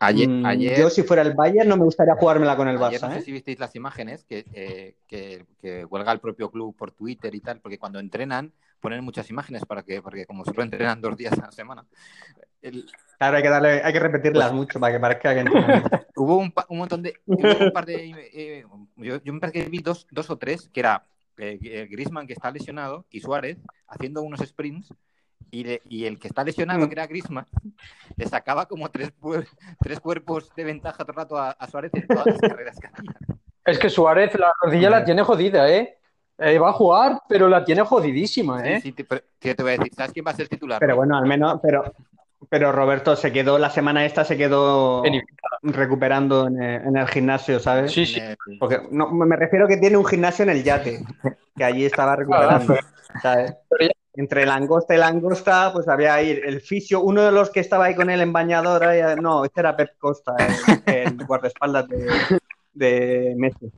Ayer, 0.00 0.28
mm, 0.28 0.46
ayer, 0.46 0.78
yo 0.78 0.90
si 0.90 1.02
fuera 1.02 1.22
el 1.22 1.34
Bayern 1.34 1.68
no 1.68 1.76
me 1.76 1.82
gustaría 1.82 2.14
jugármela 2.14 2.56
con 2.56 2.68
el 2.68 2.76
ayer 2.76 3.00
Barça, 3.00 3.08
no 3.08 3.14
sé 3.14 3.18
¿eh? 3.18 3.22
si 3.22 3.32
visteis 3.32 3.58
las 3.58 3.74
imágenes 3.74 4.24
que, 4.24 4.44
eh, 4.52 4.94
que, 5.08 5.44
que 5.60 5.84
huelga 5.84 6.12
el 6.12 6.20
propio 6.20 6.52
club 6.52 6.76
por 6.76 6.92
Twitter 6.92 7.34
y 7.34 7.40
tal, 7.40 7.60
porque 7.60 7.78
cuando 7.78 7.98
entrenan 7.98 8.52
ponen 8.80 9.02
muchas 9.04 9.28
imágenes 9.30 9.64
para 9.64 9.82
que, 9.82 10.00
porque 10.00 10.24
como 10.24 10.44
solo 10.44 10.62
entrenan 10.62 11.00
dos 11.00 11.16
días 11.16 11.32
a 11.32 11.46
la 11.46 11.52
semana, 11.52 11.84
el- 12.62 12.86
Claro, 13.18 13.36
hay 13.36 13.42
que 13.42 13.48
darle, 13.48 13.82
hay 13.82 13.92
que 13.92 13.98
repetirlas 13.98 14.52
mucho 14.52 14.78
para 14.78 14.92
que 14.92 15.00
parezca 15.00 15.34
que 15.34 15.44
hubo 16.16 16.36
un, 16.36 16.52
pa- 16.52 16.66
un 16.68 16.78
montón 16.78 17.02
de, 17.02 17.14
hubo 17.26 17.64
un 17.66 17.72
par 17.72 17.84
de, 17.84 18.10
eh, 18.32 18.64
yo, 18.96 19.20
yo 19.22 19.32
me 19.32 19.40
parece 19.40 19.64
que 19.64 19.68
vi 19.70 19.78
dos, 19.78 20.06
dos 20.10 20.30
o 20.30 20.38
tres, 20.38 20.68
que 20.72 20.78
era 20.80 21.04
eh, 21.36 21.88
Grisman 21.90 22.28
que 22.28 22.34
está 22.34 22.50
lesionado 22.52 23.06
y 23.10 23.18
Suárez 23.20 23.58
haciendo 23.88 24.22
unos 24.22 24.40
sprints 24.40 24.94
y, 25.50 25.64
le- 25.64 25.82
y 25.88 26.04
el 26.04 26.18
que 26.20 26.28
está 26.28 26.44
lesionado, 26.44 26.78
Mm. 26.80 26.88
que 26.88 26.92
era 26.94 27.06
Grisman, 27.08 27.46
le 28.16 28.26
sacaba 28.28 28.66
como 28.66 28.88
tres, 28.88 29.12
tres 29.80 29.98
cuerpos 29.98 30.52
de 30.54 30.62
ventaja 30.64 30.98
todo 30.98 31.10
el 31.12 31.16
rato 31.16 31.36
a, 31.38 31.50
a 31.50 31.66
Suárez 31.68 31.90
en 31.94 32.06
todas 32.06 32.26
las 32.26 32.38
carreras 32.40 32.78
que 32.78 32.86
hacía. 32.86 33.16
es 33.64 33.78
que 33.80 33.90
Suárez 33.90 34.32
la 34.38 34.52
rodilla 34.62 34.90
la 34.90 35.04
tiene 35.04 35.22
jodida, 35.24 35.68
¿eh? 35.68 35.98
Eh, 36.40 36.56
Va 36.56 36.68
a 36.68 36.72
jugar, 36.72 37.20
pero 37.28 37.48
la 37.48 37.64
tiene 37.64 37.82
jodidísima, 37.82 38.62
Sí, 38.62 38.68
¿eh? 38.68 38.80
sí, 38.80 38.92
te, 38.92 39.02
pero- 39.04 39.22
te- 39.40 39.56
te 39.56 39.62
voy 39.64 39.72
a 39.72 39.76
decir, 39.78 39.92
¿sabes 39.92 40.12
quién 40.12 40.24
va 40.24 40.30
a 40.30 40.34
ser 40.36 40.46
titular? 40.48 40.78
Pero 40.78 40.94
bueno, 40.94 41.16
al 41.18 41.26
menos, 41.26 41.58
pero, 41.60 41.92
pero 42.48 42.72
Roberto 42.72 43.16
se 43.16 43.32
quedó 43.32 43.58
la 43.58 43.70
semana 43.70 44.04
esta, 44.04 44.24
se 44.24 44.36
quedó 44.36 45.04
En 45.04 45.22
recuperando 45.62 46.46
en 46.46 46.62
el, 46.62 46.82
en 46.86 46.96
el 46.96 47.08
gimnasio, 47.08 47.58
¿sabes? 47.58 47.92
Sí, 47.92 48.06
sí. 48.06 48.20
Porque 48.60 48.80
no, 48.90 49.10
me 49.10 49.36
refiero 49.36 49.66
que 49.66 49.76
tiene 49.76 49.96
un 49.96 50.04
gimnasio 50.06 50.44
en 50.44 50.50
el 50.50 50.62
yate, 50.62 51.00
que 51.56 51.64
allí 51.64 51.84
estaba 51.84 52.16
recuperando, 52.16 52.76
¿sabes? 53.22 53.54
Entre 54.14 54.46
langosta 54.46 54.94
y 54.94 54.98
langosta, 54.98 55.72
pues 55.72 55.86
había 55.88 56.14
ahí 56.14 56.30
el 56.30 56.60
fisio, 56.60 57.00
uno 57.02 57.22
de 57.22 57.32
los 57.32 57.50
que 57.50 57.60
estaba 57.60 57.86
ahí 57.86 57.94
con 57.94 58.10
él 58.10 58.20
en 58.20 58.32
bañadora, 58.32 59.14
no, 59.16 59.44
este 59.44 59.60
era 59.60 59.76
Pep 59.76 59.90
Costa, 59.98 60.34
el, 60.86 60.94
el 60.94 61.16
guardaespaldas 61.26 61.86
de, 61.88 62.06
de 62.72 63.34
Messi, 63.36 63.70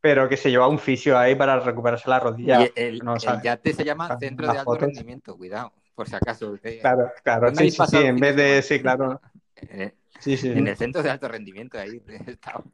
pero 0.00 0.28
que 0.28 0.36
se 0.36 0.50
llevaba 0.50 0.70
un 0.70 0.78
fisio 0.78 1.16
ahí 1.18 1.34
para 1.34 1.60
recuperarse 1.60 2.08
la 2.10 2.20
rodilla. 2.20 2.62
Y 2.62 2.72
el, 2.74 2.98
no 3.00 3.14
el 3.14 3.20
sabe. 3.20 3.42
yate 3.44 3.72
se 3.72 3.84
llama 3.84 4.08
Ah, 4.10 4.18
Centro 4.18 4.46
de 4.46 4.58
Alto 4.58 4.64
fotos. 4.64 4.86
Rendimiento, 4.88 5.36
cuidado, 5.36 5.72
por 5.94 6.08
si 6.08 6.16
acaso. 6.16 6.56
eh, 6.62 6.78
Claro, 6.80 7.12
claro, 7.22 7.46
¿Dónde 7.46 7.64
sí, 7.64 7.70
sí, 7.70 7.82
sí, 7.88 7.96
en 7.98 8.16
vez 8.16 8.36
de 8.36 8.62
sí, 8.62 8.80
claro, 8.80 9.20
eh, 9.56 9.92
sí, 10.20 10.36
sí. 10.36 10.50
En 10.50 10.66
el 10.68 10.76
Centro 10.76 11.02
de 11.02 11.10
Alto 11.10 11.28
Rendimiento, 11.28 11.78
ahí 11.78 12.00
he 12.08 12.30
estado. 12.30 12.64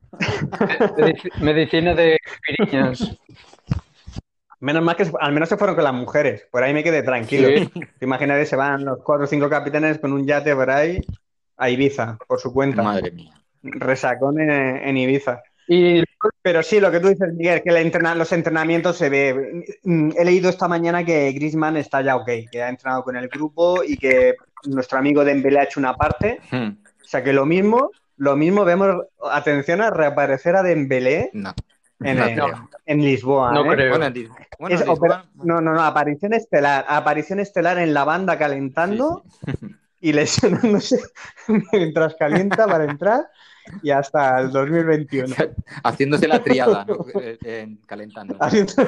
Medici- 0.96 1.40
Medicina 1.40 1.94
de 1.94 2.18
piriñas. 2.46 3.16
Menos 4.60 4.82
mal 4.82 4.94
que 4.94 5.06
se- 5.06 5.12
al 5.18 5.32
menos 5.32 5.48
se 5.48 5.56
fueron 5.56 5.74
con 5.74 5.84
las 5.84 5.94
mujeres, 5.94 6.46
por 6.50 6.62
ahí 6.62 6.74
me 6.74 6.84
quedé 6.84 7.02
tranquilo. 7.02 7.48
Sí. 7.48 7.66
Te 7.98 8.04
imaginas 8.04 8.38
que 8.38 8.46
se 8.46 8.56
van 8.56 8.84
los 8.84 8.98
cuatro 9.02 9.24
o 9.24 9.26
cinco 9.26 9.48
capitanes 9.48 9.98
con 9.98 10.12
un 10.12 10.26
yate 10.26 10.54
por 10.54 10.70
ahí 10.70 11.00
a 11.56 11.70
Ibiza, 11.70 12.18
por 12.28 12.38
su 12.40 12.52
cuenta. 12.52 12.82
Madre 12.82 13.10
mía. 13.10 13.34
Resacón 13.62 14.38
en, 14.40 14.50
en 14.50 14.96
Ibiza. 14.96 15.42
Y 15.72 16.02
Pero 16.42 16.64
sí, 16.64 16.80
lo 16.80 16.90
que 16.90 16.98
tú 16.98 17.08
dices, 17.10 17.32
Miguel, 17.32 17.62
que 17.62 17.70
el 17.70 17.76
entrena- 17.76 18.16
los 18.16 18.32
entrenamientos 18.32 18.96
se 18.96 19.08
ve. 19.08 19.64
Mm, 19.84 20.10
He 20.16 20.24
leído 20.24 20.50
esta 20.50 20.66
mañana 20.66 21.04
que 21.04 21.30
Griezmann 21.30 21.76
está 21.76 22.02
ya 22.02 22.16
ok, 22.16 22.28
que 22.50 22.60
ha 22.60 22.68
entrenado 22.68 23.04
con 23.04 23.16
el 23.16 23.28
grupo 23.28 23.84
y 23.84 23.96
que 23.96 24.34
nuestro 24.64 24.98
amigo 24.98 25.24
Dembélé 25.24 25.60
ha 25.60 25.64
hecho 25.64 25.78
una 25.78 25.94
parte. 25.96 26.40
Hmm, 26.50 26.70
O 26.84 27.06
sea 27.06 27.22
que 27.22 27.32
lo 27.32 27.46
mismo, 27.46 27.92
lo 28.16 28.34
mismo 28.34 28.64
vemos, 28.64 28.96
atención 29.30 29.80
a 29.80 29.90
reaparecer 29.90 30.56
a 30.56 30.64
Dembélé 30.64 31.30
No, 31.34 31.54
en, 32.00 32.18
no 32.18 32.26
en- 32.26 32.34
creo. 32.34 32.68
en 32.86 32.98
Lisboa. 33.04 33.52
No 33.52 33.72
¿eh? 33.72 33.76
creo. 33.76 33.90
Bueno, 34.58 34.74
Es 34.74 34.80
Lisboa- 34.84 35.24
No, 35.44 35.60
no, 35.60 35.72
no, 35.72 35.82
aparición 35.84 36.32
estelar, 36.34 36.84
aparición 36.88 37.38
estelar 37.38 37.78
en 37.78 37.94
la 37.94 38.02
banda 38.04 38.36
calentando 38.36 39.22
Sí, 39.46 39.52
sí. 39.60 39.66
y 40.00 40.12
lesionándose 40.14 40.98
mientras 41.72 42.16
calienta 42.16 42.66
para 42.66 42.84
entrar 42.84 43.28
y 43.82 43.90
hasta 43.90 44.40
el 44.40 44.50
2021. 44.50 45.34
Haciéndose 45.84 46.26
la 46.28 46.42
triada, 46.42 46.84
¿no? 46.84 47.04
Eh, 47.20 47.38
eh, 47.44 47.76
calentando. 47.86 48.36
Haciendo- 48.40 48.72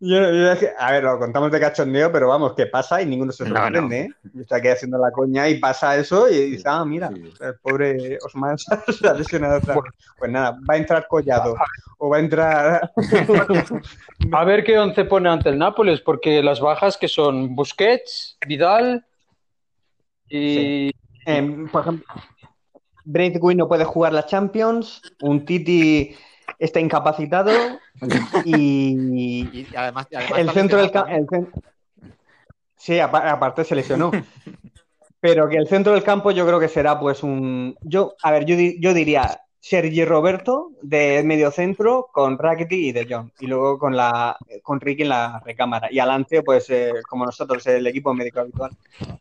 Yo- 0.00 0.32
yo 0.32 0.52
es 0.52 0.58
que- 0.58 0.70
a 0.78 0.92
ver, 0.92 1.04
lo 1.04 1.18
contamos 1.18 1.50
de 1.52 1.60
cachondeo, 1.60 2.10
pero 2.12 2.28
vamos, 2.28 2.54
que 2.54 2.66
pasa 2.66 3.00
y 3.02 3.06
ninguno 3.06 3.32
se 3.32 3.44
No, 3.48 3.56
sorprende, 3.56 4.00
¿eh? 4.00 4.08
Estoy 4.40 4.58
aquí 4.58 4.68
haciendo 4.68 4.98
la 4.98 5.10
coña 5.10 5.48
y 5.48 5.58
pasa 5.58 5.96
eso 5.96 6.28
y 6.28 6.50
dices, 6.50 6.66
ah, 6.66 6.84
mira, 6.84 7.08
Sí. 7.14 7.32
el 7.40 7.54
pobre 7.62 8.18
Osman 8.24 8.56
se 8.58 8.74
ha 9.08 9.14
lesionado 9.14 9.58
otra 9.58 9.74
vez. 9.74 9.84
Pues 10.18 10.30
nada, 10.30 10.58
va 10.68 10.74
a 10.74 10.76
entrar 10.78 11.06
Collado 11.08 11.54
o 11.98 12.08
va 12.10 12.16
a 12.18 12.20
entrar... 12.20 12.92
a 14.32 14.44
ver 14.44 14.64
qué 14.64 14.78
once 14.78 15.04
pone 15.04 15.28
ante 15.28 15.48
el 15.50 15.58
Nápoles, 15.58 16.00
porque 16.00 16.42
las 16.42 16.60
bajas 16.60 16.96
que 16.96 17.08
son 17.08 17.54
Busquets, 17.54 18.38
Vidal 18.46 19.04
y 20.28 20.90
Em, 21.28 21.68
por 21.68 21.80
ejemplo, 21.82 22.06
Braithwaite 23.06 23.56
no 23.58 23.68
puede 23.68 23.84
jugar 23.84 24.12
la 24.12 24.26
Champions, 24.26 25.00
un 25.22 25.44
Titi 25.46 26.14
está 26.58 26.80
incapacitado 26.80 27.50
y 28.44 29.48
Y 29.52 29.66
además, 29.74 30.06
además 30.14 30.38
el 30.38 30.50
centro 30.50 30.78
del 30.78 30.90
campo... 30.90 31.10
Sí, 32.76 33.00
apa- 33.00 33.30
aparte 33.30 33.64
se 33.64 33.74
lesionó. 33.74 34.10
Pero 35.20 35.48
que 35.48 35.56
el 35.56 35.66
centro 35.66 35.92
del 35.94 36.02
campo 36.04 36.30
yo 36.30 36.46
creo 36.46 36.60
que 36.60 36.68
será 36.68 37.00
pues 37.00 37.22
un... 37.22 37.76
Yo, 37.80 38.14
a 38.22 38.30
ver, 38.30 38.44
yo, 38.44 38.54
di- 38.54 38.78
yo 38.80 38.92
diría 38.92 39.40
Sergi 39.58 40.04
Roberto 40.04 40.72
de 40.82 41.22
medio 41.24 41.50
centro 41.50 42.08
con 42.12 42.38
Rakitic 42.38 42.78
y 42.78 42.92
De 42.92 43.06
Jong. 43.08 43.30
Y 43.40 43.46
luego 43.46 43.78
con 43.78 43.96
la 43.96 44.36
con 44.62 44.80
Ricky 44.80 45.02
en 45.02 45.08
la 45.08 45.40
recámara. 45.44 45.88
Y 45.90 45.98
adelante, 45.98 46.42
pues 46.42 46.68
eh, 46.70 46.92
como 47.08 47.24
nosotros, 47.24 47.66
el 47.66 47.86
equipo 47.86 48.12
médico 48.14 48.40
habitual. 48.40 48.70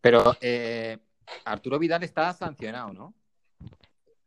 Pero 0.02 0.36
eh, 0.42 0.98
Arturo 1.46 1.80
Vidal 1.80 2.04
está 2.04 2.34
sancionado, 2.34 2.94
¿no? 2.94 3.14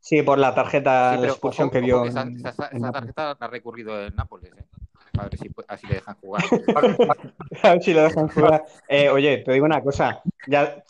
Sí, 0.08 0.22
por 0.22 0.38
la 0.38 0.54
tarjeta, 0.54 1.16
Sí, 1.16 1.20
la 1.20 1.28
expulsión 1.28 1.68
que 1.68 1.82
vio. 1.82 2.02
esa, 2.06 2.22
en- 2.22 2.36
esa- 2.36 2.48
esa 2.48 2.68
en 2.72 2.80
Nápoles. 2.80 3.14
tarjeta 3.14 3.36
la 3.38 3.46
ha 3.46 3.50
recurrido 3.50 4.00
el 4.00 4.16
Nápoles, 4.16 4.54
¿eh? 4.56 4.64
A 5.18 5.24
ver 5.24 5.36
si 5.36 5.50
así 5.68 5.86
le 5.86 5.96
dejan 5.96 6.14
jugar. 6.14 6.42
A 7.62 7.70
ver 7.72 7.82
si 7.82 7.92
lo 7.92 8.02
dejan 8.04 8.28
jugar. 8.28 8.64
Eh, 8.88 9.10
oye, 9.10 9.38
te 9.44 9.52
digo 9.52 9.66
una 9.66 9.82
cosa. 9.82 10.22
Ya 10.46 10.82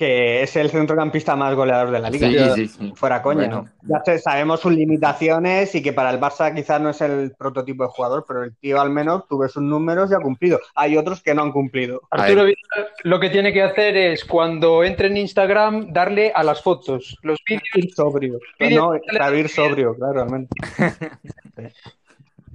que 0.00 0.42
es 0.42 0.56
el 0.56 0.70
centrocampista 0.70 1.36
más 1.36 1.54
goleador 1.54 1.90
de 1.90 2.00
la 2.00 2.08
liga. 2.08 2.54
Sí, 2.54 2.66
sí, 2.66 2.68
sí. 2.68 2.92
Fuera 2.96 3.20
coña. 3.20 3.48
Bueno. 3.48 3.68
Ya 3.82 4.02
sé, 4.02 4.18
sabemos 4.18 4.60
sus 4.60 4.72
limitaciones 4.72 5.74
y 5.74 5.82
que 5.82 5.92
para 5.92 6.08
el 6.08 6.18
Barça 6.18 6.54
quizás 6.54 6.80
no 6.80 6.88
es 6.88 7.02
el 7.02 7.32
prototipo 7.36 7.82
de 7.82 7.90
jugador, 7.90 8.24
pero 8.26 8.44
el 8.44 8.56
tío 8.56 8.80
al 8.80 8.88
menos 8.88 9.28
tuve 9.28 9.50
sus 9.50 9.62
números 9.62 10.10
y 10.10 10.14
ha 10.14 10.20
cumplido. 10.20 10.58
Hay 10.74 10.96
otros 10.96 11.22
que 11.22 11.34
no 11.34 11.42
han 11.42 11.52
cumplido. 11.52 12.00
Arturo 12.10 12.46
lo 13.02 13.20
que 13.20 13.28
tiene 13.28 13.52
que 13.52 13.62
hacer 13.62 13.94
es 13.94 14.24
cuando 14.24 14.84
entre 14.84 15.08
en 15.08 15.18
Instagram 15.18 15.92
darle 15.92 16.32
a 16.34 16.44
las 16.44 16.62
fotos, 16.62 17.18
los 17.20 17.38
vídeos. 17.46 17.62
Ir 17.74 17.92
sobrio. 17.92 18.38
No, 18.70 18.92
claro, 19.06 19.36
ir 19.36 19.50
sobrio, 19.50 19.94
claro, 19.96 20.22
al 20.22 20.30
menos. 20.30 20.48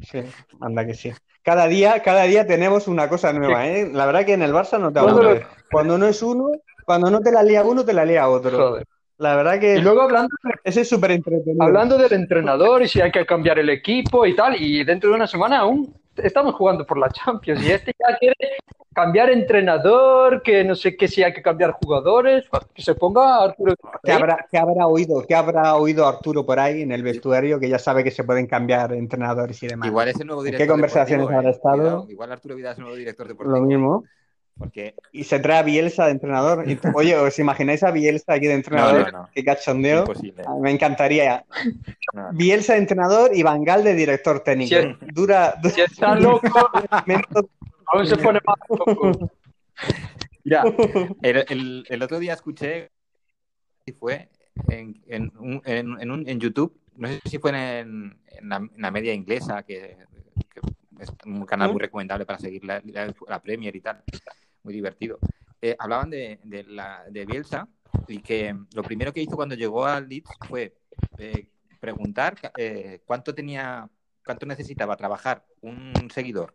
Sí, 0.01 0.19
anda 0.61 0.85
que 0.85 0.93
sí. 0.93 1.11
Cada 1.41 1.67
día, 1.67 2.03
cada 2.03 2.23
día 2.23 2.45
tenemos 2.45 2.87
una 2.87 3.09
cosa 3.09 3.33
nueva, 3.33 3.67
¿eh? 3.67 3.89
La 3.91 4.05
verdad 4.05 4.23
que 4.23 4.33
en 4.33 4.43
el 4.43 4.53
Barça 4.53 4.79
no 4.79 4.93
te 4.93 4.99
aburres. 4.99 5.43
Cuando 5.71 5.97
no 5.97 6.05
es 6.05 6.21
uno, 6.21 6.51
cuando 6.85 7.09
no 7.11 7.19
te 7.21 7.31
la 7.31 7.43
lía 7.43 7.63
uno, 7.63 7.83
te 7.85 7.93
la 7.93 8.05
lía 8.05 8.29
otro. 8.29 8.57
Joder. 8.57 8.85
La 9.17 9.35
verdad 9.35 9.55
Y 9.55 9.59
que 9.59 9.79
luego 9.79 10.01
hablando, 10.01 10.29
ese 10.63 10.81
es 10.81 10.89
súper 10.89 11.11
entretenido. 11.11 11.63
hablando 11.63 11.97
del 11.97 12.11
entrenador 12.13 12.81
y 12.83 12.87
si 12.89 13.01
hay 13.01 13.11
que 13.11 13.25
cambiar 13.25 13.59
el 13.59 13.69
equipo 13.69 14.25
y 14.25 14.35
tal, 14.35 14.61
y 14.61 14.83
dentro 14.83 15.09
de 15.09 15.15
una 15.15 15.27
semana 15.27 15.59
aún 15.59 15.93
estamos 16.17 16.55
jugando 16.55 16.85
por 16.85 16.97
la 16.97 17.09
Champions 17.09 17.61
y 17.63 17.71
este 17.71 17.93
ya 17.97 18.17
quiere 18.17 18.35
cambiar 18.93 19.29
entrenador, 19.29 20.41
que 20.41 20.63
no 20.63 20.75
sé 20.75 20.95
qué 20.97 21.07
si 21.07 21.23
hay 21.23 21.33
que 21.33 21.41
cambiar 21.41 21.71
jugadores, 21.71 22.45
que 22.73 22.81
se 22.81 22.95
ponga 22.95 23.43
Arturo. 23.43 23.73
¿Qué 24.03 24.11
habrá, 24.11 24.45
qué 24.49 24.57
habrá 24.57 24.87
oído? 24.87 25.23
¿Qué 25.27 25.35
habrá 25.35 25.75
oído 25.75 26.07
Arturo 26.07 26.45
por 26.45 26.59
ahí 26.59 26.81
en 26.81 26.91
el 26.91 27.03
vestuario 27.03 27.59
que 27.59 27.69
ya 27.69 27.79
sabe 27.79 28.03
que 28.03 28.11
se 28.11 28.23
pueden 28.23 28.47
cambiar 28.47 28.93
entrenadores 28.93 29.61
y 29.63 29.67
demás? 29.67 29.87
Igual 29.87 30.07
es 30.09 30.19
el 30.19 30.27
nuevo 30.27 30.45
¿En 30.45 30.55
qué 30.55 30.65
director. 30.65 30.73
conversaciones 30.73 31.29
habrá 31.29 31.49
¿eh? 31.49 31.51
estado? 31.51 32.05
Igual 32.09 32.31
Arturo 32.31 32.55
Vidal 32.55 32.71
es 32.73 32.77
el 32.77 32.83
nuevo 32.83 32.97
director 32.97 33.27
deportivo. 33.27 33.55
Lo 33.57 33.65
mismo. 33.65 34.03
Porque 34.57 34.95
Y 35.11 35.25
se 35.25 35.39
trae 35.39 35.57
a 35.59 35.63
Bielsa 35.63 36.05
de 36.05 36.11
entrenador. 36.11 36.69
Y- 36.69 36.79
Oye, 36.93 37.15
¿os 37.17 37.37
imagináis 37.39 37.83
a 37.83 37.91
Bielsa 37.91 38.33
aquí 38.33 38.47
de 38.47 38.53
entrenador? 38.53 39.11
No, 39.11 39.11
no, 39.11 39.21
no. 39.23 39.29
Qué 39.33 39.43
cachondeo. 39.43 39.99
imposible. 40.01 40.43
Ah, 40.47 40.55
Me 40.61 40.71
encantaría. 40.71 41.45
No. 42.13 42.29
Bielsa 42.33 42.73
de 42.73 42.79
entrenador 42.79 43.31
y 43.35 43.43
Bangal 43.43 43.83
de 43.83 43.93
director 43.93 44.39
técnico. 44.41 44.75
Sí. 44.75 44.95
Dura, 45.13 45.55
dura 45.61 45.75
Si 45.75 45.81
está 45.81 46.15
loco, 46.15 46.69
menos- 47.05 47.45
aún 47.87 48.07
se 48.07 48.15
pone 48.17 48.39
más 48.45 48.57
loco. 48.69 49.29
Mira, 50.43 50.63
el, 51.21 51.45
el- 51.49 51.85
el 51.89 52.03
otro 52.03 52.19
día 52.19 52.33
escuché 52.33 52.91
si 53.85 53.91
fue 53.93 54.29
en, 54.69 55.01
en, 55.07 55.31
un- 55.37 55.61
en- 55.65 55.99
en 55.99 56.11
un- 56.11 56.29
en 56.29 56.39
YouTube, 56.39 56.79
no 56.95 57.07
sé 57.09 57.19
si 57.25 57.39
fue 57.39 57.51
en, 57.51 58.17
en 58.27 58.49
la, 58.49 58.55
en 58.57 58.71
la 58.77 58.89
media 58.91 59.13
inglesa, 59.13 59.63
que, 59.63 59.97
que 60.53 60.61
es 61.01 61.11
un 61.25 61.45
canal 61.45 61.71
muy 61.73 61.81
recomendable 61.81 62.25
para 62.25 62.39
seguir 62.39 62.63
la, 62.63 62.81
la- 62.85 63.13
la 63.27 63.41
Premier 63.41 63.75
y 63.75 63.81
tal, 63.81 64.01
muy 64.65 64.73
divertido. 64.73 65.19
Eh, 65.61 65.75
hablaban 65.79 66.09
de, 66.09 66.39
de, 66.43 66.63
la, 66.63 67.05
de 67.09 67.25
Bielsa 67.25 67.67
y 68.07 68.19
que 68.19 68.53
lo 68.73 68.83
primero 68.83 69.13
que 69.13 69.21
hizo 69.21 69.37
cuando 69.37 69.55
llegó 69.55 69.85
al 69.85 70.09
Leeds 70.09 70.29
fue 70.49 70.75
eh, 71.17 71.47
preguntar 71.79 72.35
eh, 72.57 73.01
cuánto 73.05 73.33
tenía, 73.33 73.89
cuánto 74.25 74.45
necesitaba 74.45 74.97
trabajar 74.97 75.45
un 75.61 75.93
seguidor 76.13 76.53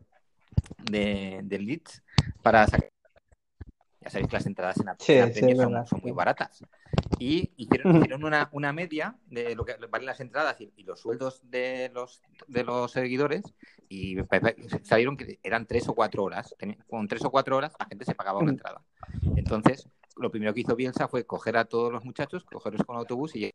de, 0.90 1.40
del 1.44 1.64
Leeds 1.64 2.02
para 2.42 2.66
sacar 2.66 2.90
ya 4.00 4.10
sabéis 4.10 4.28
que 4.28 4.36
las 4.36 4.46
entradas 4.46 4.78
en 4.78 4.86
la, 4.86 4.96
Sí, 4.98 5.34
sí, 5.34 5.40
son, 5.62 5.72
muy 6.02 6.12
baratas. 6.12 6.64
Y 7.18 7.52
hicieron, 7.56 7.92
hicieron 7.96 8.24
una, 8.24 8.48
una 8.52 8.72
media 8.72 9.16
de 9.26 9.54
lo 9.54 9.64
que 9.64 9.76
valen 9.90 10.06
las 10.06 10.20
entradas 10.20 10.60
y, 10.60 10.72
y 10.76 10.84
los 10.84 11.00
sueldos 11.00 11.40
de 11.50 11.90
los, 11.92 12.22
de 12.48 12.64
los 12.64 12.90
seguidores 12.92 13.42
y 13.88 14.16
salieron 14.84 15.16
que 15.16 15.38
eran 15.42 15.66
tres 15.66 15.88
o 15.88 15.94
cuatro 15.94 16.24
horas. 16.24 16.54
Con 16.88 17.06
tres 17.08 17.24
o 17.24 17.30
cuatro 17.30 17.56
horas 17.56 17.72
la 17.78 17.86
gente 17.86 18.04
se 18.04 18.14
pagaba 18.14 18.38
una 18.40 18.52
entrada. 18.52 18.82
Entonces, 19.36 19.88
lo 20.16 20.30
primero 20.30 20.54
que 20.54 20.60
hizo 20.60 20.76
Bielsa 20.76 21.08
fue 21.08 21.24
coger 21.26 21.56
a 21.56 21.64
todos 21.66 21.92
los 21.92 22.04
muchachos, 22.04 22.44
cogerlos 22.44 22.84
con 22.86 22.96
autobús 22.96 23.34
y 23.36 23.52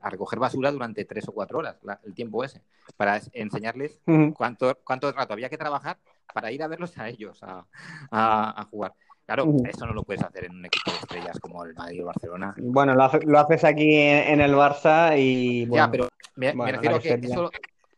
a 0.00 0.10
recoger 0.10 0.38
basura 0.40 0.72
durante 0.72 1.04
tres 1.04 1.28
o 1.28 1.32
cuatro 1.32 1.58
horas, 1.58 1.76
la- 1.82 2.00
el 2.04 2.12
tiempo 2.14 2.42
ese, 2.42 2.60
para 2.96 3.16
es- 3.18 3.30
enseñarles 3.34 4.00
cuánto, 4.32 4.76
cuánto 4.84 5.12
rato 5.12 5.32
había 5.32 5.48
que 5.48 5.58
trabajar 5.58 5.98
para 6.34 6.50
ir 6.50 6.62
a 6.62 6.66
verlos 6.66 6.98
a 6.98 7.08
ellos 7.08 7.40
a, 7.42 7.66
a- 8.10 8.60
a 8.60 8.64
jugar. 8.64 8.94
Claro, 9.34 9.54
eso 9.64 9.86
no 9.86 9.94
lo 9.94 10.02
puedes 10.02 10.22
hacer 10.22 10.44
en 10.44 10.56
un 10.56 10.66
equipo 10.66 10.90
de 10.90 10.98
estrellas 10.98 11.38
como 11.40 11.64
el 11.64 11.74
Madrid 11.74 12.02
o 12.02 12.06
Barcelona. 12.06 12.54
Bueno, 12.58 12.94
lo, 12.94 13.04
hace- 13.04 13.24
lo 13.24 13.38
haces 13.38 13.64
aquí 13.64 13.94
en, 13.96 14.34
en 14.34 14.40
el 14.42 14.52
Barça 14.54 15.18
y. 15.18 15.64
Bueno, 15.64 15.86
ya, 15.86 15.90
pero 15.90 16.08
me, 16.36 16.52
refiero 16.72 17.00
que 17.00 17.14
eso, 17.22 17.50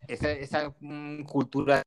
esa, 0.06 0.30
esa 0.30 0.70
cultura 1.26 1.82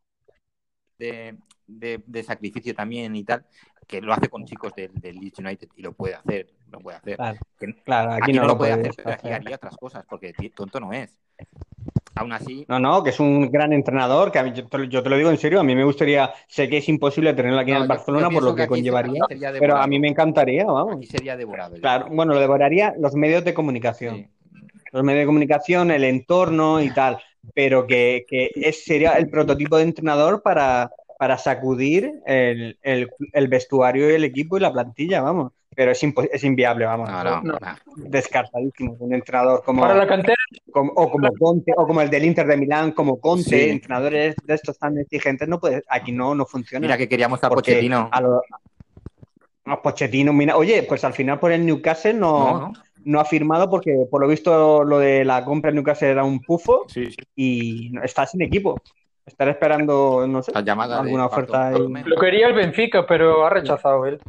de, 0.97 1.37
de- 1.65 2.03
de 2.05 2.23
sacrificio 2.23 2.75
también 2.75 3.15
y 3.15 3.23
tal, 3.23 3.45
que 3.87 4.01
lo 4.01 4.11
hace 4.11 4.27
con 4.27 4.43
chicos 4.43 4.73
del, 4.75 4.93
del 4.95 5.15
Leeds 5.15 5.39
United 5.39 5.69
y 5.77 5.81
lo 5.81 5.93
puede 5.93 6.15
hacer, 6.15 6.47
lo 6.69 6.79
puede 6.79 6.97
hacer. 6.97 7.15
Claro, 7.15 7.39
Que- 7.57 7.73
claro, 7.83 8.11
aquí, 8.11 8.23
aquí 8.23 8.33
no, 8.33 8.47
lo 8.47 8.57
puede 8.57 8.73
puedes 8.75 8.89
hacer, 8.89 9.03
pero 9.03 9.15
aquí 9.15 9.27
hacer. 9.27 9.33
haría 9.41 9.55
otras 9.55 9.77
cosas, 9.77 10.05
porque 10.09 10.33
tonto 10.53 10.79
no 10.81 10.91
es. 10.91 11.17
Aún 12.17 12.33
así, 12.33 12.65
No, 12.67 12.79
no, 12.79 13.03
que 13.03 13.11
es 13.11 13.19
un 13.19 13.49
gran 13.51 13.73
entrenador, 13.73 14.31
que 14.31 14.39
a 14.39 14.43
mí- 14.43 14.51
yo, 14.53 14.67
te, 14.67 14.77
lo- 14.77 14.83
yo 14.85 15.03
te 15.03 15.09
lo 15.09 15.17
digo 15.17 15.29
en 15.29 15.37
serio, 15.37 15.59
a 15.59 15.63
mí 15.63 15.75
me 15.75 15.83
gustaría, 15.83 16.31
sé 16.47 16.67
que 16.67 16.77
es 16.77 16.89
imposible 16.89 17.33
tenerlo 17.33 17.59
aquí 17.59 17.71
No, 17.71 17.77
en 17.77 17.83
el 17.83 17.87
Barcelona 17.87 18.29
por 18.29 18.43
lo 18.43 18.55
que, 18.55 18.67
conllevaría, 18.67 19.21
pero 19.59 19.77
a 19.77 19.87
mí 19.87 19.99
me 19.99 20.07
encantaría, 20.09 20.65
vamos. 20.65 20.97
aquí 20.97 21.05
sería 21.05 21.37
devorado. 21.37 21.75
Claro, 21.79 22.07
bueno, 22.11 22.33
lo 22.33 22.39
devoraría 22.39 22.93
los 22.99 23.13
medios 23.15 23.43
de 23.45 23.53
comunicación. 23.53 24.15
Sí. 24.15 24.27
los 24.91 25.03
medios 25.03 25.21
de 25.21 25.25
comunicación, 25.27 25.91
el 25.91 26.03
entorno 26.03 26.81
y 26.81 26.89
tal, 26.91 27.19
pero 27.53 27.85
que, 27.87 28.25
que 28.27 28.51
es, 28.55 28.83
sería 28.85 29.13
el 29.17 29.29
prototipo 29.29 29.77
de 29.77 29.83
entrenador 29.83 30.41
para, 30.41 30.89
para 31.19 31.37
sacudir 31.37 32.11
el, 32.25 32.77
el- 32.81 33.09
el 33.33 33.47
vestuario 33.47 34.09
y 34.09 34.13
el 34.15 34.23
equipo 34.23 34.57
y 34.57 34.61
la 34.61 34.71
plantilla, 34.73 35.21
vamos. 35.21 35.51
Pero 35.77 35.91
es, 35.91 36.01
es 36.31 36.43
inviable, 36.43 36.85
vamos. 36.85 37.07
No, 37.07 37.23
no, 37.23 37.41
No. 37.43 37.55
Descartadísimo. 37.97 38.95
Un 38.99 39.13
entrenador 39.13 39.61
como, 39.63 39.81
Para 39.81 39.93
la 39.93 40.07
cantera, 40.07 40.35
como- 40.71 40.91
o 40.93 41.07
como 41.11 41.31
Conte, 41.33 41.71
o 41.77 41.85
como 41.85 42.01
el 42.01 42.09
del 42.09 42.25
Inter 42.25 42.47
de 42.47 42.57
Milán, 42.57 42.93
como 42.93 43.19
Conte, 43.19 43.43
Sí. 43.65 43.69
entrenadores 43.69 44.35
de 44.43 44.53
estos 44.55 44.79
tan 44.79 44.97
exigentes, 44.97 45.47
no 45.47 45.59
puede, 45.59 45.83
aquí 45.87 46.11
no, 46.11 46.33
no 46.33 46.47
funciona. 46.47 46.81
Mira 46.81 46.97
que 46.97 47.07
queríamos 47.07 47.43
a 47.43 47.49
Pochettino. 47.49 48.09
a 48.11 48.21
lo- 48.21 48.41
a 49.65 49.81
Pochettino, 49.83 50.33
mira, 50.33 50.57
oye, 50.57 50.81
pues 50.81 51.03
al 51.03 51.13
final 51.13 51.37
por 51.39 51.51
el 51.51 51.63
Newcastle 51.63 52.15
No, 52.15 52.59
no. 52.59 52.73
no 53.05 53.19
ha 53.19 53.25
firmado 53.25 53.69
porque 53.69 54.07
por 54.09 54.19
lo 54.21 54.27
visto 54.27 54.83
lo 54.83 54.97
de 54.97 55.23
la 55.25 55.45
compra 55.45 55.69
en 55.69 55.75
Newcastle 55.75 56.09
era 56.09 56.23
un 56.23 56.39
pufo 56.41 56.85
Sí, 56.87 57.05
sí. 57.11 57.17
y 57.35 57.91
está 58.03 58.25
sin 58.25 58.41
equipo. 58.41 58.81
Estará 59.27 59.51
esperando, 59.51 60.25
no 60.27 60.41
sé, 60.41 60.53
alguna 60.55 61.27
oferta 61.27 61.69
lo 61.69 62.15
quería 62.19 62.47
el 62.47 62.53
Benfica, 62.55 63.05
pero 63.05 63.45
ha 63.45 63.49
rechazado 63.51 64.07
él. 64.07 64.19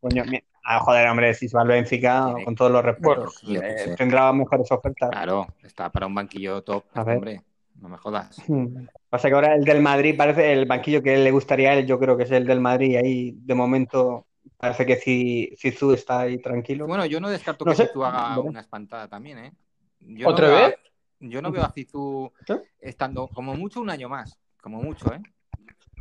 Coño, 0.00 0.24
mi- 0.24 0.40
ah, 0.66 0.80
joder, 0.80 1.08
hombre, 1.08 1.32
si 1.34 1.48
se 1.48 1.56
va 1.56 1.62
al 1.62 1.68
Benfica, 1.68 2.24
Tiene- 2.26 2.44
con 2.44 2.54
todos 2.54 2.70
los 2.70 2.84
respetos, 2.84 3.40
Bueno, 3.44 3.60
eh, 3.64 3.94
tendrá 3.96 4.32
mejores 4.32 4.70
ofertas. 4.70 5.10
Claro, 5.10 5.46
está 5.62 5.90
para 5.90 6.06
un 6.06 6.14
banquillo 6.14 6.62
top. 6.62 6.84
A 6.94 7.04
ver. 7.04 7.16
Hombre, 7.16 7.42
no 7.80 7.88
me 7.88 7.96
jodas. 7.98 8.36
Hmm. 8.48 8.86
Pasa 9.08 9.28
que 9.28 9.34
ahora 9.34 9.54
el 9.54 9.64
del 9.64 9.80
Madrid 9.80 10.14
parece 10.16 10.52
el 10.52 10.66
banquillo 10.66 11.02
que 11.02 11.16
le 11.16 11.30
gustaría 11.30 11.70
a 11.70 11.74
él, 11.74 11.86
yo 11.86 11.98
creo 11.98 12.16
que 12.16 12.24
es 12.24 12.30
el 12.30 12.46
del 12.46 12.60
Madrid. 12.60 12.90
y 12.90 12.96
Ahí 12.96 13.32
de 13.36 13.54
momento 13.54 14.26
parece 14.58 14.84
que 14.86 14.98
Ci- 14.98 15.56
Zizou 15.58 15.92
está 15.92 16.20
ahí 16.20 16.38
tranquilo. 16.38 16.86
Bueno, 16.86 17.06
yo 17.06 17.20
no 17.20 17.28
descarto 17.30 17.64
No 17.64 17.72
que. 17.74 17.86
Zizou 17.86 18.04
haga 18.04 18.38
una 18.40 18.60
espantada 18.60 19.08
también, 19.08 19.38
¿eh? 19.38 19.52
Yo 20.00 20.28
¿Otra 20.28 20.48
no 20.48 20.54
veo 20.54 20.64
a- 20.64 20.68
vez? 20.68 20.78
yo 21.20 21.42
no 21.42 21.50
veo 21.52 21.64
a 21.64 21.70
Zizou 21.70 22.32
estando 22.80 23.28
como 23.28 23.54
mucho 23.54 23.80
un 23.80 23.90
año 23.90 24.08
más. 24.08 24.38
Como 24.60 24.82
mucho, 24.82 25.12
¿eh? 25.12 25.20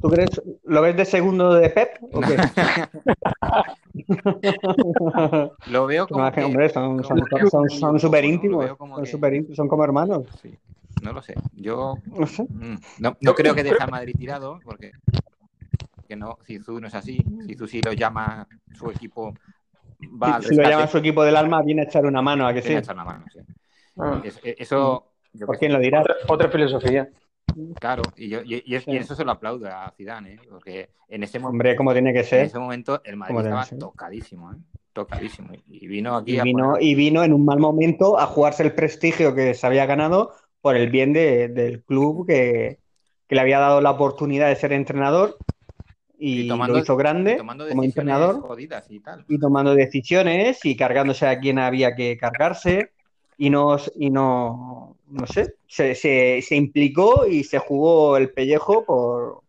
¿Tú 0.06 0.12
crees, 0.12 0.40
lo 0.66 0.82
ves 0.84 0.96
de 0.96 1.04
segundo 1.04 1.52
de 1.56 1.68
Pep 1.72 1.98
o 2.14 2.22
qué? 2.22 2.38
Lo 5.66 5.88
veo 5.88 6.08
como 6.08 6.32
que, 6.32 6.44
hombre, 6.44 6.70
son, 6.70 7.04
son, 7.04 7.20
como- 7.22 7.50
son, 7.50 7.68
son 7.72 8.00
súper 8.00 8.24
íntimos, 8.24 8.70
son, 8.78 9.04
que- 9.04 9.12
súper 9.12 9.34
íntimos, 9.34 9.58
son 9.58 9.68
como 9.68 9.84
hermanos. 9.84 10.28
sí. 10.44 10.56
No 11.02 11.12
lo 11.12 11.24
sé. 11.24 11.36
Yo 11.56 11.98
No 12.06 12.28
sé. 12.28 12.44
mm, 12.44 12.76
no, 13.00 13.18
no 13.20 13.34
creo 13.34 13.56
que 13.56 13.64
deje 13.64 13.88
Madrid 13.88 14.16
tirado, 14.16 14.60
porque 14.64 14.92
que 16.08 16.16
no, 16.16 16.38
Zizou 16.46 16.80
no 16.80 16.88
es 16.88 16.94
así. 16.94 17.26
Zizou 17.48 17.68
si 17.68 17.82
lo 17.82 17.94
llama 17.94 18.48
su 18.78 18.92
equipo 18.92 19.34
va 20.22 20.36
al 20.36 20.44
Si, 20.44 20.50
si 20.50 20.56
lo 20.56 20.64
llama 20.70 20.88
su 20.88 20.98
equipo 21.00 21.24
del 21.24 21.36
alma, 21.36 21.64
viene 21.64 21.82
a 21.82 21.86
echar 21.86 22.06
una 22.06 22.22
mano, 22.22 22.48
¿a 22.48 22.54
que 22.54 22.62
viene 22.62 22.78
a 22.78 22.82
sí? 22.82 22.86
echar 22.86 22.96
la 22.96 23.06
mano, 23.06 23.26
sí. 23.34 23.40
Ah, 23.98 24.22
Es- 24.24 24.40
eso, 24.44 25.12
yo 25.34 25.48
¿Por 25.48 25.58
quién 25.58 25.74
lo 25.74 25.80
dirá? 25.80 26.02
otra, 26.02 26.16
otra 26.28 26.50
filosofía. 26.50 27.10
Claro, 27.80 28.04
y, 28.18 28.30
yo, 28.30 28.42
y, 28.44 28.76
eso 28.76 29.16
se 29.16 29.24
lo 29.24 29.32
aplaudo 29.32 29.68
a 29.68 29.92
Zidane, 29.96 30.34
¿eh? 30.34 30.40
porque 30.50 30.90
en 31.08 31.24
ese, 31.24 31.40
mo- 31.40 31.50
Hombre, 31.50 31.76
como 31.76 31.94
tiene 31.94 32.12
que 32.14 32.20
en 32.20 32.26
ser. 32.26 32.40
ese 32.46 32.60
momento 32.60 33.02
el 33.04 33.16
Madrid 33.16 33.38
estaba 33.38 33.66
tocadísimo, 33.66 34.52
¿eh? 34.54 34.58
tocadísimo. 34.94 35.50
Y 35.68 35.88
vino 35.88 36.16
aquí 36.16 36.34
Y 36.36 36.40
a 36.40 36.44
vino, 36.44 36.72
poner- 36.74 36.84
y 36.84 36.96
vino 36.96 37.24
en 37.24 37.34
un 37.34 37.46
mal 37.46 37.60
momento 37.60 38.20
a 38.20 38.26
jugarse 38.26 38.64
el 38.64 38.74
prestigio 38.74 39.34
que 39.36 39.54
se 39.54 39.68
había 39.68 39.86
ganado 39.86 40.34
por 40.62 40.76
el 40.76 40.90
bien 40.90 41.14
de- 41.14 41.48
del 41.50 41.84
club 41.84 42.26
que, 42.28 42.80
que 43.28 43.36
le 43.36 43.42
había 43.42 43.60
dado 43.60 43.82
la 43.82 43.92
oportunidad 43.92 44.48
de 44.50 44.56
ser 44.56 44.74
entrenador 44.74 45.38
y, 46.18 46.48
tomando- 46.48 46.74
lo 46.76 46.80
hizo 46.80 46.96
grande 46.96 47.36
tomando 47.36 47.68
como 47.68 47.84
entrenador 47.84 48.42
jodidas 48.42 48.90
y 48.90 49.00
tal. 49.02 49.26
y 49.28 49.38
tomando 49.40 49.76
decisiones 49.76 50.64
y 50.64 50.76
cargándose 50.76 51.28
a 51.28 51.40
quien 51.40 51.60
había 51.60 51.96
que 51.96 52.18
cargarse 52.18 52.92
y 53.38 53.50
no, 53.50 53.78
y 53.96 54.10
no, 54.10 54.96
no 55.10 55.28
sé, 55.28 55.56
se, 55.68 55.96
se- 55.96 56.42
se 56.42 56.56
implicó 56.56 57.26
y 57.28 57.44
se 57.44 57.60
jugó 57.60 58.18
el 58.18 58.32
pellejo 58.32 58.86
por, 58.86 59.42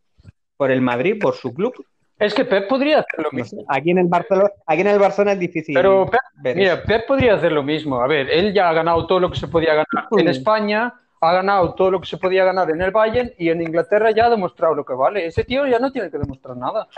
por 0.57 0.71
el 0.71 0.81
Madrid, 0.81 1.19
por 1.21 1.35
su 1.35 1.53
club. 1.55 1.73
Es 2.19 2.33
que 2.33 2.47
Pep 2.47 2.67
podría 2.67 3.01
hacer 3.01 3.23
lo 3.23 3.31
mismo. 3.31 3.65
Aquí 3.69 3.91
en 3.91 3.99
el 3.99 4.07
Barcelona, 4.07 4.51
aquí 4.67 4.81
en 4.81 4.87
el 4.87 4.99
Barcelona 4.99 5.33
es 5.33 5.39
difícil 5.39 5.75
Pero 5.75 6.07
Pep, 6.43 6.57
mira. 6.57 6.83
Pep 6.83 7.07
podría 7.07 7.35
hacer 7.35 7.53
lo 7.53 7.63
mismo. 7.63 8.01
A 8.01 8.07
ver, 8.07 8.31
él 8.31 8.55
ya 8.55 8.71
ha 8.71 8.73
ganado 8.73 9.07
todo 9.07 9.21
lo 9.21 9.31
que 9.31 9.39
se 9.39 9.49
podía 9.49 9.73
ganar 9.75 10.09
en. 10.17 10.29
España, 10.29 10.95
ha 11.21 11.33
ganado 11.33 11.75
todo 11.75 11.91
lo 11.91 12.01
que 12.01 12.07
se 12.07 12.17
podía 12.17 12.45
ganar 12.45 12.71
en 12.71 12.81
el 12.81 12.91
Bayern 12.91 13.33
y 13.37 13.51
en 13.51 13.61
Inglaterra 13.61 14.13
ya 14.13 14.27
ha 14.27 14.31
demostrado 14.31 14.75
lo 14.75 14.85
que 14.85 14.95
vale. 14.95 15.27
Ese 15.27 15.45
tío 15.45 15.67
ya 15.67 15.79
no 15.79 15.93
tiene 15.93 16.11
que 16.11 16.17
demostrar 16.19 16.57
nada. 16.57 16.89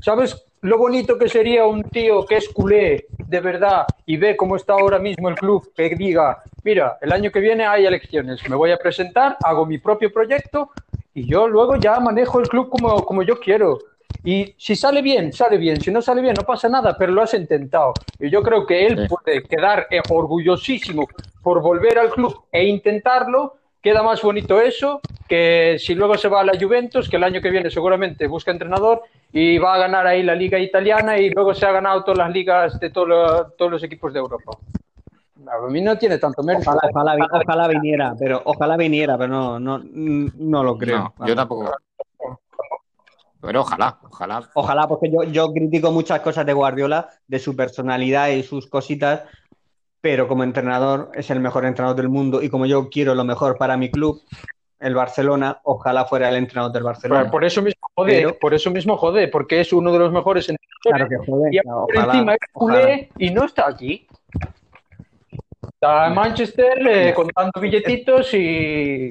¿Sabes 0.00 0.42
lo 0.62 0.78
bonito 0.78 1.18
que 1.18 1.28
sería 1.28 1.66
un 1.66 1.82
tío 1.84 2.24
que 2.24 2.36
es 2.36 2.48
culé 2.48 3.06
de 3.18 3.40
verdad 3.40 3.84
y 4.06 4.16
ve 4.16 4.36
cómo 4.36 4.56
está 4.56 4.74
ahora 4.74 4.98
mismo 4.98 5.28
el 5.28 5.34
club 5.34 5.72
que 5.74 5.90
diga, 5.96 6.42
mira, 6.62 6.98
el 7.00 7.10
año 7.12 7.30
que 7.32 7.40
viene 7.40 7.66
hay 7.66 7.84
elecciones, 7.84 8.48
me 8.48 8.54
voy 8.54 8.70
a 8.70 8.76
presentar, 8.76 9.36
hago 9.42 9.66
mi 9.66 9.78
propio 9.78 10.12
proyecto 10.12 10.70
y 11.14 11.26
yo 11.26 11.48
luego 11.48 11.76
ya 11.76 11.98
manejo 11.98 12.38
el 12.38 12.48
club 12.48 12.68
como, 12.70 13.04
como 13.04 13.22
yo 13.22 13.38
quiero. 13.38 13.78
Y 14.24 14.54
si 14.56 14.76
sale 14.76 15.02
bien, 15.02 15.32
sale 15.32 15.58
bien. 15.58 15.80
Si 15.80 15.90
no 15.90 16.00
sale 16.00 16.22
bien, 16.22 16.34
no 16.34 16.44
pasa 16.44 16.68
nada, 16.68 16.96
pero 16.96 17.12
lo 17.12 17.22
has 17.22 17.34
intentado. 17.34 17.92
Y 18.20 18.30
yo 18.30 18.42
creo 18.42 18.64
que 18.64 18.86
él 18.86 19.08
puede 19.08 19.42
quedar 19.42 19.88
eh, 19.90 20.00
orgullosísimo 20.08 21.08
por 21.42 21.60
volver 21.60 21.98
al 21.98 22.10
club 22.10 22.44
e 22.52 22.64
intentarlo. 22.64 23.56
Queda 23.82 24.02
más 24.02 24.22
bonito 24.22 24.60
eso 24.60 25.02
que 25.28 25.76
si 25.78 25.94
luego 25.94 26.16
se 26.16 26.28
va 26.28 26.40
a 26.40 26.44
la 26.44 26.58
Juventus, 26.60 27.08
que 27.08 27.16
el 27.16 27.24
año 27.24 27.40
que 27.40 27.50
viene 27.50 27.70
seguramente 27.70 28.26
busca 28.26 28.50
entrenador 28.50 29.02
y 29.32 29.58
va 29.58 29.74
a 29.74 29.78
ganar 29.78 30.06
ahí 30.06 30.22
la 30.22 30.34
liga 30.34 30.58
italiana 30.58 31.18
y 31.18 31.30
luego 31.30 31.54
se 31.54 31.66
ha 31.66 31.72
ganado 31.72 32.04
todas 32.04 32.18
las 32.18 32.30
ligas 32.30 32.78
de 32.78 32.90
todo 32.90 33.06
lo- 33.06 33.46
todos 33.52 33.70
los 33.70 33.82
equipos 33.82 34.12
de 34.12 34.18
Europa. 34.20 34.52
A 35.48 35.68
mí 35.68 35.80
no 35.80 35.96
tiene 35.98 36.18
tanto 36.18 36.42
mérito. 36.42 36.70
Ojalá, 36.70 36.80
ojalá, 36.92 37.14
vi- 37.16 37.22
ojalá 37.32 37.68
viniera, 37.68 38.14
pero 38.18 38.42
ojalá 38.44 38.76
viniera, 38.76 39.16
pero 39.18 39.28
no, 39.28 39.58
no, 39.58 39.80
no 39.82 40.62
lo 40.62 40.78
creo. 40.78 41.14
No, 41.18 41.26
yo 41.26 41.34
tampoco. 41.34 41.72
Pero 43.40 43.62
ojalá, 43.62 43.98
ojalá. 44.08 44.48
Ojalá, 44.54 44.86
porque 44.86 45.10
yo, 45.10 45.24
yo 45.24 45.52
critico 45.52 45.90
muchas 45.90 46.20
cosas 46.20 46.46
de 46.46 46.52
Guardiola, 46.52 47.08
de 47.26 47.40
su 47.40 47.56
personalidad 47.56 48.28
y 48.28 48.44
sus 48.44 48.68
cositas, 48.68 49.22
pero 50.02 50.26
como 50.28 50.42
entrenador 50.44 51.10
es 51.14 51.30
el 51.30 51.40
mejor 51.40 51.64
entrenador 51.64 51.96
del 51.96 52.08
mundo 52.10 52.42
y 52.42 52.50
como 52.50 52.66
yo 52.66 52.90
quiero 52.90 53.14
lo 53.14 53.24
mejor 53.24 53.56
para 53.56 53.76
mi 53.76 53.88
club, 53.90 54.20
el 54.80 54.96
Barcelona, 54.96 55.60
ojalá 55.62 56.04
fuera 56.04 56.28
el 56.28 56.34
entrenador 56.34 56.72
del 56.72 56.82
Barcelona. 56.82 57.30
Por 57.30 57.44
eso 57.44 57.62
mismo 57.62 57.86
jode, 57.94 58.12
Pero- 58.12 58.38
por 58.38 58.52
eso 58.52 58.70
mismo 58.72 58.96
jode, 58.96 59.28
porque 59.28 59.60
es 59.60 59.72
uno 59.72 59.92
de 59.92 59.98
los 60.00 60.12
mejores 60.12 60.48
entrenadores 60.48 60.68
Claro 60.84 61.08
que 61.08 61.16
joder, 61.30 61.54
y 61.54 61.58
claro, 61.60 61.86
por 61.86 61.96
ojalá, 61.96 62.12
encima 62.14 62.32
es 62.34 62.38
culé 62.52 63.10
y 63.16 63.30
no 63.30 63.44
está 63.44 63.68
aquí. 63.68 64.08
Está 65.62 66.08
en 66.08 66.14
Manchester 66.14 66.88
eh, 66.88 67.14
contando 67.14 67.52
billetitos 67.60 68.34
y. 68.34 69.08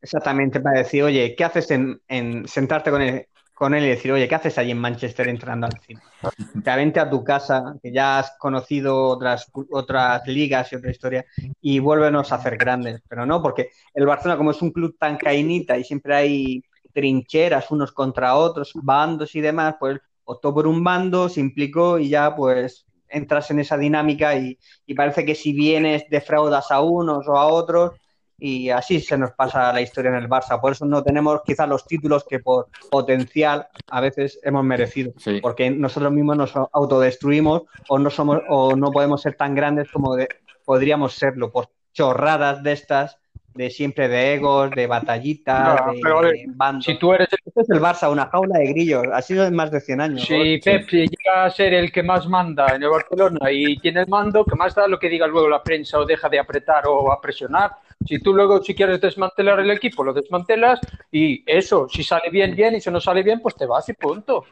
Exactamente, 0.00 0.60
para 0.60 0.78
decir, 0.78 1.02
oye, 1.02 1.34
¿qué 1.36 1.44
haces 1.44 1.70
en, 1.70 2.00
en 2.08 2.48
sentarte 2.48 2.90
con 2.90 3.02
él, 3.02 3.26
con 3.58 3.74
él 3.74 3.84
y 3.84 3.88
decir, 3.88 4.12
oye, 4.12 4.28
¿qué 4.28 4.36
haces 4.36 4.56
allí 4.56 4.70
en 4.70 4.78
Manchester 4.78 5.26
entrando 5.26 5.66
al 5.66 5.80
cine? 5.80 6.00
Ya 6.64 6.76
vente 6.76 7.00
a 7.00 7.10
tu 7.10 7.24
casa, 7.24 7.74
que 7.82 7.90
ya 7.90 8.20
has 8.20 8.36
conocido 8.38 9.06
otras, 9.08 9.50
otras 9.70 10.24
ligas 10.28 10.72
y 10.72 10.76
otra 10.76 10.92
historia, 10.92 11.26
y 11.60 11.80
vuélvenos 11.80 12.30
a 12.30 12.36
hacer 12.36 12.56
grandes. 12.56 13.02
Pero 13.08 13.26
no, 13.26 13.42
porque 13.42 13.70
el 13.94 14.06
Barcelona, 14.06 14.38
como 14.38 14.52
es 14.52 14.62
un 14.62 14.70
club 14.70 14.96
tan 14.96 15.16
cainita 15.16 15.76
y 15.76 15.82
siempre 15.82 16.14
hay 16.14 16.64
trincheras 16.92 17.70
unos 17.72 17.90
contra 17.90 18.36
otros, 18.36 18.70
bandos 18.74 19.34
y 19.34 19.40
demás, 19.40 19.74
pues 19.80 19.98
optó 20.24 20.54
por 20.54 20.68
un 20.68 20.84
bando, 20.84 21.28
se 21.28 21.40
implicó 21.40 21.98
y 21.98 22.10
ya 22.10 22.36
pues 22.36 22.86
entras 23.08 23.50
en 23.50 23.58
esa 23.58 23.76
dinámica 23.76 24.36
y, 24.36 24.56
y 24.86 24.94
parece 24.94 25.24
que 25.24 25.34
si 25.34 25.52
vienes 25.52 26.04
defraudas 26.08 26.70
a 26.70 26.80
unos 26.80 27.26
o 27.26 27.36
a 27.36 27.46
otros 27.46 27.92
y 28.38 28.70
así 28.70 29.00
se 29.00 29.18
nos 29.18 29.32
pasa 29.32 29.72
la 29.72 29.80
historia 29.80 30.10
en 30.10 30.16
el 30.16 30.28
Barça. 30.28 30.60
Por 30.60 30.72
eso 30.72 30.86
no 30.86 31.02
tenemos 31.02 31.42
quizás 31.44 31.68
los 31.68 31.84
títulos 31.86 32.24
que 32.28 32.38
por 32.38 32.68
potencial 32.90 33.66
a 33.90 34.00
veces 34.00 34.38
hemos 34.44 34.64
merecido. 34.64 35.12
Sí. 35.18 35.40
Porque 35.42 35.70
nosotros 35.70 36.12
mismos 36.12 36.36
nos 36.36 36.52
autodestruimos 36.72 37.62
o 37.88 37.98
no 37.98 38.10
somos 38.10 38.40
o 38.48 38.76
no 38.76 38.90
podemos 38.92 39.22
ser 39.22 39.34
tan 39.34 39.54
grandes 39.54 39.90
como 39.90 40.14
de- 40.14 40.28
podríamos 40.64 41.14
serlo 41.14 41.50
por 41.50 41.68
chorradas 41.92 42.62
de 42.62 42.72
estas 42.72 43.18
de 43.54 43.70
siempre 43.70 44.06
de 44.06 44.34
egos, 44.34 44.70
de 44.70 44.86
batallitas, 44.86 45.84
No, 45.84 45.92
de, 45.92 46.00
pero 46.00 46.20
de 46.22 46.44
bandos. 46.54 46.84
Si 46.84 46.96
tú 46.96 47.12
eres 47.12 47.26
el 47.32 47.38
Esto 47.44 47.60
es 47.62 47.70
el 47.70 47.80
Barça, 47.80 48.08
una 48.12 48.26
jaula 48.26 48.56
de 48.60 48.66
grillos. 48.68 49.02
Ha 49.12 49.20
sido 49.20 49.44
en 49.46 49.56
más 49.56 49.72
de 49.72 49.80
100 49.80 50.00
años. 50.00 50.22
Si 50.22 50.58
Pep 50.58 50.88
llega 50.88 51.44
a 51.44 51.50
ser 51.50 51.74
el 51.74 51.90
que 51.90 52.04
más 52.04 52.28
manda 52.28 52.66
en 52.76 52.84
el 52.84 52.88
Barcelona 52.88 53.50
y 53.50 53.76
tiene 53.78 54.02
el 54.02 54.06
mando, 54.06 54.44
que 54.44 54.54
más 54.54 54.76
da 54.76 54.86
lo 54.86 54.96
que 55.00 55.08
diga 55.08 55.26
luego 55.26 55.48
la 55.48 55.60
prensa 55.60 55.98
o 55.98 56.04
deja 56.06 56.28
de 56.28 56.38
apretar 56.38 56.84
o 56.86 57.10
a 57.10 57.20
presionar. 57.20 57.72
Si 58.06 58.18
tú 58.20 58.32
luego, 58.34 58.62
si 58.62 58.74
quieres 58.74 59.00
desmantelar 59.00 59.60
el 59.60 59.70
equipo, 59.70 60.04
lo 60.04 60.12
desmantelas 60.12 60.80
y 61.10 61.42
eso, 61.46 61.88
si 61.88 62.02
sale 62.02 62.30
bien, 62.30 62.54
bien 62.54 62.76
y 62.76 62.80
si 62.80 62.90
no 62.90 63.00
sale 63.00 63.22
bien, 63.22 63.40
pues 63.40 63.54
te 63.56 63.66
vas 63.66 63.88
y 63.88 63.92
punto. 63.92 64.44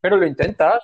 pero 0.00 0.16
lo 0.16 0.26
intentas. 0.26 0.82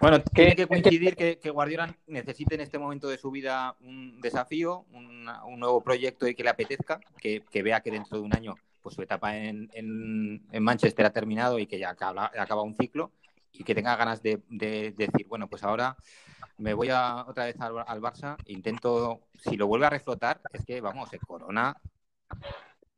Bueno, 0.00 0.20
tiene 0.22 0.54
que 0.54 0.66
coincidir 0.66 1.16
que, 1.16 1.38
que, 1.38 1.50
Guardiola 1.50 1.94
necesite 2.06 2.54
en 2.54 2.60
este 2.62 2.78
momento 2.78 3.08
de 3.08 3.18
su 3.18 3.30
vida 3.30 3.74
un 3.80 4.20
desafío, 4.20 4.86
un, 4.92 5.28
un 5.28 5.60
nuevo 5.60 5.82
proyecto 5.82 6.26
y 6.28 6.34
que 6.34 6.44
le 6.44 6.50
apetezca, 6.50 7.00
que, 7.18 7.42
que, 7.50 7.62
vea 7.62 7.80
que 7.80 7.90
dentro 7.90 8.18
de 8.18 8.24
un 8.24 8.34
año 8.34 8.54
pues 8.80 8.94
su 8.94 9.02
etapa 9.02 9.36
en, 9.36 9.70
en, 9.74 10.42
en 10.50 10.62
Manchester 10.62 11.06
ha 11.06 11.12
terminado 11.12 11.58
y 11.58 11.66
que 11.66 11.78
ya 11.78 11.90
acaba, 11.90 12.30
acaba 12.36 12.62
un 12.62 12.74
ciclo 12.74 13.12
y 13.52 13.64
que 13.64 13.74
tenga 13.74 13.96
ganas 13.96 14.22
de, 14.22 14.42
de, 14.48 14.94
de, 14.96 15.06
decir, 15.06 15.26
bueno, 15.28 15.48
pues 15.48 15.62
ahora 15.62 15.96
me 16.58 16.74
voy 16.74 16.88
a, 16.90 17.24
otra 17.26 17.46
vez 17.46 17.60
al, 17.60 17.74
al, 17.86 18.00
Barça, 18.00 18.36
intento, 18.46 19.22
si 19.34 19.56
lo 19.56 19.66
vuelve 19.66 19.86
a 19.86 19.90
reflotar, 19.90 20.40
es 20.52 20.64
que, 20.64 20.80
vamos, 20.80 21.10
se 21.10 21.18
corona, 21.18 21.76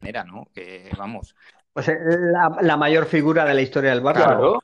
era, 0.00 0.24
¿no? 0.24 0.48
Que, 0.54 0.90
vamos. 0.96 1.34
Pues 1.72 1.88
la, 1.88 2.56
la 2.60 2.76
mayor 2.76 3.06
figura 3.06 3.44
de 3.44 3.54
la 3.54 3.62
historia 3.62 3.90
del 3.90 4.02
Barça. 4.02 4.24
Claro. 4.24 4.62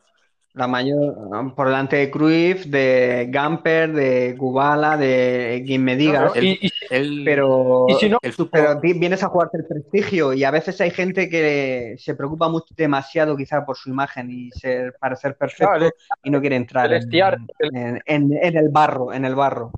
La 0.53 0.67
mayor, 0.67 1.55
por 1.55 1.69
delante 1.69 1.95
de 1.97 2.11
Cruyff, 2.11 2.67
de 2.67 3.29
Gamper, 3.31 3.93
de 3.93 4.35
Kubala, 4.37 4.97
de 4.97 5.63
quien 5.65 5.85
me 5.85 5.95
digas. 5.95 6.33
Claro, 6.33 6.45
y, 6.45 6.59
y, 6.67 6.71
el, 6.91 7.23
pero, 7.25 7.87
y 7.89 7.95
si 7.95 8.09
no, 8.09 8.19
el 8.21 8.35
pero 8.51 8.81
vienes 8.81 9.23
a 9.23 9.29
jugarte 9.29 9.59
el 9.59 9.65
prestigio 9.67 10.33
y 10.33 10.43
a 10.43 10.51
veces 10.51 10.81
hay 10.81 10.91
gente 10.91 11.29
que 11.29 11.95
se 11.99 12.17
preocupa 12.17 12.49
mucho, 12.49 12.75
demasiado 12.77 13.37
quizá 13.37 13.65
por 13.65 13.77
su 13.77 13.91
imagen 13.91 14.29
y 14.29 14.51
ser, 14.51 14.97
parecer 14.99 15.37
perfecto 15.37 15.73
Claro, 15.73 15.91
y 16.25 16.31
no 16.31 16.41
quiere 16.41 16.57
entrar 16.57 16.87
en, 16.93 16.99
estiar, 16.99 17.39
en, 17.61 18.03
en- 18.05 18.33
en 18.33 18.57
el 18.57 18.71
barro, 18.71 19.13
en 19.13 19.25
el 19.25 19.37
barro. 19.37 19.71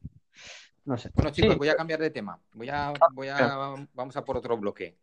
No 0.86 0.96
sé. 0.96 1.10
Bueno, 1.14 1.30
chicos, 1.30 1.52
Sí. 1.52 1.58
voy 1.58 1.68
a 1.68 1.76
cambiar 1.76 2.00
de 2.00 2.10
tema. 2.10 2.38
Voy 2.54 2.70
a, 2.70 2.92
voy 3.12 3.28
a, 3.28 3.74
vamos 3.92 4.16
a 4.16 4.24
por 4.24 4.38
otro 4.38 4.56
bloque. 4.56 4.96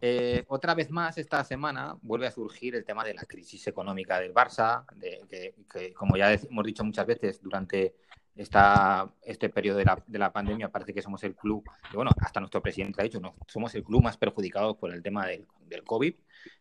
Eh, 0.00 0.44
otra 0.48 0.74
vez 0.74 0.90
más 0.90 1.18
esta 1.18 1.44
semana 1.44 1.96
vuelve 2.02 2.26
a 2.26 2.30
surgir 2.30 2.74
el 2.74 2.84
tema 2.84 3.04
de 3.04 3.14
la 3.14 3.22
crisis 3.24 3.66
económica 3.66 4.18
del 4.18 4.32
Barça, 4.32 4.84
de, 4.96 5.20
que, 5.28 5.54
que, 5.70 5.92
como 5.92 6.16
ya 6.16 6.32
hemos 6.32 6.64
dicho 6.64 6.84
muchas 6.84 7.06
veces 7.06 7.42
durante 7.42 7.94
esta, 8.34 9.12
este 9.22 9.50
periodo 9.50 9.78
de 9.78 9.84
la, 9.84 10.02
de 10.06 10.18
la 10.18 10.32
pandemia, 10.32 10.70
parece 10.70 10.94
que 10.94 11.02
somos 11.02 11.22
el 11.24 11.34
club, 11.34 11.64
y 11.92 11.96
bueno, 11.96 12.10
hasta 12.20 12.40
nuestro 12.40 12.62
presidente 12.62 13.00
ha 13.00 13.04
dicho, 13.04 13.20
no, 13.20 13.34
somos 13.46 13.74
el 13.74 13.84
club 13.84 14.02
más 14.02 14.16
perjudicado 14.16 14.78
por 14.78 14.92
el 14.92 15.02
tema 15.02 15.26
del, 15.26 15.46
del 15.66 15.84
COVID, 15.84 16.14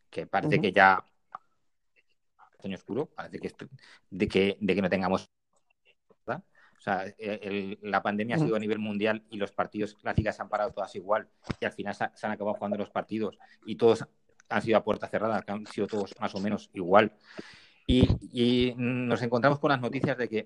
que 0.10 0.28
parece 0.28 0.60
que 0.60 0.72
ya 0.72 1.04
año 2.64 2.76
oscuro, 2.76 3.06
parece 3.08 3.40
que 3.40 3.54
de 4.10 4.28
que, 4.28 4.58
de 4.60 4.76
que 4.76 4.82
no 4.82 4.90
tengamos. 4.90 5.30
O 6.80 6.82
sea, 6.82 7.06
el- 7.18 7.78
la 7.82 8.02
pandemia 8.02 8.38
ha 8.38 8.40
sido 8.40 8.56
a 8.56 8.60
nivel 8.60 8.80
mundial 8.80 9.22
y 9.30 9.38
los 9.38 9.52
partidos, 9.52 9.98
las 10.02 10.16
ligas 10.18 10.38
se 10.38 10.42
han 10.42 10.48
parado 10.50 10.72
todas 10.72 10.96
igual 10.96 11.28
y 11.60 11.66
al 11.66 11.74
final 11.74 11.94
se, 11.94 12.06
ha- 12.06 12.16
se 12.16 12.26
han 12.26 12.32
acabado 12.32 12.56
jugando 12.56 12.78
los 12.78 12.90
partidos 12.90 13.38
y 13.66 13.76
todos 13.76 14.06
han 14.48 14.62
sido 14.62 14.78
a 14.78 14.84
puerta 14.84 15.08
cerrada, 15.10 15.42
que 15.42 15.52
han 15.52 15.66
sido 15.68 15.88
todos 15.88 16.16
más 16.22 16.34
o 16.36 16.40
menos 16.40 16.70
igual. 16.74 17.12
Y, 17.86 18.08
y 18.32 18.74
nos 18.78 19.22
encontramos 19.22 19.60
con 19.60 19.70
las 19.72 19.82
noticias 19.82 20.18
de 20.18 20.30
que 20.30 20.46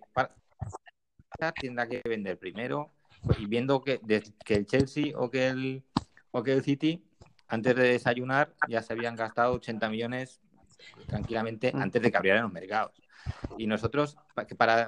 tendrá 1.62 1.88
que 1.88 2.02
vender 2.04 2.38
primero 2.40 2.92
y 3.38 3.46
viendo 3.46 3.82
que, 3.82 4.00
de- 4.04 4.24
que 4.44 4.56
el 4.56 4.66
Chelsea 4.66 5.14
o 5.18 5.30
que 5.30 5.48
el, 5.48 5.84
o 6.32 6.42
que 6.42 6.54
el 6.54 6.64
City 6.64 7.04
antes 7.48 7.76
de 7.76 7.84
desayunar 7.90 8.54
ya 8.68 8.82
se 8.82 8.94
habían 8.94 9.16
gastado 9.16 9.54
80 9.54 9.88
millones 9.90 10.42
tranquilamente 11.08 11.72
Mm. 11.74 11.82
antes 11.82 12.02
de 12.02 12.12
que 12.12 12.18
abrieran 12.18 12.44
los 12.44 12.52
mercados. 12.52 12.94
Y 13.58 13.68
nosotros, 13.68 14.18
para 14.58 14.88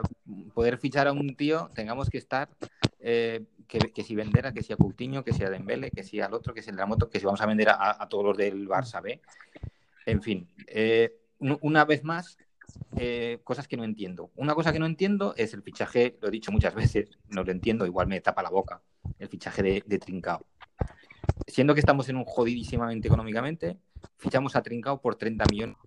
poder 0.54 0.78
fichar 0.78 1.08
a 1.08 1.12
un 1.12 1.36
tío, 1.36 1.70
tengamos 1.74 2.10
que 2.10 2.18
estar, 2.18 2.50
eh, 3.00 3.46
que, 3.68 3.80
que 3.80 4.04
si 4.04 4.16
vender 4.16 4.48
a 4.48 4.54
que 4.54 4.64
si 4.64 4.74
a 4.74 4.78
Coutinho, 4.78 5.24
que 5.24 5.34
si 5.34 5.44
a 5.44 5.50
Dembele, 5.50 5.92
que 5.92 6.04
si 6.04 6.20
al 6.20 6.34
otro, 6.34 6.54
que 6.54 6.62
si 6.62 6.70
el 6.70 6.88
Moto, 6.88 7.10
que 7.10 7.20
si 7.20 7.26
vamos 7.26 7.42
a 7.42 7.46
vender 7.46 7.70
a, 7.70 8.08
todos 8.10 8.24
los 8.26 8.38
del 8.38 8.68
Barça 8.68 9.02
B. 9.02 9.22
En 10.06 10.22
fin, 10.22 10.48
eh, 10.68 11.16
un- 11.40 11.58
una 11.62 11.86
vez 11.86 12.04
más, 12.04 12.38
eh, 12.98 13.40
cosas 13.44 13.68
que 13.68 13.78
no 13.78 13.84
entiendo. 13.84 14.32
Una 14.36 14.54
cosa 14.56 14.72
que 14.72 14.80
no 14.80 14.86
entiendo 14.86 15.34
es 15.38 15.54
el 15.54 15.64
fichaje, 15.64 16.18
lo 16.22 16.28
he 16.28 16.32
dicho 16.32 16.52
muchas 16.52 16.76
veces, 16.96 17.10
no 17.30 17.44
lo 17.44 17.52
entiendo, 17.52 17.86
igual 17.86 18.08
me 18.08 18.22
tapa 18.22 18.44
la 18.44 18.50
boca, 18.50 18.82
el 19.20 19.30
fichaje 19.30 19.64
de, 19.64 19.84
de 19.86 20.00
Trincao. 20.00 20.46
Siendo 21.48 21.74
que 21.74 21.80
estamos 21.80 22.08
en 22.10 22.18
un 22.18 22.26
jodidísimamente 22.26 23.08
económicamente, 23.08 23.78
fichamos 24.18 24.56
a 24.56 24.62
Trincao 24.62 25.02
por 25.02 25.16
30 25.16 25.46
millones. 25.50 25.78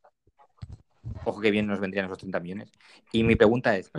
Ojo 1.29 1.43
que 1.43 1.51
bien 1.51 1.67
nos 1.67 1.79
vendrían 1.79 2.07
esos 2.07 2.17
30 2.17 2.41
millones. 2.41 2.73
Y 3.13 3.23
mi 3.23 3.37
pregunta 3.37 3.77
es, 3.77 3.93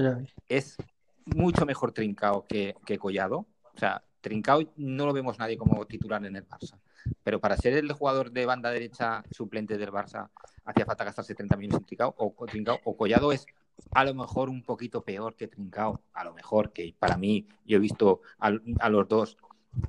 ¿es 0.47 0.77
mucho 1.25 1.63
mejor 1.67 1.91
Trincao 1.91 2.47
que, 2.47 2.75
que 2.87 2.97
Collado? 2.97 3.45
O 3.75 3.77
sea, 3.77 4.03
Trincao 4.19 4.63
no 4.77 5.05
lo 5.05 5.13
vemos 5.13 5.37
nadie 5.37 5.55
como 5.55 5.85
titular 5.85 6.25
en 6.25 6.35
el 6.35 6.47
Barça. 6.47 6.79
Pero 7.23 7.39
para 7.39 7.55
ser 7.55 7.73
el 7.73 7.91
jugador 7.91 8.31
de 8.31 8.47
banda 8.47 8.71
derecha 8.71 9.23
suplente 9.29 9.77
del 9.77 9.91
Barça, 9.91 10.31
hacía 10.65 10.87
falta 10.87 11.03
gastarse 11.03 11.35
30 11.35 11.55
millones 11.55 11.81
en 11.81 11.85
Trincao 11.85 12.15
o, 12.17 12.33
o 12.35 12.45
Trincao 12.47 12.79
o 12.83 12.97
Collado 12.97 13.31
es 13.31 13.45
a 13.91 14.03
lo 14.05 14.15
mejor 14.15 14.49
un 14.49 14.63
poquito 14.63 15.03
peor 15.03 15.35
que 15.35 15.47
Trincao, 15.47 16.01
a 16.13 16.23
lo 16.23 16.33
mejor, 16.33 16.73
que 16.73 16.95
para 16.97 17.15
mí 17.15 17.47
yo 17.63 17.77
he 17.77 17.79
visto 17.79 18.21
a, 18.39 18.51
a 18.79 18.89
los 18.89 19.07
dos 19.07 19.37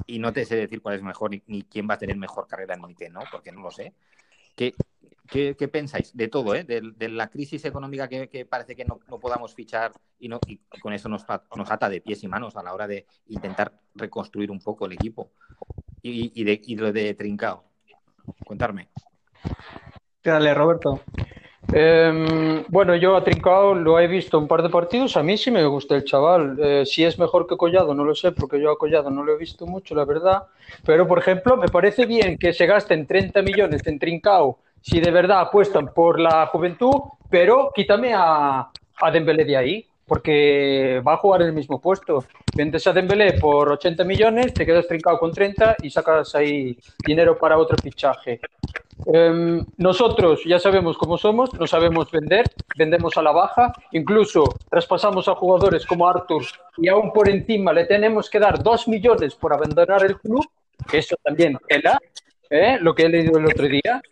y 0.07 0.19
no 0.19 0.31
te 0.35 0.45
sé 0.45 0.57
decir 0.57 0.83
cuál 0.83 0.97
es 0.97 1.03
mejor 1.03 1.31
ni, 1.31 1.43
ni, 1.47 1.63
quién 1.63 1.89
va 1.89 1.95
a 1.95 1.99
tener 1.99 2.19
mejor 2.19 2.47
carrera 2.47 2.75
en 2.75 2.91
IT, 2.91 3.11
¿no? 3.11 3.21
Porque 3.33 3.51
no 3.51 3.63
lo 3.63 3.71
sé. 3.71 3.95
¿Qué, 4.55 4.75
qué, 5.31 5.57
qué 5.57 5.69
pensáis 5.69 6.15
de 6.17 6.29
todo, 6.29 6.55
eh? 6.55 6.65
de, 6.65 6.93
de 6.97 7.09
la 7.09 7.29
crisis 7.29 7.65
económica 7.65 8.09
que, 8.09 8.29
que 8.29 8.45
parece 8.45 8.75
que 8.75 8.85
no, 8.85 8.99
no, 9.09 9.19
podamos 9.19 9.55
fichar 9.55 9.93
y, 10.19 10.29
no, 10.29 10.41
y 10.47 10.59
con 10.81 10.93
eso 10.93 11.09
nos, 11.09 11.25
nos, 11.57 11.71
ata 11.71 11.89
de 11.89 12.01
pies 12.01 12.23
y 12.25 12.29
manos 12.29 12.57
a 12.57 12.63
la 12.63 12.75
hora 12.75 12.87
de 12.87 13.07
intentar 13.29 13.73
reconstruir 13.95 14.51
un 14.51 14.61
poco 14.61 14.87
el 14.87 14.93
equipo? 14.93 15.31
Y, 16.03 16.33
y, 16.41 16.45
de, 16.45 16.61
y 16.65 16.77
lo 16.77 16.93
de 16.93 17.15
Trincao. 17.15 17.65
Contarme. 18.45 18.89
Dale, 20.23 20.55
Roberto. 20.55 21.01
Eh, 21.73 22.65
bueno, 22.69 22.97
yo 22.97 23.17
a 23.17 23.23
Trincao 23.23 23.75
lo 23.75 24.01
he 24.01 24.09
visto 24.09 24.39
un 24.39 24.49
par 24.49 24.63
de 24.63 24.71
partidos. 24.71 25.17
A 25.17 25.23
mí 25.23 25.37
sí 25.37 25.51
me 25.51 25.65
gusta 25.67 25.95
el 25.95 26.05
chaval. 26.05 26.59
Eh, 26.61 26.87
si 26.87 27.05
es 27.05 27.19
mejor 27.19 27.47
que 27.47 27.57
Collado, 27.57 27.95
no 27.95 28.05
lo 28.05 28.15
sé, 28.15 28.33
porque 28.33 28.61
yo 28.61 28.71
a 28.71 28.79
Collado 28.79 29.11
no 29.11 29.23
lo 29.23 29.35
he 29.35 29.39
visto 29.39 29.67
mucho, 29.67 29.95
la 29.95 30.05
verdad. 30.05 30.45
Pero, 30.85 31.07
por 31.07 31.19
ejemplo, 31.19 31.57
me 31.57 31.69
parece 31.69 32.07
bien 32.07 32.39
que 32.39 32.53
se 32.53 32.67
gasten 32.67 33.07
30 33.07 33.43
millones 33.43 33.87
en 33.87 33.99
Trincao 33.99 34.59
si 34.81 35.01
de 35.01 35.11
verdad 35.11 35.41
apuestan 35.41 35.93
por 35.95 36.19
la 36.21 36.47
juventud, 36.47 36.95
pero 37.29 37.71
quítame 37.75 38.13
a, 38.15 38.71
a 39.01 39.11
Dembélé 39.11 39.45
de 39.45 39.57
ahí, 39.57 39.87
porque 40.07 41.01
va 41.07 41.15
a 41.15 41.19
jugar 41.19 41.43
en 41.43 41.49
el 41.49 41.55
mismo 41.55 41.81
puesto. 41.81 42.25
Vendes 42.57 42.87
a 42.87 42.93
Dembélé 42.93 43.35
por 43.35 43.71
80 43.71 44.03
millones, 44.05 44.53
te 44.53 44.67
quedas 44.67 44.89
Trincao 44.89 45.19
con 45.19 45.33
30 45.33 45.77
y 45.83 45.91
sacas 45.91 46.35
ahí 46.35 46.77
dinero 47.07 47.39
para 47.39 47.57
otro 47.57 47.77
fichaje. 47.81 48.41
Eh, 49.07 49.63
nosotros 49.77 50.43
ya 50.45 50.59
sabemos 50.59 50.99
cómo 50.99 51.17
somos, 51.17 51.55
no 51.55 51.67
sabemos 51.67 52.11
vender, 52.11 52.47
vendemos 52.77 53.17
a 53.17 53.23
la 53.23 53.33
baja, 53.33 53.73
incluso 53.93 54.45
traspasamos 54.69 55.29
a 55.29 55.35
jugadores 55.35 55.87
como 55.87 56.09
Arthur 56.09 56.45
y 56.77 56.89
aún 56.89 57.13
por 57.13 57.29
encima 57.29 57.73
le 57.73 57.87
tenemos 57.87 58.29
que 58.29 58.39
dar 58.39 58.63
dos 58.63 58.89
millones 58.89 59.35
por 59.35 59.53
abandonar 59.53 60.05
el 60.05 60.19
club, 60.19 60.45
que 60.91 60.99
eso 60.99 61.17
también 61.23 61.57
tela, 61.69 61.99
¿eh? 62.51 62.79
lo 62.81 62.95
que 62.95 63.05
he 63.05 63.09
leído 63.09 63.39
el 63.39 63.47
otro 63.47 63.67
día. 63.67 64.03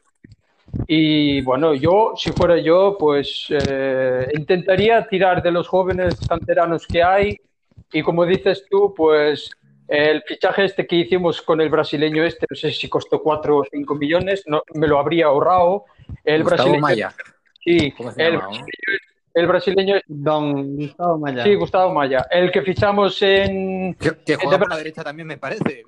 Y 0.86 1.40
bueno, 1.42 1.74
yo, 1.74 2.12
si 2.16 2.32
fuera 2.32 2.58
yo, 2.58 2.96
pues 2.98 3.46
eh, 3.50 4.28
intentaría 4.36 5.06
tirar 5.06 5.42
de 5.42 5.50
los 5.50 5.68
jóvenes 5.68 6.16
canteranos 6.28 6.86
que 6.86 7.02
hay 7.02 7.38
y 7.92 8.02
como 8.02 8.24
dices 8.24 8.66
tú, 8.70 8.94
pues 8.94 9.50
el 9.86 10.22
fichaje 10.22 10.66
este 10.66 10.86
que 10.86 10.96
hicimos 10.96 11.40
con 11.40 11.60
el 11.60 11.70
brasileño 11.70 12.24
este, 12.24 12.46
no 12.48 12.56
sé 12.56 12.70
si 12.70 12.88
costó 12.88 13.22
4 13.22 13.56
o 13.56 13.64
5 13.64 13.94
millones, 13.94 14.44
no, 14.46 14.62
me 14.74 14.86
lo 14.86 14.98
habría 14.98 15.26
ahorrado. 15.26 15.84
El 16.24 16.42
Gustavo 16.42 16.70
brasileño, 16.70 16.80
Maya. 16.80 17.14
Sí, 17.64 17.92
¿Cómo 17.92 18.12
se 18.12 18.26
el, 18.26 18.36
brasileño, 18.36 18.64
el 19.38 19.46
brasileño. 19.46 19.96
Don 20.06 20.76
Gustavo 20.76 21.18
Maya. 21.18 21.42
Sí, 21.44 21.54
Gustavo 21.54 21.92
Maya. 21.94 22.26
El 22.30 22.50
que 22.50 22.62
fichamos 22.62 23.20
en. 23.22 23.94
Que, 23.94 24.12
que 24.24 24.36
juega 24.36 24.54
en- 24.56 24.60
por 24.60 24.70
la 24.70 24.76
derecha 24.76 25.02
también 25.04 25.26
me 25.28 25.36
parece, 25.38 25.84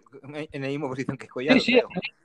en 0.52 0.62
la 0.62 0.68
misma 0.68 0.88
posición 0.88 1.16
que 1.16 1.28
Collado. 1.28 1.58
Sí, 1.60 1.72
sí. 1.74 1.80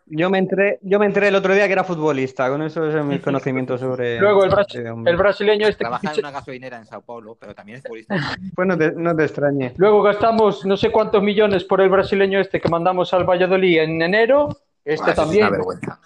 Yo 0.08 0.30
me 0.30 0.38
enteré, 0.38 0.78
yo 0.84 1.00
me 1.00 1.08
enteré 1.08 1.30
el 1.30 1.36
otro 1.36 1.54
día 1.56 1.66
que 1.66 1.74
era 1.74 1.84
futbolista, 1.84 2.48
con 2.50 2.62
eso 2.62 2.88
es 2.88 3.04
mi 3.06 3.18
conocimiento 3.20 3.76
sobre. 3.78 4.20
Luego 4.20 4.44
el, 4.44 4.52
bras- 4.52 4.68
este 4.68 4.88
el 4.88 5.18
brasileño 5.18 5.64
este 5.68 5.78
que 5.80 5.90
Trabaja 5.90 6.14
en 6.14 6.20
una 6.20 6.32
gasolinera 6.32 6.78
en 6.78 6.86
Sao 6.86 7.02
Paulo, 7.02 7.36
pero 7.40 7.56
también 7.56 7.78
es 7.80 7.84
futbolista. 7.84 8.16
Pues 8.56 8.68
no 8.68 8.78
te, 8.78 8.92
no 8.92 9.16
te 9.16 9.24
extrañe. 9.24 9.74
Luego 9.78 10.04
gastamos 10.04 10.64
no 10.66 10.78
sé 10.78 10.92
cuántos 10.92 11.24
millones 11.24 11.64
por 11.64 11.82
el 11.82 11.90
brasileño 11.90 12.40
este 12.40 12.62
que 12.62 12.70
mandamos 12.70 13.14
al 13.16 13.24
Valladolid 13.24 13.80
en 13.80 14.02
enero. 14.02 14.50
Este 14.84 15.14
también. 15.14 15.46
Es 15.46 15.50
una 15.50 15.58
vergüenza. 15.58 16.00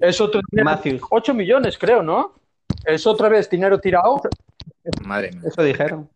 Es 0.00 0.20
otro 0.20 0.40
dinero. 0.50 0.64
Matthews. 0.64 1.02
8 1.08 1.34
millones, 1.34 1.78
creo, 1.78 2.02
¿no? 2.02 2.32
Es 2.84 3.06
otra 3.06 3.28
vez 3.28 3.48
dinero 3.48 3.78
tirado. 3.78 4.20
Madre 5.04 5.30
mía. 5.32 5.42
Eso 5.44 5.62
dijeron. 5.62 6.08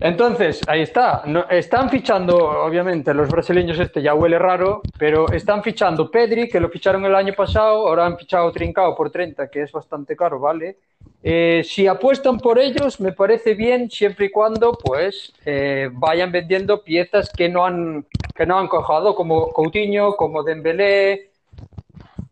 Entonces, 0.00 0.60
ahí 0.68 0.82
está. 0.82 1.22
No, 1.26 1.48
están 1.50 1.90
fichando, 1.90 2.36
obviamente, 2.36 3.12
los 3.12 3.28
brasileños 3.28 3.80
este 3.80 4.00
ya 4.00 4.14
huele 4.14 4.38
raro, 4.38 4.80
pero 4.96 5.28
están 5.32 5.62
fichando 5.62 6.08
Pedri, 6.08 6.48
que 6.48 6.60
lo 6.60 6.68
ficharon 6.68 7.04
el 7.04 7.16
año 7.16 7.34
pasado, 7.34 7.88
ahora 7.88 8.06
han 8.06 8.16
fichado 8.16 8.52
Trincao 8.52 8.94
por 8.94 9.10
30, 9.10 9.50
que 9.50 9.62
es 9.62 9.72
bastante 9.72 10.14
caro, 10.14 10.38
¿vale? 10.38 10.76
Eh, 11.20 11.62
si 11.64 11.88
apuestan 11.88 12.38
por 12.38 12.60
ellos, 12.60 13.00
me 13.00 13.10
parece 13.10 13.54
bien, 13.54 13.90
siempre 13.90 14.26
y 14.26 14.30
cuando, 14.30 14.72
pues, 14.72 15.32
eh, 15.44 15.90
vayan 15.92 16.30
vendiendo 16.30 16.84
piezas 16.84 17.30
que 17.30 17.48
no 17.48 17.66
han, 17.66 18.06
que 18.36 18.46
no 18.46 18.56
han 18.56 18.68
cojado, 18.68 19.16
como 19.16 19.52
Coutinho, 19.52 20.14
como 20.14 20.44
Dembélé, 20.44 21.27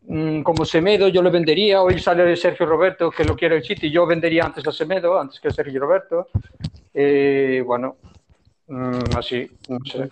mm, 0.07 0.41
como 0.41 0.65
Semedo, 0.65 1.07
yo 1.07 1.21
lo 1.21 1.31
vendería. 1.31 1.81
Hoy 1.81 1.99
sale 1.99 2.35
Sergio 2.35 2.65
Roberto, 2.65 3.11
que 3.11 3.23
lo 3.23 3.35
quiere 3.35 3.57
el 3.57 3.63
City. 3.63 3.91
Yo 3.91 4.05
vendería 4.05 4.45
antes 4.45 4.67
a 4.67 4.71
Semedo, 4.71 5.19
antes 5.19 5.39
que 5.39 5.49
a 5.49 5.51
Sergio 5.51 5.79
Roberto. 5.79 6.27
Eh, 6.93 7.63
bueno, 7.65 7.97
mm, 8.67 9.15
así, 9.15 9.47
no 9.67 9.79
sé. 9.85 10.09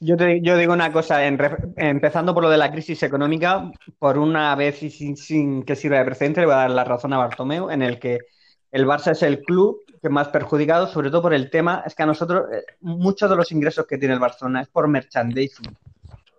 Yo, 0.00 0.16
te, 0.16 0.40
yo 0.40 0.56
digo 0.56 0.72
una 0.72 0.92
cosa, 0.92 1.24
en 1.26 1.38
re- 1.38 1.56
empezando 1.76 2.34
por 2.34 2.42
lo 2.42 2.50
de 2.50 2.58
la 2.58 2.72
crisis 2.72 3.02
económica, 3.04 3.70
por 3.98 4.18
una 4.18 4.54
vez 4.56 4.82
y 4.82 4.90
sin, 4.90 5.16
sin 5.16 5.62
que 5.62 5.76
sirva 5.76 5.98
de 5.98 6.04
precedente, 6.04 6.40
le 6.40 6.46
voy 6.46 6.54
a 6.54 6.58
dar 6.58 6.70
la 6.70 6.84
razón 6.84 7.12
a 7.12 7.18
Bartomeu, 7.18 7.70
en 7.70 7.82
el 7.82 8.00
que 8.00 8.18
el 8.72 8.84
Barça 8.86 9.12
es 9.12 9.22
el 9.22 9.42
club 9.42 9.78
que 10.02 10.08
más 10.08 10.28
perjudicado, 10.28 10.88
sobre 10.88 11.10
todo 11.10 11.22
por 11.22 11.34
el 11.34 11.50
tema, 11.50 11.84
es 11.86 11.94
que 11.94 12.02
a 12.02 12.06
nosotros, 12.06 12.46
eh, 12.52 12.64
muchos 12.80 13.30
de 13.30 13.36
los 13.36 13.52
ingresos 13.52 13.86
que 13.86 13.98
tiene 13.98 14.14
el 14.14 14.20
Barcelona 14.20 14.62
es 14.62 14.68
por 14.68 14.88
merchandising, 14.88 15.76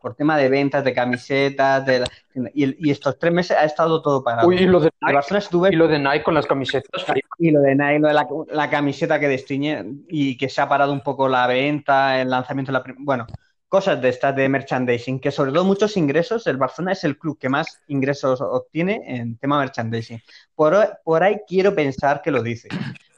por 0.03 0.15
tema 0.15 0.37
de 0.37 0.49
ventas, 0.49 0.83
de 0.83 0.93
camisetas, 0.93 1.85
de 1.85 1.99
la- 2.01 2.07
y, 2.53 2.87
y 2.87 2.91
estos 2.91 3.17
tres 3.17 3.31
meses 3.31 3.55
ha 3.57 3.63
estado 3.63 4.01
todo 4.01 4.21
pagado. 4.23 4.49
Uy, 4.49 4.57
y 4.57 4.65
lo 4.65 4.81
de 4.81 4.91
Nike, 5.01 5.13
Barcelona 5.13 5.39
estuve 5.43 5.69
y 5.71 5.75
lo 5.77 5.87
de 5.87 5.97
Nike 5.97 6.23
con 6.23 6.33
las 6.33 6.45
camisetas. 6.45 7.05
y 7.39 7.51
lo 7.51 7.61
de 7.61 7.73
Nike, 7.73 7.99
lo 7.99 8.07
de 8.09 8.13
la, 8.13 8.27
la 8.51 8.69
camiseta 8.69 9.19
que 9.19 9.29
destiñe 9.29 9.85
y 10.09 10.37
que 10.37 10.49
se 10.49 10.59
ha 10.61 10.67
parado 10.67 10.91
un 10.91 11.01
poco 11.01 11.29
la 11.29 11.47
venta, 11.47 12.19
el 12.21 12.29
lanzamiento 12.29 12.71
de 12.73 12.79
la... 12.79 12.83
Bueno, 12.99 13.25
cosas 13.69 14.01
de 14.01 14.09
estas 14.09 14.35
de 14.35 14.49
merchandising, 14.49 15.19
que 15.19 15.31
sobre 15.31 15.51
todo 15.51 15.63
muchos 15.63 15.95
ingresos, 15.97 16.45
el 16.47 16.57
Barcelona 16.57 16.91
es 16.91 17.03
el 17.05 17.17
club 17.17 17.39
que 17.39 17.49
más 17.49 17.81
ingresos 17.87 18.39
obtiene 18.41 19.01
en 19.07 19.37
tema 19.37 19.57
merchandising. 19.57 20.21
Por 20.53 21.23
ahí 21.23 21.37
quiero 21.47 21.73
pensar 21.73 22.21
que 22.21 22.29
lo 22.29 22.43
dice, 22.43 22.67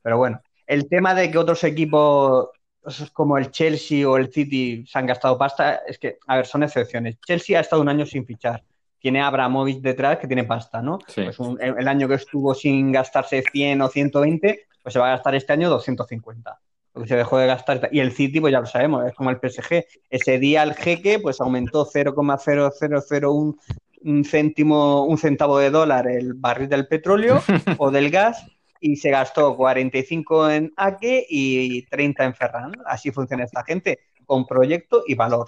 pero 0.02 0.18
bueno, 0.18 0.40
el 0.68 0.88
tema 0.88 1.14
de 1.14 1.30
que 1.30 1.38
otros 1.38 1.64
equipos 1.66 2.50
pues, 2.86 3.12
como 3.12 3.38
el 3.38 3.52
Chelsea 3.52 4.08
o 4.08 4.16
el 4.16 4.32
City 4.32 4.86
se 4.88 4.98
han 4.98 5.08
gastado 5.08 5.38
pasta, 5.38 5.82
es 5.86 5.98
que, 6.00 6.20
a 6.28 6.38
ver, 6.38 6.46
son 6.46 6.64
excepciones. 6.64 7.18
Chelsea 7.26 7.58
ha 7.58 7.62
estado 7.62 7.82
un 7.82 7.90
año 7.90 8.06
sin 8.06 8.26
fichar. 8.26 8.64
Tiene 9.00 9.22
a 9.22 9.28
Abramovich 9.28 9.82
detrás 9.82 10.20
que 10.20 10.28
tiene 10.28 10.46
pasta, 10.46 10.82
¿no? 10.82 11.00
Sí. 11.08 11.24
Pues 11.24 11.38
un- 11.40 11.62
el 11.62 11.76
el 11.80 11.88
año 11.88 12.08
que 12.08 12.14
estuvo 12.16 12.54
sin 12.56 12.92
gastarse 12.92 13.44
100 13.52 13.82
o 13.82 13.90
120, 13.90 14.68
pues 14.82 14.94
se 14.94 15.00
va 15.00 15.08
a 15.08 15.16
gastar 15.16 15.36
este 15.36 15.52
año 15.52 15.70
250. 15.70 16.60
Porque 16.94 17.10
se 17.10 17.16
dejó 17.18 17.38
de 17.40 17.48
gastar. 17.48 17.90
Y 17.92 18.00
el 18.00 18.14
City, 18.14 18.40
pues 18.40 18.54
ya 18.54 18.62
lo 18.62 18.66
sabemos, 18.68 19.06
es 19.06 19.14
como 19.14 19.30
el 19.30 19.38
PSG. 19.40 19.84
Ese 20.10 20.40
día 20.40 20.64
el 20.64 20.76
jeque, 20.76 21.20
pues 21.20 21.42
aumentó 21.42 21.86
0,0001 21.86 23.56
un 24.04 24.24
céntimo, 24.24 25.04
un 25.06 25.18
centavo 25.18 25.58
de 25.58 25.72
dólar 25.72 26.08
el 26.08 26.36
barril 26.36 26.70
del 26.70 26.88
petróleo 26.88 27.42
o 27.80 27.90
del 27.90 28.12
gas 28.12 28.46
y 28.86 28.96
se 28.98 29.10
gastó 29.10 29.56
45 29.58 30.50
en 30.50 30.72
Ake 30.78 31.26
y 31.28 31.82
30 31.88 32.24
en 32.24 32.36
Ferran. 32.36 32.72
Así 32.86 33.10
funciona 33.12 33.44
esta 33.44 33.64
gente, 33.64 34.00
con 34.28 34.46
proyecto 34.46 35.04
y 35.08 35.16
valor. 35.16 35.48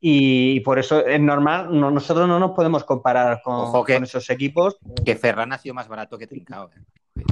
Y 0.00 0.60
por 0.60 0.78
eso 0.78 1.04
es 1.04 1.20
normal, 1.20 1.68
no- 1.78 1.90
nosotros 1.90 2.26
no 2.26 2.38
nos 2.38 2.52
podemos 2.52 2.84
comparar 2.84 3.42
con, 3.42 3.54
Ojo 3.54 3.84
que- 3.84 3.94
con 3.94 4.04
esos 4.04 4.28
equipos. 4.30 4.78
Que 5.04 5.14
Ferran 5.16 5.52
ha 5.52 5.58
sido 5.58 5.74
más 5.74 5.88
barato 5.88 6.16
que 6.16 6.26
Trincao. 6.26 6.70
eh. 6.74 7.22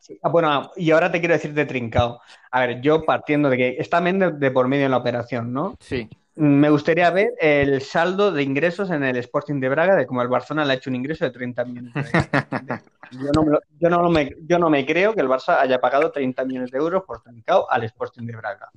Sí, 0.00 0.18
ah, 0.22 0.28
bueno, 0.30 0.70
y 0.76 0.90
ahora 0.90 1.10
te 1.12 1.20
quiero 1.20 1.34
decir 1.34 1.52
de 1.54 1.66
Trincao. 1.66 2.20
A 2.50 2.60
ver, 2.66 2.80
yo 2.80 3.04
partiendo 3.04 3.48
de 3.50 3.56
que 3.56 3.76
está 3.78 4.00
Méndez 4.00 4.38
de 4.38 4.50
por 4.50 4.66
medio 4.66 4.86
en 4.86 4.90
la 4.92 4.96
operación, 4.96 5.52
¿no? 5.52 5.76
Sí. 5.80 6.08
Me 6.40 6.70
gustaría 6.70 7.10
ver 7.10 7.32
el 7.40 7.82
saldo 7.82 8.30
de 8.30 8.44
ingresos 8.44 8.90
en 8.90 9.02
el 9.02 9.16
Sporting 9.16 9.58
de 9.60 9.68
Braga, 9.68 9.96
de 9.96 10.06
como 10.06 10.22
el 10.22 10.28
Barcelona 10.28 10.64
le 10.64 10.72
ha 10.72 10.76
hecho 10.76 10.88
un 10.88 10.94
ingreso 10.96 11.24
de 11.24 11.32
30 11.32 11.64
millones 11.64 11.92
de 11.94 12.00
euros. 12.00 12.82
Yo 13.10 13.30
no, 13.34 13.42
me 13.42 13.50
lo- 13.52 13.60
yo, 13.80 13.90
no 13.90 14.08
me, 14.08 14.30
yo 14.46 14.58
no 14.58 14.70
me 14.70 14.86
creo 14.86 15.14
que 15.14 15.20
el 15.20 15.28
Barça 15.28 15.58
haya 15.60 15.80
pagado 15.80 16.12
30 16.12 16.44
millones 16.44 16.70
de 16.70 16.78
euros 16.78 17.02
por 17.04 17.22
Trincao 17.22 17.68
al 17.68 17.82
Sporting 17.84 18.22
de 18.24 18.36
Braga. 18.36 18.70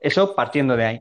Eso 0.00 0.34
partiendo 0.34 0.76
de 0.76 0.84
ahí. 0.84 1.00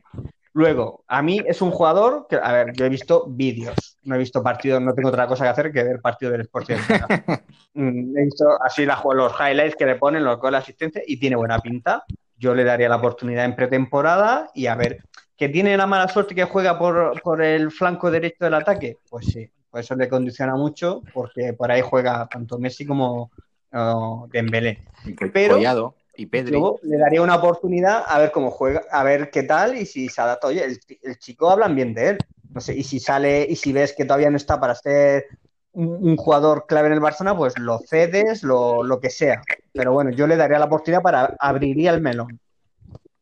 Luego, 0.53 1.03
a 1.07 1.21
mí 1.21 1.39
es 1.45 1.61
un 1.61 1.71
jugador 1.71 2.25
que, 2.27 2.35
a 2.35 2.51
ver, 2.51 2.73
yo 2.73 2.85
he 2.85 2.89
visto 2.89 3.25
vídeos, 3.27 3.97
no 4.03 4.15
he 4.15 4.17
visto 4.17 4.41
partidos, 4.43 4.81
no 4.81 4.93
tengo 4.93 5.09
otra 5.09 5.27
cosa 5.27 5.43
que 5.45 5.49
hacer 5.51 5.71
que 5.71 5.83
ver 5.83 6.01
partido 6.01 6.31
del 6.31 6.41
Sporting 6.41 6.75
de 6.75 6.97
Braga. 6.97 7.23
Mm, 7.75 8.17
He 8.17 8.23
visto 8.23 8.45
así 8.63 8.88
la, 8.88 8.99
los 9.13 9.33
highlights 9.39 9.75
que 9.75 9.85
le 9.85 9.95
ponen, 9.97 10.23
los 10.23 10.39
goles 10.39 10.53
de 10.59 10.63
asistencia 10.63 11.01
y 11.05 11.19
tiene 11.19 11.35
buena 11.35 11.59
pinta. 11.59 12.03
Yo 12.35 12.55
le 12.55 12.63
daría 12.63 12.89
la 12.89 12.95
oportunidad 12.95 13.45
en 13.45 13.55
pretemporada 13.55 14.49
y 14.55 14.65
a 14.65 14.73
ver, 14.73 15.03
que 15.38 15.49
tiene 15.49 15.77
la 15.77 15.85
mala 15.88 16.07
suerte 16.07 16.33
que 16.35 16.43
juega 16.45 16.77
por, 16.79 17.21
por 17.21 17.41
el 17.43 17.71
flanco 17.71 18.09
derecho 18.09 18.45
del 18.45 18.55
ataque, 18.55 18.97
pues 19.09 19.27
sí, 19.27 19.49
pues 19.69 19.85
eso 19.85 19.95
le 19.95 20.09
condiciona 20.09 20.55
mucho 20.55 21.01
porque 21.13 21.53
por 21.53 21.71
ahí 21.71 21.81
juega 21.81 22.27
tanto 22.27 22.57
Messi 22.57 22.85
como 22.85 23.31
oh, 23.73 24.27
Dembélé. 24.31 24.83
Pero- 25.31 25.55
Collado 25.55 25.95
y 26.15 26.25
Pedri. 26.25 26.51
Luego 26.53 26.79
le 26.81 26.97
daría 26.97 27.21
una 27.21 27.35
oportunidad 27.35 28.03
a 28.07 28.17
ver 28.17 28.31
cómo 28.31 28.49
juega, 28.49 28.81
a 28.91 29.03
ver 29.03 29.29
qué 29.29 29.43
tal 29.43 29.77
y 29.77 29.85
si 29.85 30.09
se 30.09 30.19
adapta. 30.19 30.47
Oye, 30.47 30.65
el, 30.65 30.79
el 31.03 31.19
chico 31.19 31.51
hablan 31.51 31.75
bien 31.75 31.93
de 31.93 32.09
él. 32.09 32.17
No 32.49 32.59
sé, 32.59 32.75
y 32.75 32.83
si 32.83 32.99
sale 32.99 33.45
y 33.47 33.55
si 33.55 33.71
ves 33.71 33.93
que 33.95 34.05
todavía 34.05 34.31
no 34.31 34.38
está 34.38 34.59
para 34.59 34.73
ser 34.73 35.25
un, 35.73 35.89
un 36.01 36.17
jugador 36.17 36.65
clave 36.65 36.88
en 36.88 36.93
el 36.93 36.99
Barcelona, 36.99 37.38
pues 37.38 37.53
lo 37.59 37.77
cedes, 37.77 38.41
lo, 38.41 38.81
lo 38.81 38.99
que 38.99 39.11
sea. 39.11 39.43
Pero 39.73 39.91
bueno, 39.93 40.09
yo 40.09 40.25
le 40.25 40.38
daría 40.38 40.57
la 40.57 40.65
oportunidad 40.65 41.03
para 41.03 41.35
abriría 41.39 41.91
el 41.91 42.01
melón. 42.01 42.39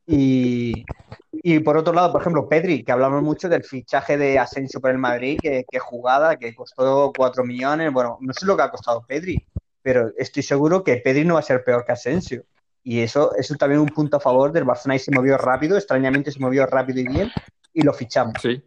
Y, 0.08 0.86
y 1.32 1.60
por 1.60 1.78
otro 1.78 1.94
lado, 1.94 2.12
por 2.12 2.22
ejemplo, 2.22 2.48
Pedri, 2.48 2.84
que 2.84 2.92
hablamos 2.92 3.24
mucho 3.24 3.50
del 3.50 3.64
fichaje 3.64 4.18
de 4.18 4.40
Asensio 4.40 4.80
por 4.80 4.92
el 4.92 4.98
Madrid, 4.98 5.40
que, 5.42 5.80
jugada, 5.80 6.38
que 6.38 6.54
costó 6.56 7.12
4 7.16 7.44
millones. 7.44 7.92
Bueno, 7.92 8.18
no 8.22 8.34
sé 8.34 8.46
lo 8.46 8.56
que 8.56 8.64
ha 8.64 8.72
costado 8.72 9.06
Pedri, 9.06 9.46
pero 9.82 10.12
estoy 10.18 10.44
seguro 10.44 10.84
que 10.84 10.98
Pedri 10.98 11.26
no 11.26 11.36
va 11.36 11.42
a 11.42 11.44
ser 11.44 11.64
peor 11.64 11.86
que 11.86 11.92
Asensio. 11.92 12.44
Y 12.84 13.00
eso, 13.00 13.36
eso 13.36 13.54
es 13.54 13.60
también 13.60 13.82
un 13.82 13.88
punto 13.88 14.18
a 14.18 14.20
favor 14.20 14.52
del 14.52 14.64
Barcelona 14.64 14.96
y 14.96 15.00
se 15.00 15.12
movió 15.12 15.38
rápido, 15.38 15.76
extrañamente 15.76 16.32
se 16.32 16.40
movió 16.40 16.68
rápido 16.68 17.00
y 17.00 17.08
bien, 17.08 17.32
y 17.74 17.82
lo 17.82 17.94
fichamos. 17.94 18.36
Sí. 18.42 18.64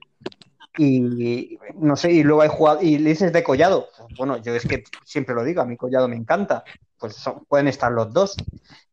Y 0.79 1.59
no 1.75 1.97
sé, 1.97 2.13
y 2.13 2.23
luego 2.23 2.43
hay 2.43 2.49
jugado, 2.49 2.81
y 2.81 2.99
le 2.99 3.11
dices 3.11 3.33
de 3.33 3.43
Collado. 3.43 3.89
Pues, 3.97 4.09
bueno, 4.17 4.37
yo 4.39 4.55
es 4.55 4.65
que 4.65 4.85
siempre 5.05 5.35
lo 5.35 5.43
digo, 5.43 5.61
a 5.61 5.65
mí 5.67 5.77
Collado 5.77 6.09
me 6.09 6.17
encanta. 6.17 6.63
Pues 6.99 7.15
son- 7.15 7.45
pueden 7.49 7.69
estar 7.69 7.91
los 7.93 8.13
dos. 8.13 8.37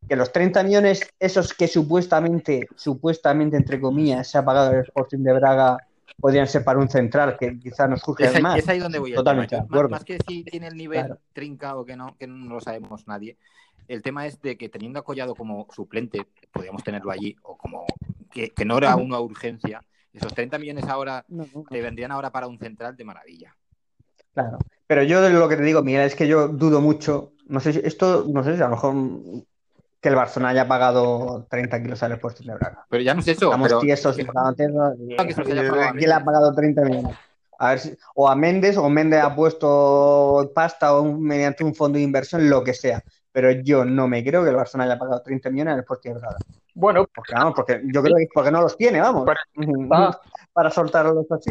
Que 0.08 0.16
los 0.16 0.32
30 0.32 0.62
millones, 0.62 1.08
esos 1.18 1.54
que 1.54 1.66
supuestamente, 1.68 2.68
supuestamente, 2.76 3.56
entre 3.56 3.80
comillas, 3.80 4.28
se 4.28 4.38
ha 4.38 4.44
pagado 4.44 4.72
el 4.72 4.80
Sporting 4.80 5.18
de 5.18 5.32
Braga, 5.32 5.78
podrían 6.20 6.46
ser 6.48 6.64
para 6.64 6.78
un 6.78 6.88
central, 6.88 7.36
que 7.38 7.58
quizás 7.58 7.88
nos 7.88 8.00
surge 8.00 8.24
Es 8.24 8.40
más. 8.42 8.58
es 8.58 8.68
ahí 8.68 8.78
donde 8.78 8.98
voy 8.98 9.12
a 9.12 9.16
Totalmente 9.16 9.56
Más, 9.88 10.04
que 10.04 10.18
si 10.26 10.44
tiene 10.44 10.68
el 10.68 10.76
nivel 10.76 11.04
Claro. 11.06 11.20
trinca 11.32 11.76
o 11.76 11.84
que 11.84 11.96
no, 11.96 12.16
que 12.16 12.26
no 12.26 12.54
lo 12.54 12.60
sabemos 12.60 13.06
nadie. 13.06 13.36
El 13.86 14.02
tema 14.02 14.26
es 14.26 14.40
de 14.42 14.56
que 14.56 14.68
teniendo 14.68 14.98
a 14.98 15.04
Collado 15.04 15.34
como 15.34 15.66
suplente, 15.72 16.26
podríamos 16.52 16.82
tenerlo 16.82 17.10
allí, 17.12 17.36
o 17.42 17.56
como 17.56 17.86
que, 18.32 18.50
que 18.50 18.64
no 18.64 18.78
era 18.78 18.96
una 18.96 19.20
urgencia, 19.20 19.82
esos 20.16 20.34
30 20.34 20.58
millones 20.58 20.84
ahora 20.88 21.24
No, 21.28 21.44
no, 21.44 21.60
no. 21.62 21.64
te 21.68 21.80
vendrían 21.82 22.12
ahora 22.12 22.30
para 22.30 22.46
un 22.46 22.58
central 22.58 22.96
de 22.96 23.04
maravilla. 23.04 23.54
Claro. 24.34 24.58
Pero 24.86 25.02
yo 25.02 25.20
de 25.22 25.30
lo 25.30 25.48
que 25.48 25.56
te 25.56 25.62
digo, 25.62 25.82
Miguel, 25.82 26.02
es 26.02 26.14
que 26.14 26.28
yo 26.28 26.48
dudo 26.48 26.80
mucho. 26.80 27.32
No 27.46 27.60
sé 27.60 27.72
si 27.72 27.80
esto, 27.84 28.26
no 28.28 28.44
sé 28.44 28.56
si 28.56 28.62
a 28.62 28.68
lo 28.68 28.72
mejor 28.76 28.94
que 30.00 30.08
el 30.10 30.14
Barcelona 30.14 30.50
haya 30.50 30.68
pagado 30.68 31.46
30 31.50 31.82
kilos 31.82 32.02
al 32.02 32.12
Sporting 32.12 32.46
de 32.46 32.54
Braga. 32.54 32.86
Pero 32.88 33.02
ya 33.02 33.14
no 33.14 33.20
es 33.20 33.28
eso. 33.28 33.46
Estamos 33.46 33.68
pero 33.68 33.80
tiesos, 33.80 34.16
que- 34.16 34.26
¿Quién 34.26 36.08
le 36.08 36.12
ha 36.14 36.24
pagado 36.24 36.54
30 36.54 36.82
millones? 36.82 37.16
A 37.58 37.70
ver 37.70 37.78
si, 37.78 37.96
o 38.14 38.28
a 38.28 38.36
Méndez, 38.36 38.76
o 38.76 38.88
Méndez 38.90 39.22
ha 39.22 39.34
puesto 39.34 40.52
pasta 40.54 40.94
o 40.94 41.02
un- 41.02 41.22
mediante 41.22 41.64
un 41.64 41.74
fondo 41.74 41.96
de 41.96 42.04
inversión, 42.04 42.48
lo 42.50 42.62
que 42.62 42.74
sea. 42.74 43.02
Pero 43.32 43.50
yo 43.50 43.84
no 43.84 44.06
me 44.08 44.22
creo 44.22 44.42
que 44.44 44.50
el 44.50 44.56
Barcelona 44.56 44.90
haya 44.90 44.98
pagado 44.98 45.22
30 45.22 45.48
millones 45.50 45.74
al 45.74 45.80
Sporting 45.80 46.10
de 46.12 46.18
Braga. 46.18 46.36
Bueno, 46.78 47.06
Porque, 47.14 47.32
vamos, 47.34 47.54
porque 47.56 47.80
yo 47.84 48.02
creo 48.02 48.16
que 48.16 48.24
es 48.24 48.28
porque 48.34 48.50
no 48.50 48.60
los 48.60 48.76
tiene, 48.76 49.00
vamos. 49.00 49.26
Ah. 49.90 50.20
Para 50.52 50.70
soltarlos 50.70 51.24
así. 51.32 51.50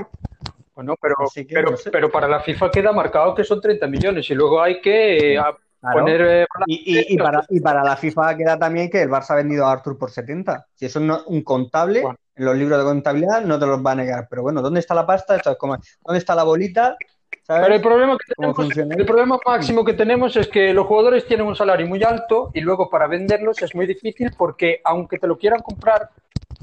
bueno 0.75 0.95
pero, 1.01 1.15
Así 1.23 1.45
que 1.47 1.55
pero, 1.55 1.71
no 1.71 1.77
sé. 1.77 1.89
pero 1.89 2.11
para 2.11 2.27
la 2.27 2.39
FIFA 2.41 2.69
queda 2.69 2.91
marcado 2.91 3.33
que 3.33 3.43
son 3.43 3.59
30 3.59 3.87
millones 3.87 4.29
y 4.29 4.35
luego 4.35 4.61
hay 4.61 4.79
que 4.81 5.33
eh, 5.35 5.41
Claro. 5.81 5.99
poner... 5.99 6.21
eh, 6.21 6.45
Y, 6.67 6.99
y- 6.99 7.13
y 7.13 7.17
para, 7.17 7.43
y 7.49 7.59
para 7.59 7.83
la 7.83 7.95
FIFA 7.97 8.37
queda 8.37 8.57
también 8.57 8.89
que 8.89 9.01
el 9.03 9.09
Barça 9.09 9.31
ha 9.31 9.35
vendido 9.35 9.65
a 9.65 9.71
Artur 9.71 9.97
por 9.97 10.09
70. 10.11 10.65
Si 10.75 10.85
eso 10.85 10.99
no, 10.99 11.23
un 11.27 11.43
contable, 11.43 12.01
Bueno. 12.01 12.17
en 12.35 12.45
los 12.45 12.55
libros 12.55 12.77
de 12.79 12.85
contabilidad 12.85 13.41
no 13.43 13.59
te 13.59 13.65
los 13.67 13.83
va 13.85 13.91
a 13.91 13.95
negar. 13.95 14.27
Pero 14.29 14.41
bueno, 14.43 14.61
¿dónde 14.63 14.79
está 14.79 14.93
la 14.95 15.05
pasta? 15.05 15.35
Esto 15.35 15.51
es 15.51 15.57
como, 15.57 15.75
¿dónde 16.03 16.19
está 16.19 16.33
la 16.35 16.43
bolita? 16.43 16.95
¿Sabes? 17.43 17.63
Pero 17.63 17.75
el 17.75 17.81
problema, 17.81 18.17
que 18.17 18.33
¿Cómo 18.35 18.53
tenemos, 18.53 18.55
funciona? 18.55 18.95
el 18.95 19.05
problema 19.05 19.39
máximo 19.45 19.85
que 19.85 19.93
tenemos 19.93 20.35
es 20.35 20.47
que 20.47 20.73
los 20.73 20.87
jugadores 20.87 21.25
tienen 21.25 21.45
un 21.45 21.55
salario 21.55 21.87
muy 21.87 22.03
alto 22.03 22.51
y 22.53 22.61
luego 22.61 22.89
para 22.89 23.07
venderlos 23.07 23.61
es 23.61 23.75
muy 23.75 23.85
difícil 23.85 24.31
porque 24.37 24.81
aunque 24.83 25.17
te 25.17 25.27
lo 25.27 25.37
quieran 25.37 25.61
comprar, 25.61 26.09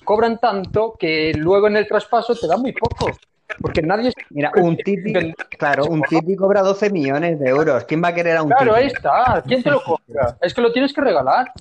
cobran 0.05 0.39
tanto 0.39 0.97
que 0.99 1.33
luego 1.35 1.69
en 1.69 1.77
el 1.77 1.87
traspaso 1.87 2.35
te 2.35 2.47
da 2.47 2.57
muy 2.57 2.73
poco. 2.73 3.11
Porque 3.61 3.83
nadie... 3.83 4.13
Mira, 4.31 4.51
un 4.57 4.77
Titi, 4.77 5.13
claro, 5.59 5.85
un 5.85 6.03
Titi 6.03 6.37
cobra 6.37 6.63
12 6.63 6.91
millones 6.91 7.39
de 7.39 7.49
euros. 7.49 7.85
¿Quién 7.85 8.03
va 8.03 8.09
a 8.09 8.15
querer 8.15 8.39
a 8.39 8.43
un 8.43 8.49
Claro, 8.49 8.75
ahí 8.75 8.87
está. 8.87 9.43
¿Quién 9.47 9.63
te 9.63 9.71
lo 9.71 9.83
compra? 9.83 10.37
Es 10.41 10.55
que 10.55 10.63
lo 10.63 10.73
tienes 10.73 10.93
que 10.93 11.01
regalar. 11.01 11.53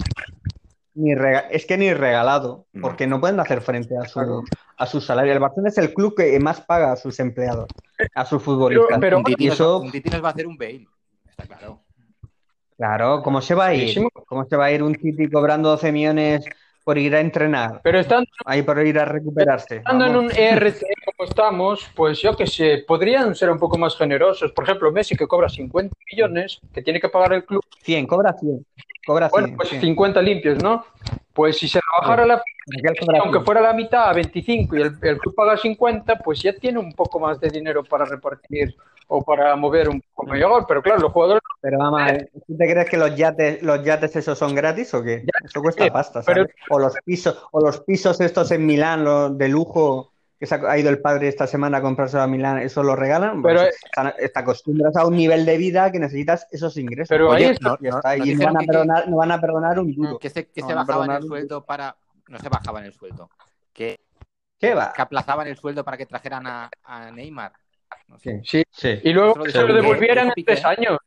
Ni 0.93 1.15
rega- 1.15 1.47
es 1.49 1.65
que 1.65 1.77
ni 1.77 1.93
regalado, 1.93 2.65
No. 2.73 2.81
porque 2.81 3.07
no 3.07 3.19
pueden 3.21 3.39
hacer 3.39 3.61
frente 3.61 3.95
a 3.97 4.05
su, 4.07 4.19
Claro. 4.19 4.43
a 4.77 4.85
su 4.85 4.99
salario. 4.99 5.31
El 5.31 5.39
Barcelona 5.39 5.69
es 5.69 5.77
el 5.77 5.93
club 5.93 6.15
que 6.17 6.37
más 6.39 6.59
paga 6.61 6.91
a 6.91 6.95
sus 6.97 7.17
empleados, 7.19 7.67
a 8.13 8.25
sus 8.25 8.43
futbolistas. 8.43 8.99
pero- 8.99 9.17
un, 9.19 9.23
Titi 9.23 9.45
y 9.45 9.47
nos, 9.47 9.55
eso, 9.55 9.79
un 9.79 9.91
Titi 9.91 10.09
nos 10.09 10.21
va 10.23 10.27
a 10.27 10.31
hacer 10.31 10.47
un 10.47 10.57
bail. 10.57 10.87
Está 11.29 11.45
claro. 11.45 11.79
claro, 12.77 13.21
¿cómo 13.23 13.41
se 13.41 13.55
va 13.55 13.67
a 13.67 13.73
ir? 13.73 14.01
¿Cómo 14.27 14.45
se 14.45 14.57
va 14.57 14.65
a 14.65 14.71
ir 14.71 14.83
un 14.83 14.95
Titi 14.95 15.29
cobrando 15.29 15.69
12 15.69 15.91
millones 15.91 16.43
por 16.83 16.97
ir 16.97 17.15
a 17.15 17.19
entrenar? 17.21 17.79
Pero 17.83 17.99
están 17.99 18.25
Ahí 18.45 18.63
por 18.63 18.85
ir 18.85 18.99
a 18.99 19.05
recuperarse. 19.05 19.77
estando 19.77 20.05
en 20.07 20.15
un 20.15 20.31
ERC 20.31 20.81
como 21.05 21.29
estamos, 21.29 21.89
pues 21.95 22.21
yo 22.21 22.35
que 22.35 22.47
sé, 22.47 22.83
podrían 22.87 23.33
ser 23.35 23.49
un 23.51 23.59
poco 23.59 23.77
más 23.77 23.95
generosos. 23.95 24.51
Por 24.51 24.65
ejemplo, 24.65 24.91
Messi 24.91 25.15
que 25.15 25.27
cobra 25.27 25.47
50 25.47 25.95
millones, 26.11 26.59
que 26.73 26.81
tiene 26.81 26.99
que 26.99 27.07
pagar 27.09 27.33
el 27.33 27.45
club. 27.45 27.63
100, 27.83 28.07
cobra 28.07 28.33
100. 28.33 28.65
Cobra 29.05 29.29
100, 29.29 29.41
Bueno, 29.41 29.57
pues 29.57 29.69
100. 29.69 29.81
50 29.81 30.21
limpios, 30.21 30.63
¿no? 30.63 30.85
Pues 31.33 31.57
si 31.57 31.67
se 31.67 31.79
rebajara 31.79 32.25
la 32.25 32.43
aunque 33.19 33.39
100. 33.39 33.45
fuera 33.45 33.61
la 33.61 33.73
mitad 33.73 34.09
a 34.09 34.13
25 34.13 34.75
y 34.75 34.81
el, 34.81 34.95
el 35.01 35.17
club 35.17 35.33
paga 35.33 35.57
50, 35.57 36.17
pues 36.19 36.41
ya 36.41 36.53
tiene 36.53 36.79
un 36.79 36.93
poco 36.93 37.19
más 37.19 37.39
de 37.39 37.49
dinero 37.49 37.83
para 37.83 38.05
repartir 38.05 38.75
o 39.13 39.21
para 39.21 39.55
mover 39.57 39.89
un 39.89 40.01
poco 40.13 40.31
mejor. 40.31 40.65
Pero 40.67 40.81
claro, 40.81 41.01
los 41.01 41.11
jugadores 41.11 41.41
Pero 41.59 41.77
vamos 41.79 42.05
ver, 42.05 42.29
¿tú 42.47 42.57
te 42.57 42.71
crees 42.71 42.89
que 42.89 42.97
los 42.97 43.15
yates, 43.15 43.61
los 43.61 43.83
yates 43.83 44.15
esos 44.15 44.37
son 44.37 44.55
gratis 44.55 44.93
o 44.93 45.03
qué? 45.03 45.25
Eso 45.43 45.61
cuesta 45.61 45.91
pasta. 45.91 46.21
O 46.69 46.79
los 46.79 46.95
pisos, 47.03 47.43
o 47.51 47.59
los 47.59 47.81
pisos 47.81 48.21
estos 48.21 48.51
en 48.51 48.65
Milán, 48.65 49.03
los 49.03 49.37
de 49.37 49.49
lujo, 49.49 50.10
que 50.41 50.47
se 50.47 50.55
ha 50.55 50.77
ido 50.79 50.89
el 50.89 50.99
padre 50.99 51.27
esta 51.27 51.45
semana 51.45 51.77
a 51.77 51.81
comprarse 51.83 52.17
a 52.17 52.25
Milán, 52.25 52.57
¿eso 52.57 52.81
lo 52.81 52.95
regalan? 52.95 53.43
Pero- 53.43 53.59
Pues 53.61 53.75
están- 53.85 54.13
te 54.17 54.31
acostumbras 54.39 54.95
a 54.97 55.05
un 55.05 55.15
nivel 55.15 55.45
de 55.45 55.55
vida 55.55 55.91
que 55.91 55.99
necesitas 55.99 56.47
esos 56.49 56.75
ingresos. 56.77 57.09
Pero 57.09 57.31
ahí 57.31 57.43
está- 57.43 57.69
no, 57.69 57.77
ya 57.79 57.91
no- 57.91 57.97
está, 57.97 58.17
nos 58.17 58.27
y 58.27 58.33
no 58.33 58.45
van, 58.45 58.57
a 58.57 58.59
que- 58.61 58.65
perdonar, 58.65 59.07
no 59.07 59.17
van 59.17 59.31
a 59.31 59.39
perdonar 59.39 59.79
un 59.79 59.93
duro. 59.93 60.17
Que 60.17 60.31
se, 60.31 60.47
que 60.47 60.61
No, 60.61 60.67
se 60.67 60.73
no, 60.73 60.79
bajaban 60.83 61.11
el 61.11 61.21
sueldo 61.23 61.63
para. 61.63 61.95
No 62.27 62.39
se 62.39 62.49
bajaban 62.49 62.83
el 62.85 62.93
sueldo. 62.93 63.29
Que, 63.71 63.99
¿Qué 64.59 64.73
va? 64.73 64.91
que 64.95 65.01
aplazaban 65.03 65.45
el 65.47 65.55
sueldo 65.57 65.83
para 65.83 65.95
que 65.97 66.07
trajeran 66.07 66.47
a, 66.47 66.71
a 66.85 67.11
Neymar. 67.11 67.51
No 68.07 68.17
sé. 68.17 68.41
sí, 68.43 68.63
Sí, 68.71 68.99
y 69.03 69.13
luego 69.13 69.45
se 69.47 69.61
lo 69.61 69.73
devolvieran 69.75 70.27
en 70.35 70.43
tres 70.43 70.59
Piqué. 70.59 70.67
años. 70.67 70.97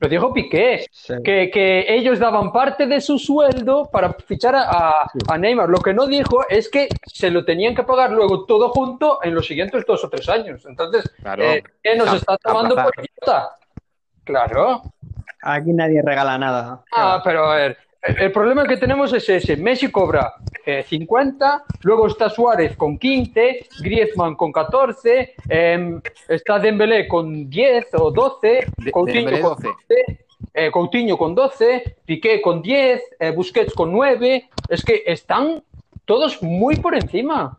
Lo 0.00 0.08
dijo 0.08 0.32
Piqué. 0.34 0.86
sí. 0.90 1.14
que, 1.24 1.50
que 1.50 1.86
ellos 1.94 2.18
daban 2.18 2.52
parte 2.52 2.86
de 2.86 3.00
su 3.00 3.18
sueldo 3.18 3.88
para 3.90 4.12
fichar 4.12 4.54
a, 4.56 4.62
a- 4.90 5.10
a 5.28 5.38
Neymar. 5.38 5.68
Lo 5.68 5.78
que 5.78 5.94
no 5.94 6.06
dijo 6.06 6.44
es 6.48 6.68
que 6.68 6.88
se 7.06 7.30
lo 7.30 7.44
tenían 7.44 7.74
que 7.74 7.84
pagar 7.84 8.10
luego 8.10 8.44
todo 8.44 8.70
junto 8.70 9.20
en 9.22 9.34
los 9.34 9.46
siguientes 9.46 9.84
dos 9.86 10.04
o 10.04 10.08
tres 10.10 10.28
años. 10.28 10.64
Entonces, 10.66 11.10
Claro. 11.22 11.42
eh, 11.42 11.62
¿qué 11.82 11.96
nos 11.96 12.12
está 12.12 12.36
tomando 12.38 12.74
por 12.74 12.92
idiota? 12.98 13.56
Claro. 14.24 14.82
Aquí 15.42 15.72
nadie 15.72 16.02
regala 16.02 16.38
nada. 16.38 16.82
¿Qué 16.86 16.92
Ah, 16.96 17.20
pero 17.22 17.44
a 17.50 17.56
ver, 17.56 17.78
el, 18.06 18.32
problema 18.32 18.66
que 18.66 18.76
tenemos 18.76 19.12
es 19.12 19.28
ese. 19.28 19.56
Messi 19.56 19.90
cobra 19.90 20.34
eh, 20.64 20.84
50, 20.86 21.64
luego 21.82 22.06
está 22.06 22.28
Suárez 22.28 22.76
con 22.76 22.98
15, 22.98 23.66
Griezmann 23.80 24.34
con 24.34 24.52
14, 24.52 25.34
em, 25.48 26.00
está 26.28 26.58
Dembélé 26.58 27.08
con 27.08 27.48
10 27.48 27.86
o 27.94 28.10
12, 28.10 28.66
De- 28.76 28.90
Coutinho 28.90 29.30
con 29.30 29.40
12. 29.40 29.68
12, 29.68 30.18
eh, 30.54 30.70
Coutinho 30.70 31.16
con 31.16 31.34
12, 31.34 31.96
Piqué 32.04 32.40
con 32.40 32.62
10, 32.62 33.02
eh, 33.18 33.30
Busquets 33.30 33.74
con 33.74 33.92
9. 33.92 34.48
Es 34.68 34.84
que 34.84 35.02
están 35.06 35.62
todos 36.04 36.42
muy 36.42 36.76
por 36.76 36.94
encima. 36.94 37.58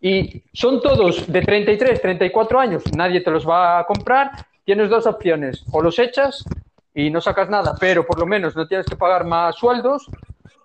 Y 0.00 0.42
son 0.52 0.80
todos 0.80 1.26
de 1.30 1.42
33, 1.42 2.00
34 2.00 2.60
años, 2.60 2.84
nadie 2.96 3.20
te 3.20 3.30
los 3.32 3.48
va 3.48 3.80
a 3.80 3.84
comprar. 3.86 4.30
Tienes 4.64 4.88
dos 4.88 5.06
opciones, 5.06 5.64
o 5.72 5.82
los 5.82 5.98
echas 5.98 6.44
y 6.94 7.10
no 7.10 7.20
sacas 7.20 7.48
nada, 7.48 7.74
pero 7.80 8.04
por 8.06 8.18
lo 8.18 8.26
menos 8.26 8.54
no 8.56 8.66
tienes 8.66 8.86
que 8.86 8.96
pagar 8.96 9.24
más 9.24 9.56
sueldos, 9.56 10.08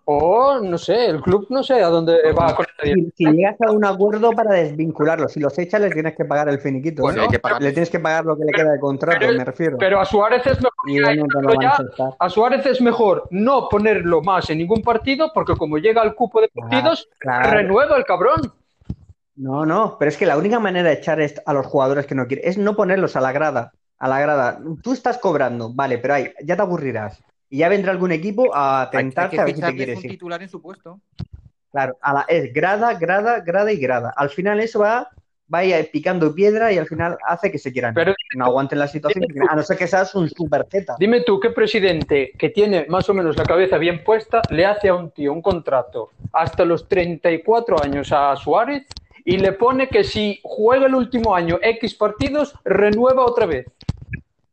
o 0.09 0.59
no 0.61 0.77
sé, 0.77 1.07
el 1.07 1.21
club 1.21 1.47
no 1.49 1.63
sé 1.63 1.81
a 1.83 1.89
dónde 1.89 2.31
va 2.31 2.55
con 2.55 2.65
el. 2.81 3.11
Si, 3.17 3.25
si 3.25 3.31
llegas 3.33 3.57
a 3.59 3.71
un 3.71 3.83
acuerdo 3.83 4.31
para 4.31 4.51
desvincularlos, 4.53 5.33
si 5.33 5.41
los 5.41 5.57
echas, 5.59 5.81
les 5.81 5.91
tienes 5.93 6.15
que 6.15 6.23
pagar 6.23 6.47
el 6.47 6.59
finiquito. 6.59 7.01
Bueno, 7.01 7.23
hay 7.23 7.27
que 7.27 7.39
pagar. 7.39 7.61
Le 7.61 7.71
tienes 7.73 7.89
que 7.89 7.99
pagar 7.99 8.23
lo 8.23 8.37
que 8.37 8.45
le 8.45 8.53
queda 8.53 8.71
de 8.71 8.79
contrato, 8.79 9.17
pero- 9.19 9.33
me 9.37 9.43
refiero. 9.43 9.77
Pero 9.77 9.99
a 9.99 10.05
Suárez 10.05 10.47
es 10.47 10.57
mejor 10.61 10.89
y 10.89 10.99
a 11.03 11.61
ya- 11.61 11.69
aceptar. 11.71 12.13
a 12.17 12.29
Suárez 12.29 12.65
es 12.65 12.79
mejor 12.79 13.27
no 13.31 13.67
ponerlo 13.67 14.21
más 14.21 14.49
en 14.49 14.59
ningún 14.59 14.81
partido, 14.81 15.31
porque 15.33 15.55
como 15.57 15.77
llega 15.77 16.01
al 16.01 16.15
cupo 16.15 16.39
de 16.39 16.47
partidos, 16.55 17.09
claro. 17.19 17.51
renueva 17.51 17.97
el 17.97 18.05
cabrón. 18.05 18.53
No, 19.35 19.65
no, 19.65 19.97
pero 19.99 20.07
es 20.09 20.15
que 20.17 20.25
la 20.25 20.37
única 20.37 20.59
manera 20.59 20.87
de 20.89 20.95
echar 20.95 21.19
a 21.45 21.53
los 21.53 21.65
jugadores 21.65 22.05
que 22.07 22.15
no 22.15 22.27
quieren 22.27 22.47
es 22.47 22.57
no 22.57 22.75
ponerlos 22.77 23.15
a 23.17 23.21
la 23.21 23.33
grada. 23.33 23.73
A 23.99 24.07
la 24.07 24.19
grada. 24.19 24.59
Tú 24.83 24.93
estás 24.93 25.17
cobrando, 25.17 25.73
vale, 25.73 25.97
pero 25.97 26.13
ahí 26.15 26.31
ya 26.43 26.55
te 26.55 26.61
aburrirás. 26.61 27.21
Y 27.49 27.59
ya 27.59 27.69
vendrá 27.69 27.91
algún 27.91 28.11
equipo 28.11 28.53
a 28.53 28.81
Hay, 28.81 28.87
hay 28.91 29.03
tentarte 29.05 29.35
que 29.37 29.41
a 29.41 29.45
ver 29.45 29.55
si 29.55 29.61
te 29.61 29.75
quieres 29.75 29.97
un 29.99 30.05
ir. 30.05 30.11
titular 30.11 30.41
en 30.41 30.49
su 30.49 30.61
puesto. 30.61 30.99
Claro, 31.71 31.97
a 32.01 32.13
la- 32.13 32.25
es 32.27 32.53
grada, 32.53 32.93
grada, 32.95 33.39
grada 33.41 33.71
y 33.71 33.77
grada. 33.77 34.13
Al 34.15 34.29
final 34.29 34.59
eso 34.59 34.79
va, 34.79 35.09
va 35.53 35.59
a 35.59 35.65
ir 35.65 35.89
picando 35.91 36.33
piedra 36.35 36.71
y 36.73 36.77
al 36.77 36.87
final 36.87 37.17
hace 37.25 37.49
que 37.51 37.57
se 37.57 37.71
quieran. 37.71 37.93
Pero- 37.93 38.13
no 38.35 38.45
aguanten 38.45 38.77
la 38.79 38.87
situación, 38.87 39.23
a 39.49 39.55
no 39.55 39.63
ser 39.63 39.77
que 39.77 39.87
seas 39.87 40.13
un 40.13 40.29
super 40.29 40.67
Z. 40.69 40.95
Dime 40.99 41.21
tú, 41.21 41.39
¿qué 41.39 41.49
presidente 41.51 42.33
que 42.37 42.49
tiene 42.49 42.85
más 42.89 43.09
o 43.09 43.13
menos 43.13 43.37
la 43.37 43.45
cabeza 43.45 43.77
bien 43.77 44.03
puesta 44.03 44.43
le 44.49 44.65
hace 44.65 44.89
a 44.89 44.95
un 44.95 45.11
tío 45.11 45.31
un 45.33 45.41
contrato 45.41 46.11
hasta 46.33 46.65
los 46.65 46.87
34 46.87 47.81
años 47.81 48.11
a 48.11 48.35
Suárez 48.35 48.85
y 49.27 49.37
le 49.37 49.51
pone 49.51 49.89
que 49.89 50.03
si 50.05 50.39
juega 50.41 50.85
el 50.87 50.95
último 50.95 51.35
año 51.35 51.59
X 51.61 51.95
partidos, 51.95 52.55
renueva 52.63 53.25
otra 53.25 53.45
vez? 53.45 53.65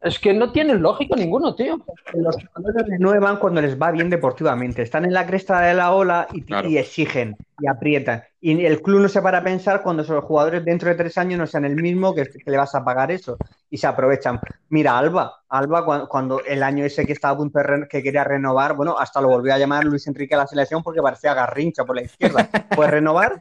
Es 0.03 0.19
que 0.19 0.35
no 0.35 0.53
tiene 0.53 0.75
lógica 0.75 1.17
ninguno, 1.17 1.55
tío. 1.55 1.79
Los 2.13 2.37
jugadores 2.37 2.87
renuevan 2.89 3.39
cuando 3.39 3.63
les 3.63 3.81
va 3.81 3.91
bien 3.91 4.11
deportivamente. 4.11 4.83
Están 4.83 5.07
en 5.07 5.15
la 5.15 5.25
cresta 5.27 5.61
de 5.63 5.73
la 5.73 5.93
ola 5.93 6.27
y, 6.33 6.43
Claro. 6.43 6.69
y 6.69 6.77
exigen 6.77 7.37
y 7.59 7.67
aprietan. 7.69 8.23
Y 8.41 8.67
el 8.67 8.83
club 8.83 9.01
no 9.01 9.09
se 9.09 9.23
para 9.23 9.39
a 9.39 9.43
pensar 9.45 9.81
cuando 9.83 10.03
esos 10.03 10.23
jugadores 10.25 10.63
dentro 10.63 10.91
de 10.91 10.97
tres 10.97 11.17
años 11.17 11.39
no 11.39 11.47
sean 11.47 11.65
el 11.65 11.77
mismo 11.77 12.15
que, 12.15 12.25
que 12.27 12.51
le 12.51 12.59
vas 12.59 12.75
a 12.75 12.85
pagar 12.85 13.11
eso. 13.13 13.39
Y 13.71 13.79
se 13.79 13.87
aprovechan. 13.87 14.41
Mira, 14.69 14.99
Alba, 14.99 15.41
Alba 15.49 15.87
cuando, 15.87 16.07
cuando 16.09 16.45
el 16.45 16.63
año 16.63 16.85
ese 16.85 17.07
que 17.07 17.13
estaba 17.15 17.33
a 17.33 17.39
punto 17.39 17.59
de 17.61 17.65
re- 17.65 17.89
que 17.89 18.03
quería 18.03 18.25
renovar, 18.25 18.75
bueno, 18.77 18.99
hasta 18.99 19.23
lo 19.23 19.29
volvió 19.29 19.55
a 19.55 19.59
llamar 19.59 19.85
Luis 19.85 20.07
Enrique 20.07 20.35
a 20.35 20.39
la 20.39 20.47
selección 20.47 20.83
porque 20.83 21.01
parecía 21.01 21.33
garrincha 21.33 21.85
por 21.87 21.97
la 21.97 22.03
izquierda. 22.03 22.47
Fue 22.75 22.87
renovar, 22.91 23.41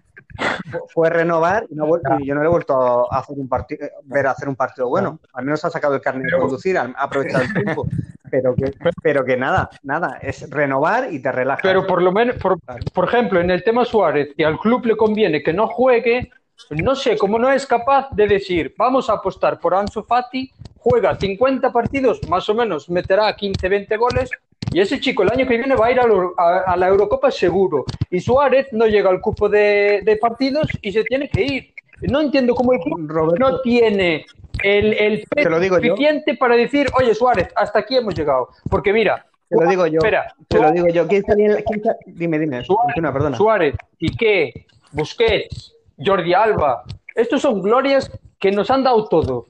fue- 0.93 1.09
renovar 1.09 1.65
y, 1.69 1.75
no 1.75 1.85
y 2.19 2.25
yo 2.27 2.35
no 2.35 2.41
le 2.41 2.47
he 2.47 2.49
vuelto 2.49 3.11
a 3.11 3.19
hacer 3.19 3.37
un 3.37 3.47
partido, 3.47 3.87
ver 4.03 4.27
hacer 4.27 4.49
un 4.49 4.55
partido 4.55 4.89
bueno. 4.89 5.19
Al 5.33 5.45
menos 5.45 5.63
ha 5.65 5.69
sacado 5.69 5.95
el 5.95 6.01
carnet 6.01 6.31
de 6.31 6.37
conducir, 6.37 6.77
ha 6.77 6.91
aprovechado 6.97 7.43
el 7.43 7.53
tiempo. 7.53 7.87
Pero 8.31 8.55
que, 8.55 8.73
pero 9.03 9.23
que 9.23 9.37
nada, 9.37 9.69
nada, 9.83 10.17
es 10.21 10.49
renovar 10.49 11.13
y 11.13 11.21
te 11.21 11.31
relajas. 11.31 11.61
Pero 11.61 11.85
por 11.85 12.01
lo 12.01 12.11
menos, 12.11 12.37
por, 12.37 12.57
por 12.93 13.05
ejemplo, 13.05 13.39
en 13.39 13.51
el 13.51 13.63
tema 13.63 13.85
Suárez, 13.85 14.29
que 14.35 14.43
al 14.43 14.57
club 14.57 14.85
le 14.87 14.97
conviene 14.97 15.43
que 15.43 15.53
no 15.53 15.67
juegue, 15.67 16.31
no 16.71 16.95
sé 16.95 17.15
cómo 17.17 17.37
no 17.37 17.51
es 17.51 17.67
capaz 17.67 18.09
de 18.11 18.27
decir, 18.27 18.73
vamos 18.75 19.09
a 19.09 19.13
apostar 19.13 19.59
por 19.59 19.75
Ansu 19.75 20.01
Fati, 20.03 20.51
juega 20.79 21.15
50 21.15 21.71
partidos, 21.71 22.27
más 22.27 22.49
o 22.49 22.55
menos 22.55 22.89
meterá 22.89 23.35
15, 23.35 23.69
20 23.69 23.97
goles, 23.97 24.29
y 24.71 24.79
ese 24.79 24.99
chico 24.99 25.23
el 25.23 25.31
año 25.31 25.47
que 25.47 25.57
viene 25.57 25.75
va 25.75 25.87
a 25.87 25.91
ir 25.91 25.99
a, 25.99 26.05
lo- 26.07 26.33
a- 26.37 26.59
a 26.65 26.77
la 26.77 26.87
Eurocopa 26.87 27.29
seguro. 27.31 27.85
Y 28.09 28.19
Suárez 28.19 28.67
no 28.71 28.85
llega 28.87 29.09
al 29.09 29.21
cupo 29.21 29.49
de, 29.49 30.01
de 30.03 30.17
partidos 30.17 30.67
y 30.81 30.91
se 30.91 31.03
tiene 31.03 31.29
que 31.29 31.41
ir. 31.43 31.73
No 32.01 32.21
entiendo 32.21 32.53
cómo 32.55 32.73
el 32.73 32.79
club 32.79 33.07
Roberto, 33.09 33.39
no 33.51 33.61
tiene 33.61 34.25
el, 34.63 34.93
el 34.93 35.23
Te 35.29 35.49
lo 35.49 35.59
digo 35.59 35.79
yo. 35.79 35.91
suficiente 35.95 36.35
para 36.35 36.55
decir, 36.55 36.87
oye 36.99 37.13
Suárez, 37.15 37.47
hasta 37.55 37.79
aquí 37.79 37.95
hemos 37.95 38.15
llegado. 38.15 38.49
Porque 38.69 38.91
mira, 38.91 39.25
te 39.49 39.55
lo 39.63 39.69
digo 39.69 39.85
yo. 39.87 39.99
espera, 39.99 40.33
Te 40.47 40.59
lo 40.59 40.71
digo 40.71 40.87
yo. 40.87 41.07
¿Quién 41.07 41.23
salía 41.23 41.45
en 41.47 41.53
la- 41.55 41.61
quién 41.61 41.83
sa- 41.83 41.95
Dime, 42.05 42.39
dime. 42.39 42.63
Suárez, 42.63 42.93
perdona. 42.95 43.37
Suárez, 43.37 43.75
Piqué, 43.97 44.65
Busquets, 44.91 45.75
Jordi 46.03 46.33
Alba. 46.33 46.83
Estos 47.15 47.41
son 47.41 47.61
glorias 47.61 48.11
que 48.39 48.51
nos 48.51 48.69
han 48.71 48.83
dado 48.83 49.07
todo. 49.07 49.45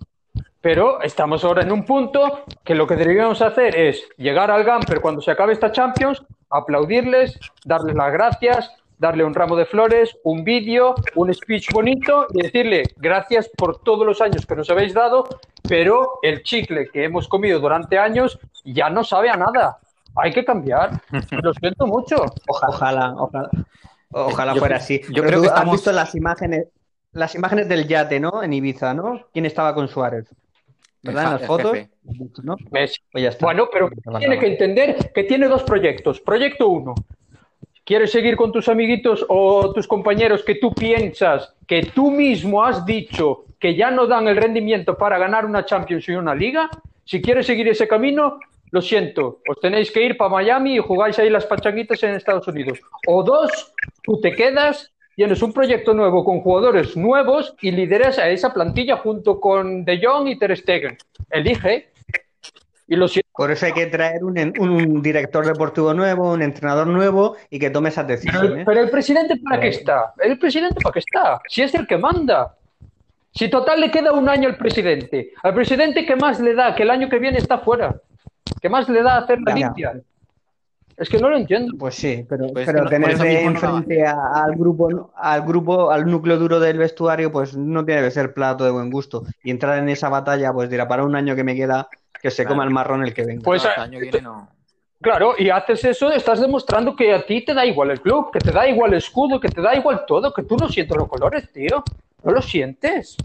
Pero 0.63 1.01
estamos 1.01 1.43
ahora 1.43 1.61
en 1.61 1.73
un 1.73 1.83
punto 1.83 2.45
que 2.63 2.73
lo 2.73 2.87
que 2.87 2.95
deberíamos 2.95 3.41
hacer 3.41 3.75
es 3.77 4.07
llegar 4.15 4.49
al 4.49 4.63
Gamper 4.63 5.01
cuando 5.01 5.19
se 5.21 5.29
acabe 5.29 5.51
esta 5.51 5.73
Champions, 5.73 6.23
aplaudirles, 6.49 7.37
darles 7.65 7.95
las 7.97 8.13
gracias, 8.13 8.71
darle 8.97 9.25
un 9.25 9.33
ramo 9.33 9.57
de 9.57 9.65
flores, 9.65 10.15
un 10.23 10.45
vídeo, 10.45 10.95
un 11.15 11.33
speech 11.33 11.73
bonito 11.73 12.27
y 12.33 12.43
decirle 12.43 12.83
gracias 12.95 13.49
por 13.57 13.81
todos 13.83 14.05
los 14.05 14.21
años 14.21 14.45
que 14.45 14.55
nos 14.55 14.69
habéis 14.69 14.93
dado, 14.93 15.27
pero 15.67 16.19
el 16.21 16.43
chicle 16.43 16.87
que 16.93 17.03
hemos 17.03 17.27
comido 17.27 17.59
durante 17.59 17.97
años 17.99 18.39
ya 18.63 18.89
no 18.89 19.03
sabe 19.03 19.29
a 19.29 19.35
nada. 19.35 19.79
Hay 20.15 20.31
que 20.31 20.45
cambiar. 20.45 20.91
Lo 21.43 21.53
siento 21.55 21.87
mucho. 21.87 22.23
Ojalá, 22.47 23.13
ojalá. 23.17 23.49
Ojalá 24.11 24.53
Yo 24.53 24.59
fuera 24.59 24.77
así. 24.77 25.01
yo 25.09 25.15
Pero 25.15 25.27
creo 25.27 25.37
tú 25.39 25.41
que 25.41 25.47
has 25.49 25.53
estamos- 25.55 25.73
visto 25.73 25.91
las 25.91 26.15
imágenes, 26.15 26.67
las 27.11 27.35
imágenes 27.35 27.67
del 27.67 27.85
yate, 27.85 28.21
¿no? 28.21 28.41
En 28.41 28.53
Ibiza, 28.53 28.93
¿no? 28.93 29.25
¿Quién 29.33 29.45
estaba 29.45 29.75
con 29.75 29.89
Suárez? 29.89 30.33
¿Verdad? 31.03 31.25
En 31.25 31.31
las 31.31 31.45
fotos. 31.45 31.77
¿no? 32.43 32.55
Messi. 32.71 33.01
Pues 33.11 33.23
ya 33.23 33.29
está. 33.29 33.45
Bueno, 33.45 33.69
pero 33.71 33.89
tiene 34.17 34.39
que 34.39 34.47
entender 34.47 35.11
que 35.13 35.23
tiene 35.25 35.47
dos 35.47 35.63
proyectos. 35.63 36.21
Proyecto 36.21 36.69
uno, 36.69 36.95
¿quieres 37.83 38.11
seguir 38.11 38.35
con 38.37 38.51
tus 38.51 38.69
amiguitos 38.69 39.25
o 39.27 39.73
tus 39.73 39.87
compañeros 39.87 40.43
que 40.43 40.55
tú 40.55 40.73
piensas 40.73 41.53
que 41.67 41.83
tú 41.93 42.09
mismo 42.09 42.63
has 42.63 42.85
dicho 42.85 43.45
que 43.59 43.75
ya 43.75 43.91
no 43.91 44.07
dan 44.07 44.27
el 44.27 44.37
rendimiento 44.37 44.97
para 44.97 45.17
ganar 45.17 45.45
una 45.45 45.65
Champions 45.65 46.07
y 46.07 46.13
una 46.13 46.33
Liga? 46.33 46.69
Si 47.03 47.21
quieres 47.21 47.45
seguir 47.45 47.67
ese 47.67 47.87
camino, 47.87 48.39
lo 48.71 48.81
siento, 48.81 49.41
os 49.47 49.59
tenéis 49.59 49.91
que 49.91 50.03
ir 50.03 50.17
para 50.17 50.31
Miami 50.31 50.75
y 50.75 50.79
jugáis 50.79 51.19
ahí 51.19 51.29
las 51.29 51.45
pachanguitas 51.45 52.01
en 52.03 52.15
Estados 52.15 52.47
Unidos. 52.47 52.79
O 53.07 53.21
dos, 53.23 53.73
tú 54.01 54.19
te 54.21 54.33
quedas, 54.33 54.92
tienes 55.15 55.41
un 55.41 55.53
proyecto 55.53 55.93
nuevo 55.93 56.23
con 56.23 56.41
jugadores 56.41 56.95
nuevos 56.97 57.55
y 57.61 57.71
lideras 57.71 58.19
a 58.19 58.29
esa 58.29 58.53
plantilla 58.53 58.97
junto 58.97 59.39
con 59.39 59.85
De 59.85 59.99
Jong 60.03 60.27
y 60.27 60.37
Ter 60.37 60.57
Stegen. 60.57 60.97
Elige. 61.29 61.89
Y 62.87 62.95
lo. 62.95 63.07
Por 63.31 63.51
eso 63.51 63.65
hay 63.65 63.73
que 63.73 63.87
traer 63.87 64.23
un, 64.23 64.37
un 64.59 65.01
director 65.01 65.45
deportivo 65.45 65.93
nuevo, 65.93 66.33
un 66.33 66.41
entrenador 66.41 66.87
nuevo 66.87 67.35
y 67.49 67.57
que 67.59 67.69
tome 67.69 67.89
esas 67.89 68.07
decisiones. 68.07 68.65
pero 68.65 68.81
el 68.81 68.89
presidente 68.89 69.37
para 69.37 69.61
qué 69.61 69.69
está? 69.69 70.13
El 70.19 70.37
presidente 70.37 70.75
para 70.83 70.93
qué 70.93 70.99
está? 70.99 71.41
Si 71.47 71.61
es 71.61 71.73
el 71.73 71.87
que 71.87 71.97
manda. 71.97 72.55
Si 73.31 73.49
total 73.49 73.81
le 73.81 73.89
queda 73.89 74.11
un 74.11 74.29
año 74.29 74.47
al 74.47 74.57
presidente, 74.57 75.31
al 75.41 75.55
presidente 75.55 76.05
¿qué 76.05 76.15
más 76.15 76.39
le 76.39 76.53
da? 76.53 76.75
Que 76.75 76.83
el 76.83 76.91
año 76.91 77.09
que 77.09 77.17
viene 77.17 77.39
está 77.39 77.57
fuera. 77.57 77.95
¿Qué 78.61 78.69
más 78.69 78.87
le 78.89 79.01
da 79.01 79.17
hacer 79.17 79.39
la 79.41 79.55
limpia? 79.55 79.93
Es 80.97 81.09
que 81.09 81.17
no 81.19 81.29
lo 81.29 81.37
entiendo. 81.37 81.73
Pues 81.77 81.95
sí, 81.95 82.25
pero, 82.29 82.47
Pues 82.53 82.65
pero 82.65 82.83
no- 82.83 82.89
tener 82.89 83.17
no 83.17 83.23
al 83.23 84.55
grupo, 84.55 85.11
al 85.15 85.41
grupo, 85.41 85.91
al 85.91 86.05
núcleo 86.05 86.37
duro 86.37 86.59
del 86.59 86.77
vestuario, 86.77 87.31
pues 87.31 87.55
no 87.57 87.83
tiene 87.83 88.01
que 88.01 88.11
ser 88.11 88.33
plato 88.33 88.63
de 88.63 88.71
buen 88.71 88.89
gusto. 88.91 89.23
Y 89.43 89.51
entrar 89.51 89.79
en 89.79 89.89
esa 89.89 90.09
batalla, 90.09 90.53
pues 90.53 90.69
dirá, 90.69 90.87
para 90.87 91.03
un 91.03 91.15
año 91.15 91.35
que 91.35 91.43
me 91.43 91.55
queda, 91.55 91.87
que 92.21 92.29
se 92.31 92.43
Claro. 92.43 92.55
coma 92.55 92.63
el 92.65 92.69
marrón 92.69 93.03
el 93.03 93.13
que 93.13 93.23
venga. 93.25 93.41
Pues, 93.43 93.63
No, 93.63 93.69
hasta 93.69 93.81
eh, 93.81 93.85
el 93.85 93.89
año 93.91 93.99
que 93.99 94.05
viene 94.11 94.21
no. 94.21 94.49
Claro, 95.01 95.33
y 95.37 95.49
haces 95.49 95.83
eso, 95.83 96.11
estás 96.13 96.39
demostrando 96.39 96.95
que 96.95 97.13
a 97.13 97.25
ti 97.25 97.43
te 97.43 97.53
da 97.53 97.65
igual 97.65 97.91
el 97.91 97.99
club, 97.99 98.31
que 98.31 98.39
te 98.39 98.51
da 98.51 98.65
igual 98.69 98.91
el 98.93 98.99
escudo, 98.99 99.37
que 99.39 99.49
te 99.49 99.61
da 99.61 99.75
igual 99.75 100.03
todo, 100.07 100.33
que 100.33 100.43
tú 100.43 100.55
no 100.55 100.69
sientes 100.69 100.95
los 100.95 101.09
colores, 101.09 101.51
tío. 101.51 101.83
No 102.23 102.31
lo 102.31 102.41
sientes. 102.41 103.17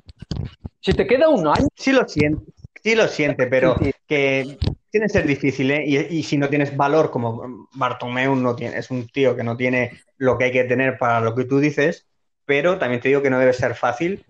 Si 0.81 0.93
te 0.93 1.07
queda 1.07 1.29
un 1.29 1.47
año, 1.47 1.69
Sí 1.77 1.93
lo 1.93 2.09
siente, 2.09 2.51
sí 2.83 2.97
lo 2.97 3.07
siente, 3.07 3.47
pero 3.47 3.77
que 4.09 4.59
tiene 4.91 5.07
que 5.07 5.13
ser 5.13 5.27
difícil, 5.27 5.71
¿eh? 5.71 5.85
Y, 5.87 5.97
y 6.19 6.23
si 6.23 6.39
no 6.39 6.49
tienes 6.49 6.77
valor, 6.77 7.11
como 7.11 7.69
Bartomeu 7.75 8.35
no 8.35 8.57
tiene, 8.57 8.79
es 8.79 8.91
un 8.91 9.09
tío 9.09 9.37
que 9.37 9.45
no 9.45 9.57
tiene 9.57 10.01
lo 10.17 10.39
que 10.39 10.45
hay 10.45 10.53
que 10.53 10.65
tener 10.65 10.99
para 10.99 11.21
lo 11.21 11.35
que 11.35 11.45
tú 11.45 11.59
dices, 11.59 12.07
pero 12.45 12.79
también 12.79 13.01
te 13.01 13.09
digo 13.09 13.23
que 13.23 13.31
no 13.31 13.39
debe 13.39 13.53
ser 13.53 13.75
fácil 13.75 14.25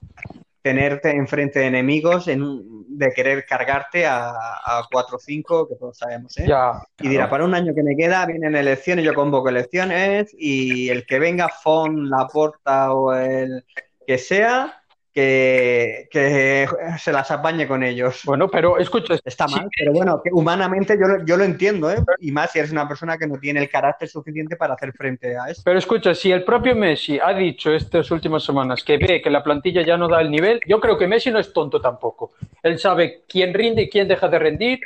tenerte 0.63 1.11
enfrente 1.11 1.61
de 1.61 1.67
enemigos 1.67 2.29
en 2.29 2.43
de 2.89 3.13
querer 3.13 3.47
cargarte 3.47 4.07
a, 4.07 4.31
a 4.31 4.87
4 4.91 5.17
o 5.17 5.19
5, 5.19 5.69
que 5.69 5.77
todos 5.77 5.97
sabemos, 5.97 6.37
¿eh? 6.39 6.47
ya. 6.49 6.83
Y 6.99 7.09
dirá, 7.09 7.31
para 7.31 7.45
un 7.45 7.55
año 7.55 7.75
que 7.75 7.83
me 7.83 7.97
queda, 7.97 8.27
vienen 8.27 8.57
elecciones, 8.57 9.05
yo 9.05 9.15
convoco 9.15 9.49
elecciones 9.49 10.35
y 10.37 10.89
el 10.89 11.07
que 11.07 11.21
venga, 11.21 11.49
Fon, 11.49 12.11
Laporta 12.11 12.93
o 12.93 13.15
el 13.15 13.65
que 14.07 14.19
sea, 14.19 14.78
que, 15.19 16.09
que 16.13 16.69
se 16.97 17.11
las 17.11 17.29
apañe 17.33 17.67
con 17.67 17.83
ellos. 17.83 18.23
Bueno, 18.25 18.49
pero 18.49 18.79
escucha, 18.79 19.17
Está 19.25 19.49
sí, 19.49 19.57
mal, 19.57 19.69
pero 19.77 19.93
bueno, 19.93 20.21
que 20.23 20.31
humanamente 20.33 20.97
yo, 20.97 21.25
yo 21.27 21.37
lo 21.37 21.43
entiendo, 21.43 21.91
¿eh? 21.91 21.97
Y 22.21 22.31
más 22.31 22.53
si 22.53 22.61
eres 22.61 22.71
una 22.71 22.87
persona 22.87 23.19
que 23.19 23.27
no 23.27 23.37
tiene 23.37 23.59
el 23.61 23.69
carácter 23.69 24.09
suficiente 24.09 24.55
para 24.55 24.75
hacer 24.75 24.93
frente 24.93 25.37
a 25.37 25.47
eso. 25.51 25.63
Pero 25.65 25.77
escucha, 25.77 26.15
si 26.15 26.31
el 26.31 26.45
propio 26.45 26.77
Messi 26.77 27.19
ha 27.19 27.35
dicho 27.35 27.73
estas 27.73 28.09
últimas 28.13 28.45
semanas 28.45 28.85
que 28.85 28.97
ve 28.97 29.21
que 29.21 29.29
la 29.29 29.43
plantilla 29.43 29.83
ya 29.83 29.97
no 29.97 30.07
da 30.07 30.21
el 30.21 30.31
nivel, 30.31 30.61
yo 30.69 30.79
creo 30.79 30.97
que 30.97 31.09
Messi 31.09 31.33
no 31.33 31.41
es 31.41 31.53
tonto 31.53 31.81
tampoco. 31.81 32.31
Él 32.63 32.79
sabe 32.79 33.25
quién 33.29 33.53
rinde 33.53 33.83
y 33.83 33.89
quién 33.89 34.07
deja 34.07 34.29
de 34.29 34.39
rendir. 34.39 34.81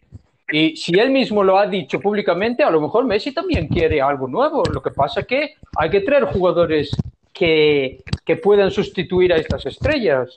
Y 0.51 0.77
si 0.77 0.99
él 0.99 1.11
mismo 1.11 1.45
lo 1.45 1.59
ha 1.59 1.67
dicho 1.67 2.01
públicamente, 2.01 2.63
a 2.63 2.71
lo 2.71 2.81
mejor 2.81 3.05
Messi 3.05 3.35
también 3.35 3.69
quiere 3.69 4.01
algo 4.01 4.29
nuevo. 4.29 4.63
Lo 4.73 4.81
que 4.81 4.93
pasa 4.93 5.21
es 5.21 5.27
que 5.27 5.55
hay 5.77 5.91
que 5.91 6.01
traer 6.01 6.25
jugadores 6.25 6.91
que, 7.33 8.03
que 8.25 8.37
puedan 8.37 8.71
sustituir 8.71 9.33
a 9.33 9.37
estas 9.37 9.67
estrellas. 9.67 10.37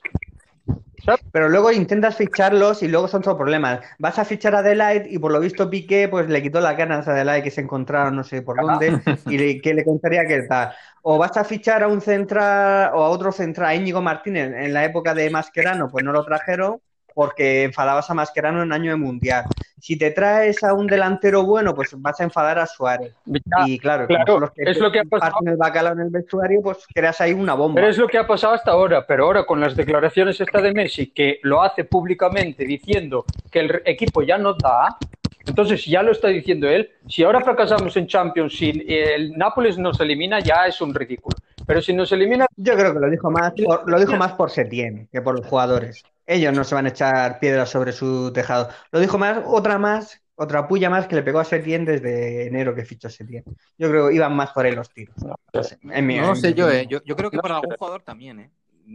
Pero 1.31 1.49
luego 1.49 1.71
intentas 1.71 2.15
ficharlos 2.15 2.81
y 2.81 2.87
luego 2.87 3.07
son 3.07 3.21
todos 3.21 3.37
problemas. 3.37 3.81
Vas 3.99 4.17
a 4.17 4.25
fichar 4.25 4.55
a 4.55 4.59
Adelaide 4.59 5.07
y 5.09 5.19
por 5.19 5.31
lo 5.31 5.39
visto 5.39 5.69
Piqué 5.69 6.07
pues 6.07 6.27
le 6.29 6.41
quitó 6.41 6.59
las 6.61 6.75
ganas 6.75 7.07
a 7.07 7.11
Adelaide 7.11 7.43
que 7.43 7.51
se 7.51 7.61
encontraron 7.61 8.15
no 8.15 8.23
sé 8.23 8.41
por 8.41 8.59
dónde 8.59 8.99
y 9.27 9.37
le, 9.37 9.61
que 9.61 9.73
le 9.73 9.85
contaría 9.85 10.25
que 10.25 10.43
tal. 10.43 10.71
O 11.03 11.17
vas 11.17 11.37
a 11.37 11.43
fichar 11.43 11.83
a 11.83 11.87
un 11.87 12.01
central 12.01 12.91
o 12.95 13.03
a 13.03 13.09
otro 13.09 13.31
central, 13.31 13.69
a 13.69 13.75
Íñigo 13.75 14.01
Martínez 14.01 14.51
en 14.55 14.73
la 14.73 14.83
época 14.83 15.13
de 15.13 15.29
Mascherano, 15.29 15.91
pues 15.91 16.03
no 16.03 16.11
lo 16.11 16.25
trajeron 16.25 16.79
porque 17.13 17.63
enfadabas 17.63 18.09
a 18.09 18.13
Mascherano 18.13 18.61
en 18.61 18.73
año 18.73 18.91
de 18.91 18.97
mundial. 18.97 19.45
Si 19.85 19.97
te 19.97 20.09
traes 20.09 20.63
a 20.63 20.73
un 20.73 20.87
delantero 20.87 21.43
bueno, 21.43 21.75
pues 21.75 21.93
vas 22.01 22.19
a 22.19 22.23
enfadar 22.23 22.57
a 22.57 22.65
Suárez. 22.65 23.13
Ya, 23.23 23.67
Y 23.67 23.77
claro, 23.77 24.07
claro, 24.07 24.39
los 24.39 24.49
que 24.49 24.63
es 24.63 24.79
lo 24.79 24.91
que 24.91 25.01
ha 25.01 25.03
pasado. 25.03 25.35
el 25.45 25.57
bacalao 25.57 25.93
en 25.93 25.99
el 25.99 26.09
vestuario, 26.09 26.59
pues 26.63 26.87
creas 26.91 27.21
ahí 27.21 27.33
una 27.33 27.53
bomba. 27.53 27.75
Pero 27.75 27.89
es 27.89 27.97
lo 27.99 28.07
que 28.07 28.17
ha 28.17 28.25
pasado 28.25 28.55
hasta 28.55 28.71
ahora, 28.71 29.05
pero 29.05 29.25
ahora 29.25 29.45
con 29.45 29.59
las 29.61 29.75
declaraciones 29.75 30.41
esta 30.41 30.59
de 30.59 30.73
Messi, 30.73 31.11
que 31.11 31.39
lo 31.43 31.61
hace 31.61 31.83
públicamente 31.83 32.65
diciendo 32.65 33.25
que 33.51 33.59
el 33.59 33.81
equipo 33.85 34.23
ya 34.23 34.39
no 34.39 34.55
da, 34.55 34.97
entonces 35.45 35.85
ya 35.85 36.01
lo 36.01 36.13
está 36.13 36.29
diciendo 36.29 36.67
él, 36.67 36.89
si 37.07 37.21
ahora 37.21 37.41
fracasamos 37.41 37.95
en 37.95 38.07
Champions, 38.07 38.57
si 38.57 38.83
el 38.87 39.37
Nápoles 39.37 39.77
nos 39.77 39.99
elimina, 39.99 40.39
ya 40.39 40.65
es 40.65 40.81
un 40.81 40.95
ridículo. 40.95 41.37
Pero 41.67 41.79
si 41.79 41.93
nos 41.93 42.11
elimina, 42.11 42.47
Yo 42.57 42.75
creo 42.75 42.91
que 42.91 42.99
lo 42.99 43.09
dijo 43.11 43.29
más 43.29 43.53
por, 43.53 43.87
lo 43.87 43.99
dijo 43.99 44.15
más 44.17 44.33
por 44.33 44.49
Setién 44.49 45.07
que 45.11 45.21
por 45.21 45.35
los 45.37 45.45
jugadores. 45.45 46.03
Ellos 46.27 46.53
no 46.53 46.63
se 46.63 46.75
van 46.75 46.85
a 46.85 46.89
echar 46.89 47.39
piedras 47.39 47.69
sobre 47.69 47.91
su 47.91 48.31
tejado. 48.33 48.69
Lo 48.91 48.99
dijo 48.99 49.17
más, 49.17 49.41
otra 49.45 49.77
más, 49.77 50.19
otra 50.35 50.67
puya 50.67 50.89
más 50.89 51.07
que 51.07 51.15
le 51.15 51.23
pegó 51.23 51.39
a 51.39 51.45
Setién 51.45 51.85
desde 51.85 52.47
enero 52.47 52.73
que 52.73 52.83
fichó 52.85 53.09
Setién. 53.09 53.43
Yo 53.77 53.89
creo 53.89 54.09
que 54.09 54.15
iban 54.15 54.35
más 54.35 54.51
por 54.51 54.65
ahí 54.65 54.73
los 54.75 54.89
tiros. 54.91 55.15
No 55.53 55.63
sé, 55.63 55.77
en 55.83 56.05
mi- 56.07 56.17
No 56.17 56.29
en 56.29 56.35
sé 56.35 56.49
mi 56.49 56.55
yo. 56.55 56.69
¿eh? 56.69 56.87
Yo, 56.89 56.99
yo 57.03 57.15
creo 57.15 57.29
que 57.29 57.37
sé. 57.37 57.43
algún 57.43 57.75
jugador 57.77 58.01
también, 58.01 58.39
¿eh? 58.39 58.51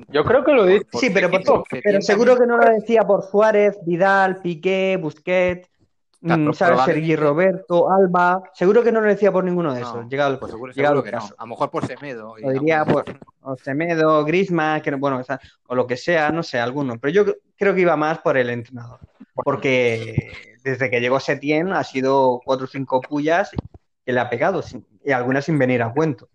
yo 0.09 0.25
creo 0.25 0.45
que 0.45 0.53
lo 0.53 0.67
dice. 0.67 0.87
Sí, 0.93 1.11
pero, 1.11 1.31
por- 1.31 1.65
pero 1.83 2.01
seguro 2.01 2.39
que 2.39 2.47
no 2.47 2.57
lo 2.57 2.69
decía 2.71 3.03
por 3.05 3.23
Suárez, 3.23 3.79
Vidal, 3.85 4.41
Piqué, 4.43 4.99
Busquets, 5.01 5.69
Mm, 6.23 6.53
¿sabes? 6.53 6.81
Sergi 6.85 7.17
Roberto, 7.17 7.91
Alba. 7.91 8.43
Seguro 8.53 8.83
que 8.83 8.93
no 8.93 9.01
lo 9.01 9.09
decía 9.09 9.33
por 9.33 9.43
ninguno 9.43 9.73
de 9.73 9.81
No, 9.81 9.87
esos. 9.89 10.09
Llegado 10.09 10.39
pues 10.39 10.53
seguro, 10.53 10.73
llegado 10.73 11.03
seguro 11.03 11.19
no. 11.19 11.25
A 11.39 11.43
lo 11.45 11.47
mejor 11.47 11.71
por 11.71 11.87
Semedo. 11.87 12.35
Lo 12.39 12.51
diría 12.51 12.85
por 12.85 13.05
Semedo, 13.63 14.23
Griezmann, 14.25 14.83
que 14.83 14.91
no- 14.91 14.99
bueno, 14.99 15.23
o, 15.67 15.75
lo 15.75 15.87
que 15.87 15.97
sea, 15.97 16.31
no 16.31 16.43
sé, 16.43 16.61
alguno. 16.61 16.99
Pero 17.01 17.13
yo 17.13 17.35
creo 17.57 17.75
que 17.75 17.81
iba 17.81 17.97
más 17.97 18.19
por 18.19 18.37
el 18.37 18.51
entrenador. 18.51 19.01
Porque 19.35 20.31
desde 20.63 20.91
que 20.91 21.01
llegó 21.01 21.19
Setién 21.21 21.73
ha 21.73 21.85
sido 21.85 22.41
cuatro 22.45 22.65
o 22.67 22.69
cinco 22.69 23.01
pullas 23.01 23.51
que 24.05 24.13
le 24.13 24.21
ha 24.21 24.29
pegado, 24.29 24.61
sin- 24.61 24.87
y 25.03 25.13
algunas 25.13 25.47
sin 25.47 25.59
venir 25.59 25.83
a 25.83 25.91
cuento. 25.93 26.29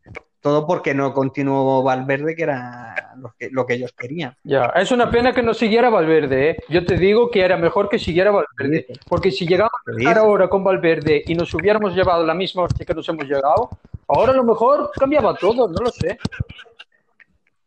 Todo 0.46 0.68
porque 0.68 0.94
no 0.94 1.12
continuó 1.12 1.82
Valverde, 1.82 2.36
que 2.36 2.44
era 2.44 3.16
lo 3.18 3.34
que, 3.36 3.50
lo 3.50 3.66
que 3.66 3.74
ellos 3.74 3.92
querían. 3.98 4.36
Ya, 4.44 4.66
es 4.76 4.92
una 4.92 5.10
pena 5.10 5.34
que 5.34 5.42
no 5.42 5.56
siguiera 5.56 5.90
Valverde, 5.90 6.52
¿eh? 6.52 6.58
Yo 6.70 6.86
te 6.86 6.98
digo 6.98 7.32
que 7.32 7.42
era 7.42 7.58
mejor 7.58 7.90
que 7.90 7.98
siguiera 7.98 8.30
Valverde, 8.30 8.86
porque 9.10 9.32
si 9.32 9.48
llegamos 9.48 9.72
a 10.06 10.20
ahora 10.20 10.48
con 10.48 10.64
Valverde 10.64 11.24
y 11.26 11.34
nos 11.34 11.52
hubiéramos 11.56 11.96
llevado 11.96 12.24
la 12.24 12.36
misma 12.36 12.62
hostia 12.62 12.86
que 12.86 12.94
nos 12.94 13.10
hemos 13.10 13.26
llegado, 13.26 13.72
ahora 14.08 14.34
a 14.34 14.36
lo 14.36 14.44
mejor 14.44 14.92
cambiaba 14.94 15.34
todo, 15.34 15.68
no 15.68 15.80
lo 15.84 15.90
sé. 15.90 16.16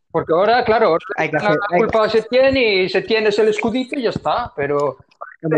Porque 0.09 0.31
ahora, 0.31 0.63
claro, 0.63 0.97
Hay 1.17 1.29
que 1.29 1.35
la 1.35 1.49
hay- 1.69 1.79
culpa 1.81 2.07
se 2.07 2.21
tiene 2.21 2.83
y 2.83 2.87
se 2.89 3.01
tiene 3.01 3.27
el 3.27 3.47
escudito 3.49 3.99
y 3.99 4.03
ya 4.03 4.11
está, 4.11 4.53
pero 4.55 4.95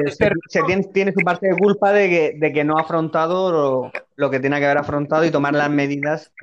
se, 0.07 0.31
se 0.49 0.63
tiene, 0.63 0.83
tiene 0.85 1.11
su 1.11 1.19
parte 1.23 1.49
de 1.49 1.55
culpa 1.55 1.91
de 1.93 2.09
que, 2.09 2.33
de 2.39 2.51
que 2.51 2.63
no 2.63 2.79
ha 2.79 2.81
afrontado 2.81 3.51
lo, 3.51 3.91
lo 4.15 4.29
que 4.31 4.39
tenía 4.39 4.57
que 4.57 4.65
haber 4.65 4.79
afrontado 4.79 5.23
y 5.23 5.29
tomar 5.29 5.53
las 5.53 5.69
medidas 5.69 6.33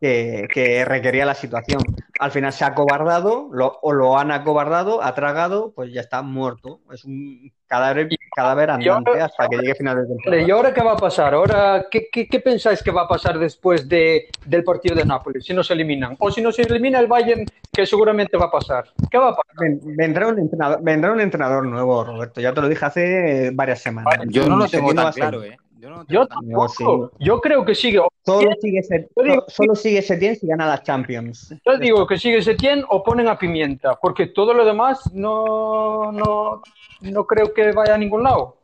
que, 0.00 0.46
que 0.52 0.84
requería 0.84 1.26
la 1.26 1.34
situación. 1.34 1.82
Al 2.20 2.30
final 2.30 2.52
se 2.52 2.64
ha 2.64 2.68
acobardado, 2.68 3.48
lo- 3.52 3.78
o 3.82 3.92
lo 3.92 4.18
han 4.18 4.30
acobardado, 4.30 5.02
ha 5.02 5.14
tragado, 5.14 5.72
pues 5.74 5.92
ya 5.92 6.00
está 6.00 6.22
muerto. 6.22 6.80
Es 6.92 7.04
un 7.04 7.52
cadáver, 7.66 8.08
cadáver 8.34 8.70
andante 8.70 9.20
hasta 9.20 9.48
que 9.48 9.56
llegue 9.56 9.74
final 9.74 9.96
de 10.02 10.06
temporada. 10.08 10.42
¿Y 10.42 10.50
ahora 10.50 10.72
qué 10.72 10.82
va 10.82 10.92
a 10.92 10.96
pasar? 10.96 11.34
Ahora, 11.34 11.86
¿qué, 11.90 12.08
qué, 12.10 12.26
qué 12.28 12.40
pensáis 12.40 12.82
que 12.82 12.90
va 12.90 13.02
a 13.02 13.08
pasar 13.08 13.38
después 13.38 13.88
de, 13.88 14.28
del 14.46 14.64
partido 14.64 14.94
de 14.94 15.04
Nápoles, 15.04 15.44
si 15.44 15.52
nos 15.52 15.70
eliminan? 15.70 16.16
O 16.18 16.30
si 16.30 16.40
nos 16.42 16.58
elimina 16.58 16.98
el 17.00 17.06
Bayern, 17.08 17.44
que 17.72 17.86
seguramente 17.86 18.36
va 18.36 18.46
a 18.46 18.50
pasar. 18.50 18.84
¿Qué 19.10 19.18
va 19.18 19.28
a 19.30 19.36
pasar? 19.36 19.54
Ven- 19.60 19.80
vendrá, 19.96 20.28
un 20.28 20.38
entrenador, 20.38 20.78
vendrá 20.82 21.12
un 21.12 21.20
entrenador 21.20 21.66
nuevo, 21.66 22.04
Roberto. 22.04 22.40
Ya 22.40 22.52
te 22.52 22.60
lo 22.60 22.68
dije 22.68 22.84
hace 22.84 23.50
varias 23.52 23.80
semanas. 23.80 24.18
Yo 24.28 24.48
no 24.48 24.56
lo 24.56 24.68
tengo 24.68 24.92
no 24.94 25.02
tan 25.02 25.12
claro, 25.12 25.42
¿eh? 25.44 25.56
Yo 25.78 25.90
no 25.90 26.04
Yo 26.08 26.26
tampoco. 26.26 27.12
Yo 27.20 27.40
creo 27.40 27.64
que 27.64 27.74
sigue. 27.74 28.00
Solo 28.24 28.50
sigue, 28.60 28.82
Set- 28.82 29.08
Yo 29.16 29.22
digo- 29.22 29.44
solo 29.48 29.74
sigue 29.76 30.02
Setién 30.02 30.34
si 30.36 30.46
gana 30.46 30.66
la 30.66 30.82
Champions. 30.82 31.54
Yo 31.64 31.78
digo 31.78 32.06
que 32.06 32.18
sigue 32.18 32.42
Setién 32.42 32.84
o 32.88 33.02
ponen 33.02 33.28
a 33.28 33.38
Pimienta, 33.38 33.96
porque 34.00 34.26
todo 34.26 34.52
lo 34.54 34.64
demás 34.64 35.00
no, 35.14 36.10
no, 36.12 36.62
no 37.00 37.26
creo 37.26 37.54
que 37.54 37.72
vaya 37.72 37.94
a 37.94 37.98
ningún 37.98 38.24
lado 38.24 38.56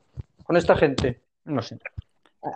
con 0.43 0.57
esta 0.57 0.77
gente. 0.77 1.21
No 1.45 1.62
sé. 1.62 1.79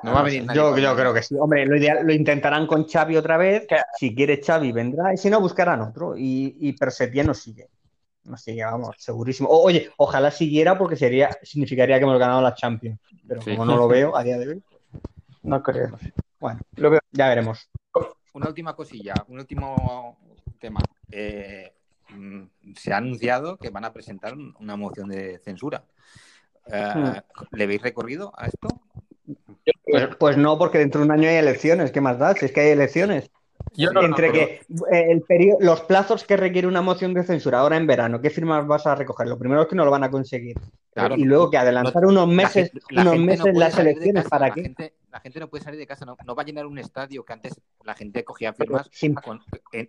No 0.02 0.12
va 0.12 0.20
a 0.20 0.22
venir 0.24 0.44
nadie 0.44 0.58
Yo, 0.60 0.76
yo 0.76 0.94
creo 0.96 1.14
que 1.14 1.22
sí. 1.22 1.34
Hombre, 1.38 1.64
lo, 1.64 1.76
ideal- 1.76 2.04
lo 2.04 2.12
intentarán 2.12 2.66
con 2.66 2.86
Xavi 2.86 3.16
otra 3.16 3.36
vez. 3.38 3.66
Si 3.98 4.14
quiere 4.14 4.42
Xavi 4.44 4.72
vendrá 4.72 5.14
y 5.14 5.16
si 5.16 5.30
no 5.30 5.40
buscarán 5.40 5.80
otro. 5.80 6.14
Y, 6.16 6.56
y 6.60 6.72
pero 6.74 6.90
Setién 6.90 7.26
no 7.26 7.32
sigue. 7.34 7.68
No 8.28 8.36
sigue, 8.36 8.64
vamos, 8.64 8.94
segurísimo. 8.98 9.48
O- 9.48 9.62
oye, 9.64 9.90
ojalá 9.96 10.30
siguiera 10.30 10.76
porque 10.76 10.96
sería 10.96 11.30
significaría 11.42 11.96
que 11.98 12.04
hemos 12.04 12.18
ganado 12.18 12.42
la 12.42 12.54
Champions. 12.54 13.00
Pero 13.26 13.40
Sí. 13.42 13.50
como 13.52 13.64
no 13.64 13.76
lo 13.76 13.88
veo 14.12 14.16
a 14.16 14.22
día 14.22 14.38
de 14.38 14.48
hoy, 14.48 14.62
No 15.42 15.62
creo. 15.62 15.90
bueno, 16.38 16.60
Lo 16.76 16.90
veo. 16.90 17.00
ya 17.10 17.28
veremos. 17.28 17.68
Una 18.34 18.48
última 18.48 18.76
cosilla, 18.76 19.14
un 19.28 19.38
último 19.40 20.18
tema. 20.60 20.80
Eh, 21.10 21.72
se 22.76 22.92
ha 22.92 22.98
anunciado 22.98 23.56
que 23.56 23.70
van 23.70 23.84
a 23.84 23.92
presentar 23.92 24.34
un- 24.34 24.54
una 24.60 24.76
moción 24.76 25.08
de 25.08 25.38
censura. 25.38 25.84
Eh. 26.70 27.22
¿Le 27.52 27.66
veis 27.66 27.80
recorrido 27.82 28.32
a 28.36 28.46
esto? 28.46 28.68
Pues, 29.84 30.16
pues 30.18 30.36
no, 30.36 30.58
porque 30.58 30.78
dentro 30.78 31.00
de 31.00 31.06
un 31.06 31.12
año 31.12 31.28
hay 31.28 31.36
elecciones. 31.36 31.90
¿Qué 31.92 32.00
más 32.02 32.18
da? 32.18 32.34
Si 32.34 32.44
es 32.44 32.52
que 32.52 32.60
hay 32.60 32.70
elecciones. 32.70 33.30
Yo 33.74 33.92
no- 33.92 34.02
Entre 34.02 34.32
que 34.32 34.42
eh, 34.90 35.06
el 35.10 35.22
perio- 35.22 35.56
los 35.60 35.82
plazos 35.82 36.24
que 36.24 36.36
requiere 36.36 36.66
una 36.66 36.82
moción 36.82 37.14
de 37.14 37.22
censura 37.22 37.60
ahora 37.60 37.76
en 37.76 37.86
verano, 37.86 38.20
¿qué 38.20 38.30
firmas 38.30 38.66
vas 38.66 38.86
a 38.86 38.94
recoger? 38.94 39.26
Lo 39.28 39.38
primero 39.38 39.62
es 39.62 39.68
que 39.68 39.76
no 39.76 39.84
lo 39.84 39.90
van 39.90 40.04
a 40.04 40.10
conseguir. 40.10 40.56
Claro. 40.94 41.14
y 41.16 41.22
luego 41.24 41.48
que 41.48 41.56
adelantar 41.58 42.04
unos 42.06 42.26
La 42.28 42.34
meses, 42.34 42.72
gente- 42.72 42.80
la 42.90 43.02
unos 43.02 43.12
gente 43.12 43.36
no 43.36 43.44
meses 43.44 43.58
las 43.58 43.78
elecciones, 43.78 44.22
casa, 44.24 44.28
¿para 44.30 44.48
la 44.48 44.54
qué? 44.54 44.62
Gente, 44.62 44.94
la 45.12 45.20
gente 45.20 45.38
no 45.38 45.48
puede 45.48 45.62
salir 45.62 45.78
de 45.78 45.86
casa, 45.86 46.04
no, 46.04 46.16
no 46.26 46.34
va 46.34 46.42
a 46.42 46.44
llenar 46.44 46.66
un 46.66 46.76
estadio 46.76 47.24
que 47.24 47.32
antes 47.32 47.60
la 47.84 47.94
gente 47.94 48.24
cogía 48.24 48.52
firmas 48.52 48.90
con, 49.22 49.40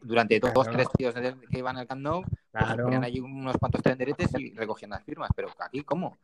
durante 0.03 0.39
dos, 0.39 0.67
tres 0.69 0.87
tíos 0.95 1.15
que 1.15 1.57
iban 1.57 1.77
al 1.77 1.87
Camp 1.87 2.01
Nou, 2.01 2.21
pues 2.51 2.75
ponían 2.83 3.03
allí 3.03 3.19
unos 3.21 3.57
cuantos 3.57 3.81
tenderetes 3.81 4.29
y 4.37 4.53
recogían 4.53 4.91
las 4.91 5.03
firmas. 5.03 5.31
Pero 5.35 5.49
aquí, 5.59 5.81
¿cómo? 5.81 6.15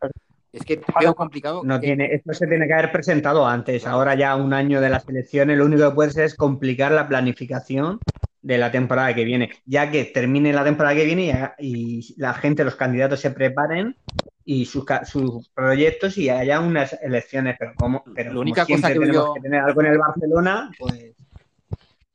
Es 0.56 0.64
que 0.64 0.82
veo 1.00 1.14
complicado. 1.14 1.64
No 1.66 1.80
tiene, 1.80 2.14
esto 2.14 2.34
se 2.34 2.48
tiene 2.48 2.66
que 2.66 2.74
haber 2.74 2.92
presentado 2.92 3.46
antes. 3.46 3.86
Ahora 3.86 4.16
ya 4.16 4.36
un 4.38 4.54
año 4.54 4.80
de 4.80 4.90
las 4.90 5.08
elecciones, 5.10 5.58
lo 5.58 5.66
único 5.66 5.90
que 5.90 5.96
puede 5.96 6.12
ser 6.12 6.24
es 6.24 6.36
complicar 6.36 6.94
la 6.94 7.10
planificación 7.10 8.00
de 8.42 8.58
la 8.58 8.72
temporada 8.72 9.14
que 9.14 9.26
viene, 9.26 9.50
ya 9.66 9.92
que 9.92 10.06
termine 10.06 10.54
la 10.54 10.64
temporada 10.64 10.96
que 10.96 11.06
viene 11.06 11.52
y, 11.60 12.16
la 12.18 12.34
gente, 12.34 12.64
los 12.64 12.76
candidatos 12.76 13.20
se 13.20 13.32
preparen 13.32 13.98
y 14.46 14.66
sus, 14.66 14.86
sus 15.06 15.50
proyectos 15.50 16.18
y 16.18 16.30
haya 16.30 16.62
unas 16.62 16.94
elecciones, 17.02 17.58
pero 17.60 17.74
como, 17.76 18.04
pero 18.14 18.34
la 18.34 18.40
única 18.40 18.66
cosa 18.66 18.94
que 18.94 19.00
tenemos 19.00 19.34
que 19.34 19.42
tener 19.42 19.62
algo 19.62 19.82
en 19.82 19.88
el 19.88 19.98
Barcelona, 19.98 20.72
pues 20.78 21.16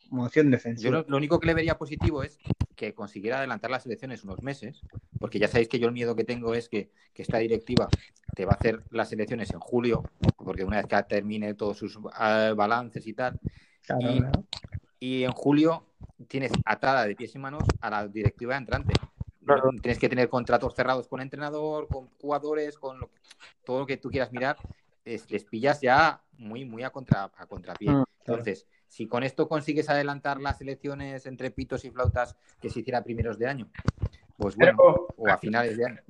moción 0.08 0.50
defensiva. 0.50 0.98
Yo 0.98 1.04
lo, 1.06 1.16
único 1.16 1.38
que 1.40 1.46
le 1.46 1.54
vería 1.54 1.76
positivo 1.76 2.22
es 2.22 2.38
que 2.80 2.94
consiguiera 2.94 3.36
adelantar 3.36 3.70
las 3.70 3.84
elecciones 3.84 4.24
unos 4.24 4.42
meses, 4.42 4.80
porque 5.18 5.38
ya 5.38 5.48
sabéis 5.48 5.68
que 5.68 5.78
yo 5.78 5.88
el 5.88 5.92
miedo 5.92 6.16
que 6.16 6.24
tengo 6.24 6.54
es 6.54 6.70
que, 6.70 6.90
esta 7.14 7.36
directiva 7.36 7.86
te 8.34 8.46
va 8.46 8.52
a 8.52 8.54
hacer 8.54 8.82
las 8.88 9.12
elecciones 9.12 9.50
en 9.52 9.60
julio, 9.60 10.02
porque 10.38 10.64
una 10.64 10.78
vez 10.78 10.86
que 10.86 11.02
termine 11.02 11.52
todos 11.52 11.76
sus 11.76 11.98
ah, 12.14 12.54
balances 12.56 13.06
y 13.06 13.12
tal, 13.12 13.38
y, 14.98 15.24
en 15.24 15.32
julio 15.32 15.84
tienes 16.26 16.50
atada 16.64 17.04
de 17.04 17.14
pies 17.14 17.34
y 17.34 17.38
manos 17.38 17.64
a 17.82 17.90
la 17.90 18.08
directiva 18.08 18.56
entrante. 18.56 18.94
Tienes 19.82 19.98
que 19.98 20.08
tener 20.08 20.30
contratos 20.30 20.74
cerrados 20.74 21.06
con 21.08 21.20
entrenador, 21.20 21.86
con 21.88 22.08
jugadores, 22.18 22.78
con 22.78 22.98
todo 23.62 23.80
lo 23.80 23.86
que 23.86 23.98
tú 23.98 24.08
quieras 24.08 24.32
mirar. 24.32 24.56
les 25.04 25.44
pillas 25.44 25.82
ya 25.82 26.22
muy, 26.38 26.64
muy 26.64 26.84
a, 26.84 26.88
contra, 26.88 27.30
a 27.36 27.46
contrapié. 27.46 27.90
Mm, 27.90 28.04
Entonces, 28.20 28.66
si 28.90 29.06
con 29.06 29.22
esto 29.22 29.48
consigues 29.48 29.88
adelantar 29.88 30.40
las 30.40 30.60
elecciones 30.60 31.24
entre 31.24 31.52
pitos 31.52 31.84
y 31.84 31.90
flautas 31.90 32.36
que 32.60 32.68
se 32.68 32.80
hiciera 32.80 33.04
primeros 33.04 33.38
de 33.38 33.46
año, 33.46 33.70
pues 34.36 34.56
bueno, 34.56 34.76
o 35.16 35.28
a 35.28 35.38
finales 35.38 35.76
de 35.76 35.86
año. 35.86 36.00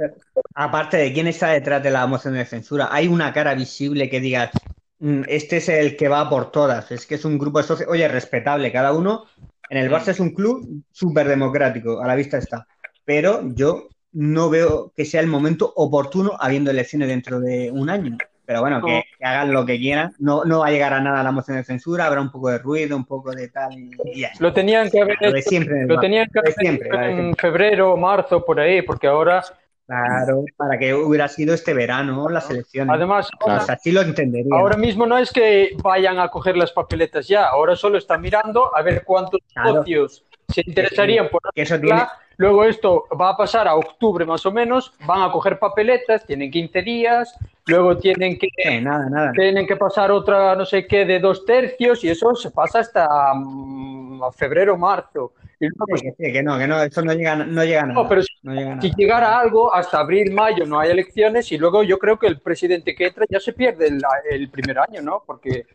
Aparte 0.54 0.96
de 0.96 1.12
quién 1.12 1.26
está 1.26 1.50
detrás 1.50 1.82
de 1.82 1.90
la 1.90 2.06
moción 2.06 2.34
de 2.34 2.44
censura, 2.46 2.88
hay 2.90 3.06
una 3.06 3.32
cara 3.34 3.54
visible 3.54 4.08
que 4.08 4.18
diga, 4.18 4.50
mm, 4.98 5.22
este 5.28 5.58
es 5.58 5.68
el 5.68 5.94
que 5.94 6.08
va 6.08 6.28
por 6.30 6.50
todas, 6.50 6.90
es 6.90 7.06
que 7.06 7.16
es 7.16 7.24
un 7.26 7.38
grupo 7.38 7.58
de 7.58 7.64
socios, 7.64 7.88
oye, 7.90 8.08
respetable, 8.08 8.72
cada 8.72 8.94
uno, 8.94 9.26
en 9.68 9.76
el 9.76 9.90
Barça 9.90 10.08
es 10.08 10.20
un 10.20 10.30
club 10.30 10.82
súper 10.90 11.28
democrático, 11.28 12.00
a 12.00 12.06
la 12.06 12.14
vista 12.14 12.38
está, 12.38 12.66
pero 13.04 13.42
yo 13.54 13.88
no 14.12 14.48
veo 14.48 14.90
que 14.96 15.04
sea 15.04 15.20
el 15.20 15.26
momento 15.26 15.70
oportuno 15.76 16.32
habiendo 16.40 16.70
elecciones 16.70 17.08
dentro 17.08 17.40
de 17.40 17.70
un 17.70 17.90
año. 17.90 18.16
Pero 18.50 18.62
bueno, 18.62 18.82
que, 18.84 19.04
hagan 19.22 19.52
lo 19.52 19.64
que 19.64 19.78
quieran. 19.78 20.12
No, 20.18 20.44
no 20.44 20.58
va 20.58 20.66
a 20.66 20.70
llegar 20.72 20.92
a 20.92 21.00
nada 21.00 21.22
la 21.22 21.30
moción 21.30 21.56
de 21.56 21.62
censura, 21.62 22.06
habrá 22.06 22.20
un 22.20 22.32
poco 22.32 22.50
de 22.50 22.58
ruido, 22.58 22.96
un 22.96 23.04
poco 23.04 23.30
de 23.30 23.46
tal. 23.46 23.72
Y, 23.74 23.92
Lo 24.40 24.52
tenían 24.52 24.90
que 24.90 25.00
haber 25.00 25.16
hecho, 25.20 25.48
siempre 25.48 25.86
lo 25.86 26.00
tenían 26.00 26.26
que 26.26 26.40
haber 26.40 26.54
siempre, 26.54 27.12
en 27.12 27.36
febrero, 27.36 27.96
marzo, 27.96 28.44
por 28.44 28.58
ahí, 28.58 28.82
porque 28.82 29.06
ahora. 29.06 29.44
Claro, 29.86 30.44
para 30.56 30.76
que 30.80 30.92
hubiera 30.94 31.28
sido 31.28 31.54
este 31.54 31.74
verano 31.74 32.28
las 32.28 32.50
elecciones. 32.50 32.92
Además, 32.92 33.30
así 33.68 33.92
lo 33.92 34.00
entendería. 34.00 34.52
Ahora 34.52 34.76
mismo 34.76 35.06
no 35.06 35.16
es 35.16 35.30
que 35.32 35.76
vayan 35.80 36.18
a 36.18 36.28
coger 36.28 36.56
las 36.56 36.72
papeletas 36.72 37.28
ya, 37.28 37.46
ahora 37.46 37.76
solo 37.76 37.98
están 37.98 38.20
mirando 38.20 38.76
a 38.76 38.82
ver 38.82 39.04
cuántos 39.04 39.40
socios 39.64 40.24
se 40.50 40.62
interesarían 40.66 41.28
por 41.28 41.40
que 41.54 41.62
eso 41.62 41.78
tiene, 41.80 42.02
Luego 42.40 42.64
esto 42.64 43.04
va 43.20 43.28
a 43.28 43.36
pasar 43.36 43.68
a 43.68 43.74
octubre 43.74 44.24
más 44.24 44.46
o 44.46 44.50
menos, 44.50 44.94
van 45.04 45.20
a 45.20 45.30
coger 45.30 45.58
papeletas, 45.58 46.24
tienen 46.24 46.50
15 46.50 46.80
días, 46.80 47.38
luego 47.66 47.98
tienen 47.98 48.38
que, 48.38 48.80
nada, 48.80 49.10
nada. 49.10 49.32
tienen 49.32 49.66
que 49.66 49.76
pasar 49.76 50.10
otra 50.10 50.56
no 50.56 50.64
sé 50.64 50.86
qué 50.86 51.04
de 51.04 51.20
dos 51.20 51.44
tercios 51.44 52.02
y 52.02 52.08
eso 52.08 52.34
se 52.34 52.50
pasa 52.50 52.78
hasta 52.78 53.34
mm, 53.34 54.22
febrero, 54.34 54.78
marzo. 54.78 55.34
Y 55.60 56.32
que, 56.32 56.42
no, 56.42 56.58
que 56.58 56.66
no, 56.66 56.82
eso 56.82 57.02
no 57.02 57.12
llega, 57.12 57.36
no 57.36 57.62
llega 57.62 57.82
a 57.82 57.86
nada. 57.86 58.02
No, 58.02 58.08
pero 58.08 58.22
si, 58.22 58.90
llegara 58.96 59.38
algo, 59.38 59.74
hasta 59.74 60.00
abril, 60.00 60.32
mayo 60.32 60.64
no 60.64 60.80
hay 60.80 60.88
elecciones 60.88 61.52
y 61.52 61.58
luego 61.58 61.82
yo 61.82 61.98
creo 61.98 62.18
que 62.18 62.26
el 62.26 62.40
presidente 62.40 62.94
que 62.94 63.08
entra 63.08 63.26
ya 63.28 63.38
se 63.38 63.52
pierde 63.52 63.88
el, 63.88 64.00
el 64.30 64.48
primer 64.48 64.78
año, 64.78 65.02
¿no? 65.02 65.22
Porque 65.26 65.66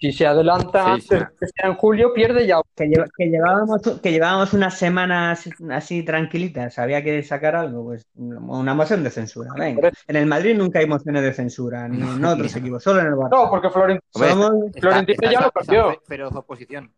si 0.00 0.12
se 0.12 0.26
adelanta 0.26 0.92
antes 0.92 1.24
que 1.38 1.46
sea 1.46 1.70
en 1.70 1.74
julio, 1.74 2.12
pierde 2.12 2.46
ya. 2.46 2.60
Que, 2.74 2.86
llevábamos, 2.86 3.82
que 4.02 4.12
llevábamos 4.12 4.52
unas 4.52 4.78
semanas 4.78 5.48
así 5.70 6.02
tranquilitas, 6.02 6.78
había 6.78 7.02
que 7.02 7.22
sacar 7.22 7.56
algo, 7.56 7.84
pues 7.84 8.06
una 8.16 8.74
moción 8.74 9.02
de 9.04 9.10
censura. 9.10 9.50
En 9.58 10.16
el 10.16 10.26
Madrid 10.26 10.56
nunca 10.56 10.78
hay 10.78 10.86
mociones 10.86 11.22
de 11.22 11.32
censura, 11.32 11.88
ni 11.88 12.00
en 12.00 12.24
otros 12.24 12.54
equipos, 12.56 12.82
solo 12.82 13.00
en 13.00 13.06
el 13.06 13.12
Barça. 13.14 13.30
No, 13.30 13.50
porque 13.50 13.70
Florentino, 13.70 15.30
ya 15.30 15.40
lo 15.40 15.50
cambió. 15.50 16.02
Pero 16.06 16.28
oposición. 16.28 16.92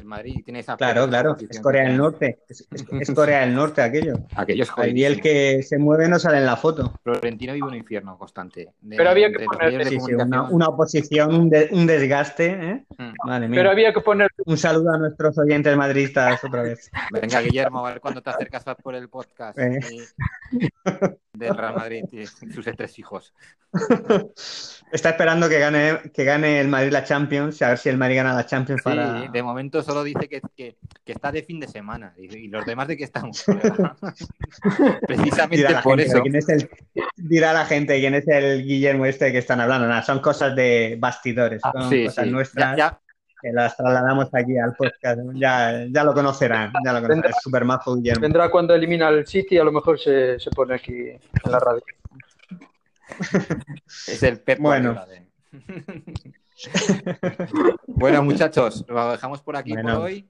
El 0.00 0.06
Madrid 0.06 0.40
tiene 0.44 0.60
esa. 0.60 0.76
Claro, 0.76 1.06
claro. 1.06 1.36
Es 1.48 1.60
Corea 1.60 1.84
del 1.84 1.96
Norte. 1.98 2.38
Es, 2.48 2.66
Corea 3.14 3.40
del 3.40 3.54
Norte 3.54 3.82
aquello. 3.82 4.14
Aquellos 4.34 4.70
Ahí 4.76 5.04
el 5.04 5.20
que 5.20 5.62
se 5.62 5.78
mueve 5.78 6.08
no 6.08 6.18
sale 6.18 6.38
en 6.38 6.46
la 6.46 6.56
foto. 6.56 6.94
Florentino 7.02 7.52
vive 7.52 7.66
un 7.66 7.74
infierno 7.74 8.16
constante. 8.18 8.72
Pero 8.88 9.10
había 9.10 9.30
que 9.30 9.44
poner 9.44 9.88
una, 10.50 10.68
oposición, 10.68 11.34
un, 11.34 11.86
desgaste. 11.86 12.46
¿eh? 12.46 12.84
Mm. 12.96 13.52
Pero 13.52 13.70
había 13.70 13.92
que 13.92 14.00
poner. 14.00 14.30
Un 14.46 14.56
saludo 14.56 14.94
a 14.94 14.98
nuestros 14.98 15.36
oyentes 15.38 15.76
madridistas 15.76 16.42
otra 16.42 16.62
vez. 16.62 16.90
Venga, 17.12 17.40
Guillermo, 17.42 17.86
a 17.86 17.90
ver 17.90 18.00
cuándo 18.00 18.22
te 18.22 18.30
acercas 18.30 18.64
por 18.82 18.94
el 18.94 19.08
podcast 19.08 19.58
de 21.32 21.52
Real 21.52 21.74
Madrid 21.74 22.04
y 22.12 22.26
sus 22.52 22.64
tres 22.76 22.98
hijos. 22.98 23.34
Está 24.92 25.10
esperando 25.10 25.48
que 25.48 25.60
gane, 25.60 26.10
que 26.12 26.24
gane 26.24 26.60
el 26.60 26.66
Madrid 26.66 26.90
la 26.90 27.04
Champions, 27.04 27.62
a 27.62 27.68
ver 27.68 27.78
si 27.78 27.88
el 27.88 27.96
Madrid 27.96 28.16
gana 28.16 28.34
la 28.34 28.44
Champions 28.44 28.82
sí, 28.84 28.90
de 29.32 29.42
momento 29.42 29.82
solo 29.82 30.02
dice 30.02 30.28
que, 30.28 30.42
que, 30.56 30.76
está 31.06 31.30
de 31.30 31.44
fin 31.44 31.60
de 31.60 31.68
semana. 31.68 32.12
Y, 32.18 32.48
los 32.48 32.66
demás 32.66 32.88
de 32.88 32.96
qué 32.96 33.04
estamos. 33.04 33.44
Precisamente 35.06 35.76
por 35.84 36.00
eso. 36.00 36.20
dirá 37.16 37.52
la 37.52 37.66
gente 37.66 38.00
quién 38.00 38.14
es 38.14 38.26
el 38.26 38.64
Guillermo 38.64 39.06
este 39.06 39.30
que 39.30 39.38
están 39.38 39.60
hablando. 39.60 39.86
Nada, 39.86 40.02
son 40.02 40.18
cosas 40.18 40.56
de 40.56 40.96
bastidores, 40.98 41.60
ah, 41.62 41.70
son 41.72 42.04
cosas 42.06 42.26
nuestras. 42.26 42.94
Que 43.40 43.52
las 43.52 43.76
trasladamos 43.76 44.28
aquí 44.32 44.58
al 44.58 44.74
podcast. 44.74 45.20
Ya, 45.34 45.86
ya 45.90 46.04
lo 46.04 46.12
conocerán. 46.12 46.72
Ya 46.84 46.92
lo 46.92 47.00
conocerán. 47.00 47.30
Es 47.30 47.36
súper 47.42 47.64
majo 47.64 47.96
Guillermo. 47.96 48.22
Vendrá 48.22 48.50
cuando 48.50 48.74
elimina 48.74 49.08
el 49.08 49.26
City, 49.26 49.58
a 49.58 49.64
lo 49.64 49.72
mejor 49.72 49.98
se, 49.98 50.38
se 50.38 50.50
pone 50.50 50.74
aquí 50.74 50.92
en 50.92 51.50
la 51.50 51.58
radio. 51.58 51.82
es 53.86 54.22
el 54.22 54.40
Pep 54.40 54.60
Bueno. 54.60 54.96
bueno, 57.86 58.22
muchachos, 58.22 58.84
lo 58.88 59.12
dejamos 59.12 59.42
por 59.42 59.56
aquí 59.56 59.74
por 59.74 59.90
hoy. 59.92 60.28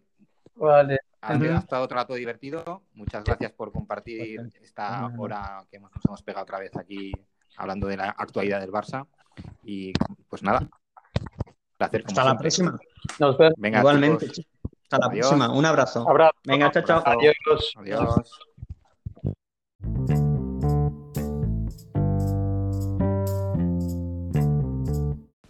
Vale. 0.55 0.99
Ha, 1.23 1.35
estado 1.35 1.85
otro 1.85 1.97
rato 1.97 2.15
divertido. 2.15 2.83
Muchas 2.95 3.25
gracias 3.25 3.53
por 3.53 3.73
compartir 3.73 4.51
esta 4.63 5.11
hora 5.19 5.67
que 5.71 5.79
nos 5.79 5.91
hemos 6.07 6.23
pegado 6.23 6.45
otra 6.45 6.59
vez 6.59 6.75
aquí 6.77 7.13
hablando 7.57 7.89
de 7.89 7.99
la 7.99 8.11
actualidad 8.11 8.61
del 8.61 8.71
Barça. 8.71 9.07
Y 9.65 9.93
pues 10.29 10.43
nada, 10.43 10.69
placer. 11.81 12.05
Hasta 12.07 12.24
la 12.24 12.37
próxima. 12.37 12.78
Venga, 13.57 13.78
Igualmente. 13.78 14.26
Hasta 14.26 14.99
la 14.99 15.09
próxima. 15.11 15.51
Un 15.51 15.64
abrazo. 15.64 16.07
Venga, 16.45 16.70
chao, 16.70 16.83
chao. 16.85 17.03
Adiós. 17.07 17.74
Adiós. 17.76 18.45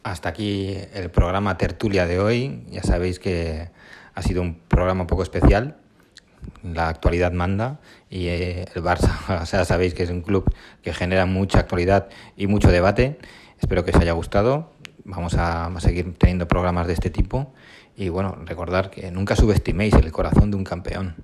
Hasta 0.04 0.28
aquí 0.28 0.76
el 0.94 1.10
programa 1.10 1.56
Tertulia 1.56 2.06
de 2.06 2.20
hoy. 2.20 2.64
Ya 2.70 2.82
sabéis 2.82 3.18
que 3.18 3.70
ha 4.14 4.22
sido 4.22 4.42
un 4.42 4.60
programa 4.68 5.02
un 5.02 5.06
poco 5.06 5.22
especial. 5.22 5.76
La 6.62 6.88
actualidad 6.88 7.32
manda 7.32 7.80
y 8.08 8.28
eh, 8.28 8.66
el 8.74 8.82
Barça, 8.82 9.10
o 9.42 9.46
sea, 9.46 9.64
sabéis 9.64 9.94
que 9.94 10.02
es 10.02 10.10
un 10.10 10.22
club 10.22 10.44
que 10.82 10.92
genera 10.92 11.26
mucha 11.26 11.58
actualidad 11.58 12.08
y 12.36 12.46
mucho 12.46 12.70
debate. 12.70 13.18
Espero 13.58 13.84
que 13.84 13.90
os 13.90 13.96
haya 13.96 14.12
gustado. 14.12 14.70
Vamos 15.10 15.34
a, 15.34 15.70
seguir 15.80 16.14
teniendo 16.16 16.46
programas 16.48 16.86
de 16.86 16.94
este 16.94 17.10
tipo. 17.10 17.52
Y 17.96 18.08
bueno, 18.08 18.38
recordar 18.44 18.90
que 18.90 19.10
nunca 19.10 19.36
subestiméis 19.36 19.94
el 19.94 20.10
corazón 20.12 20.50
de 20.50 20.56
un 20.56 20.64
campeón. 20.64 21.16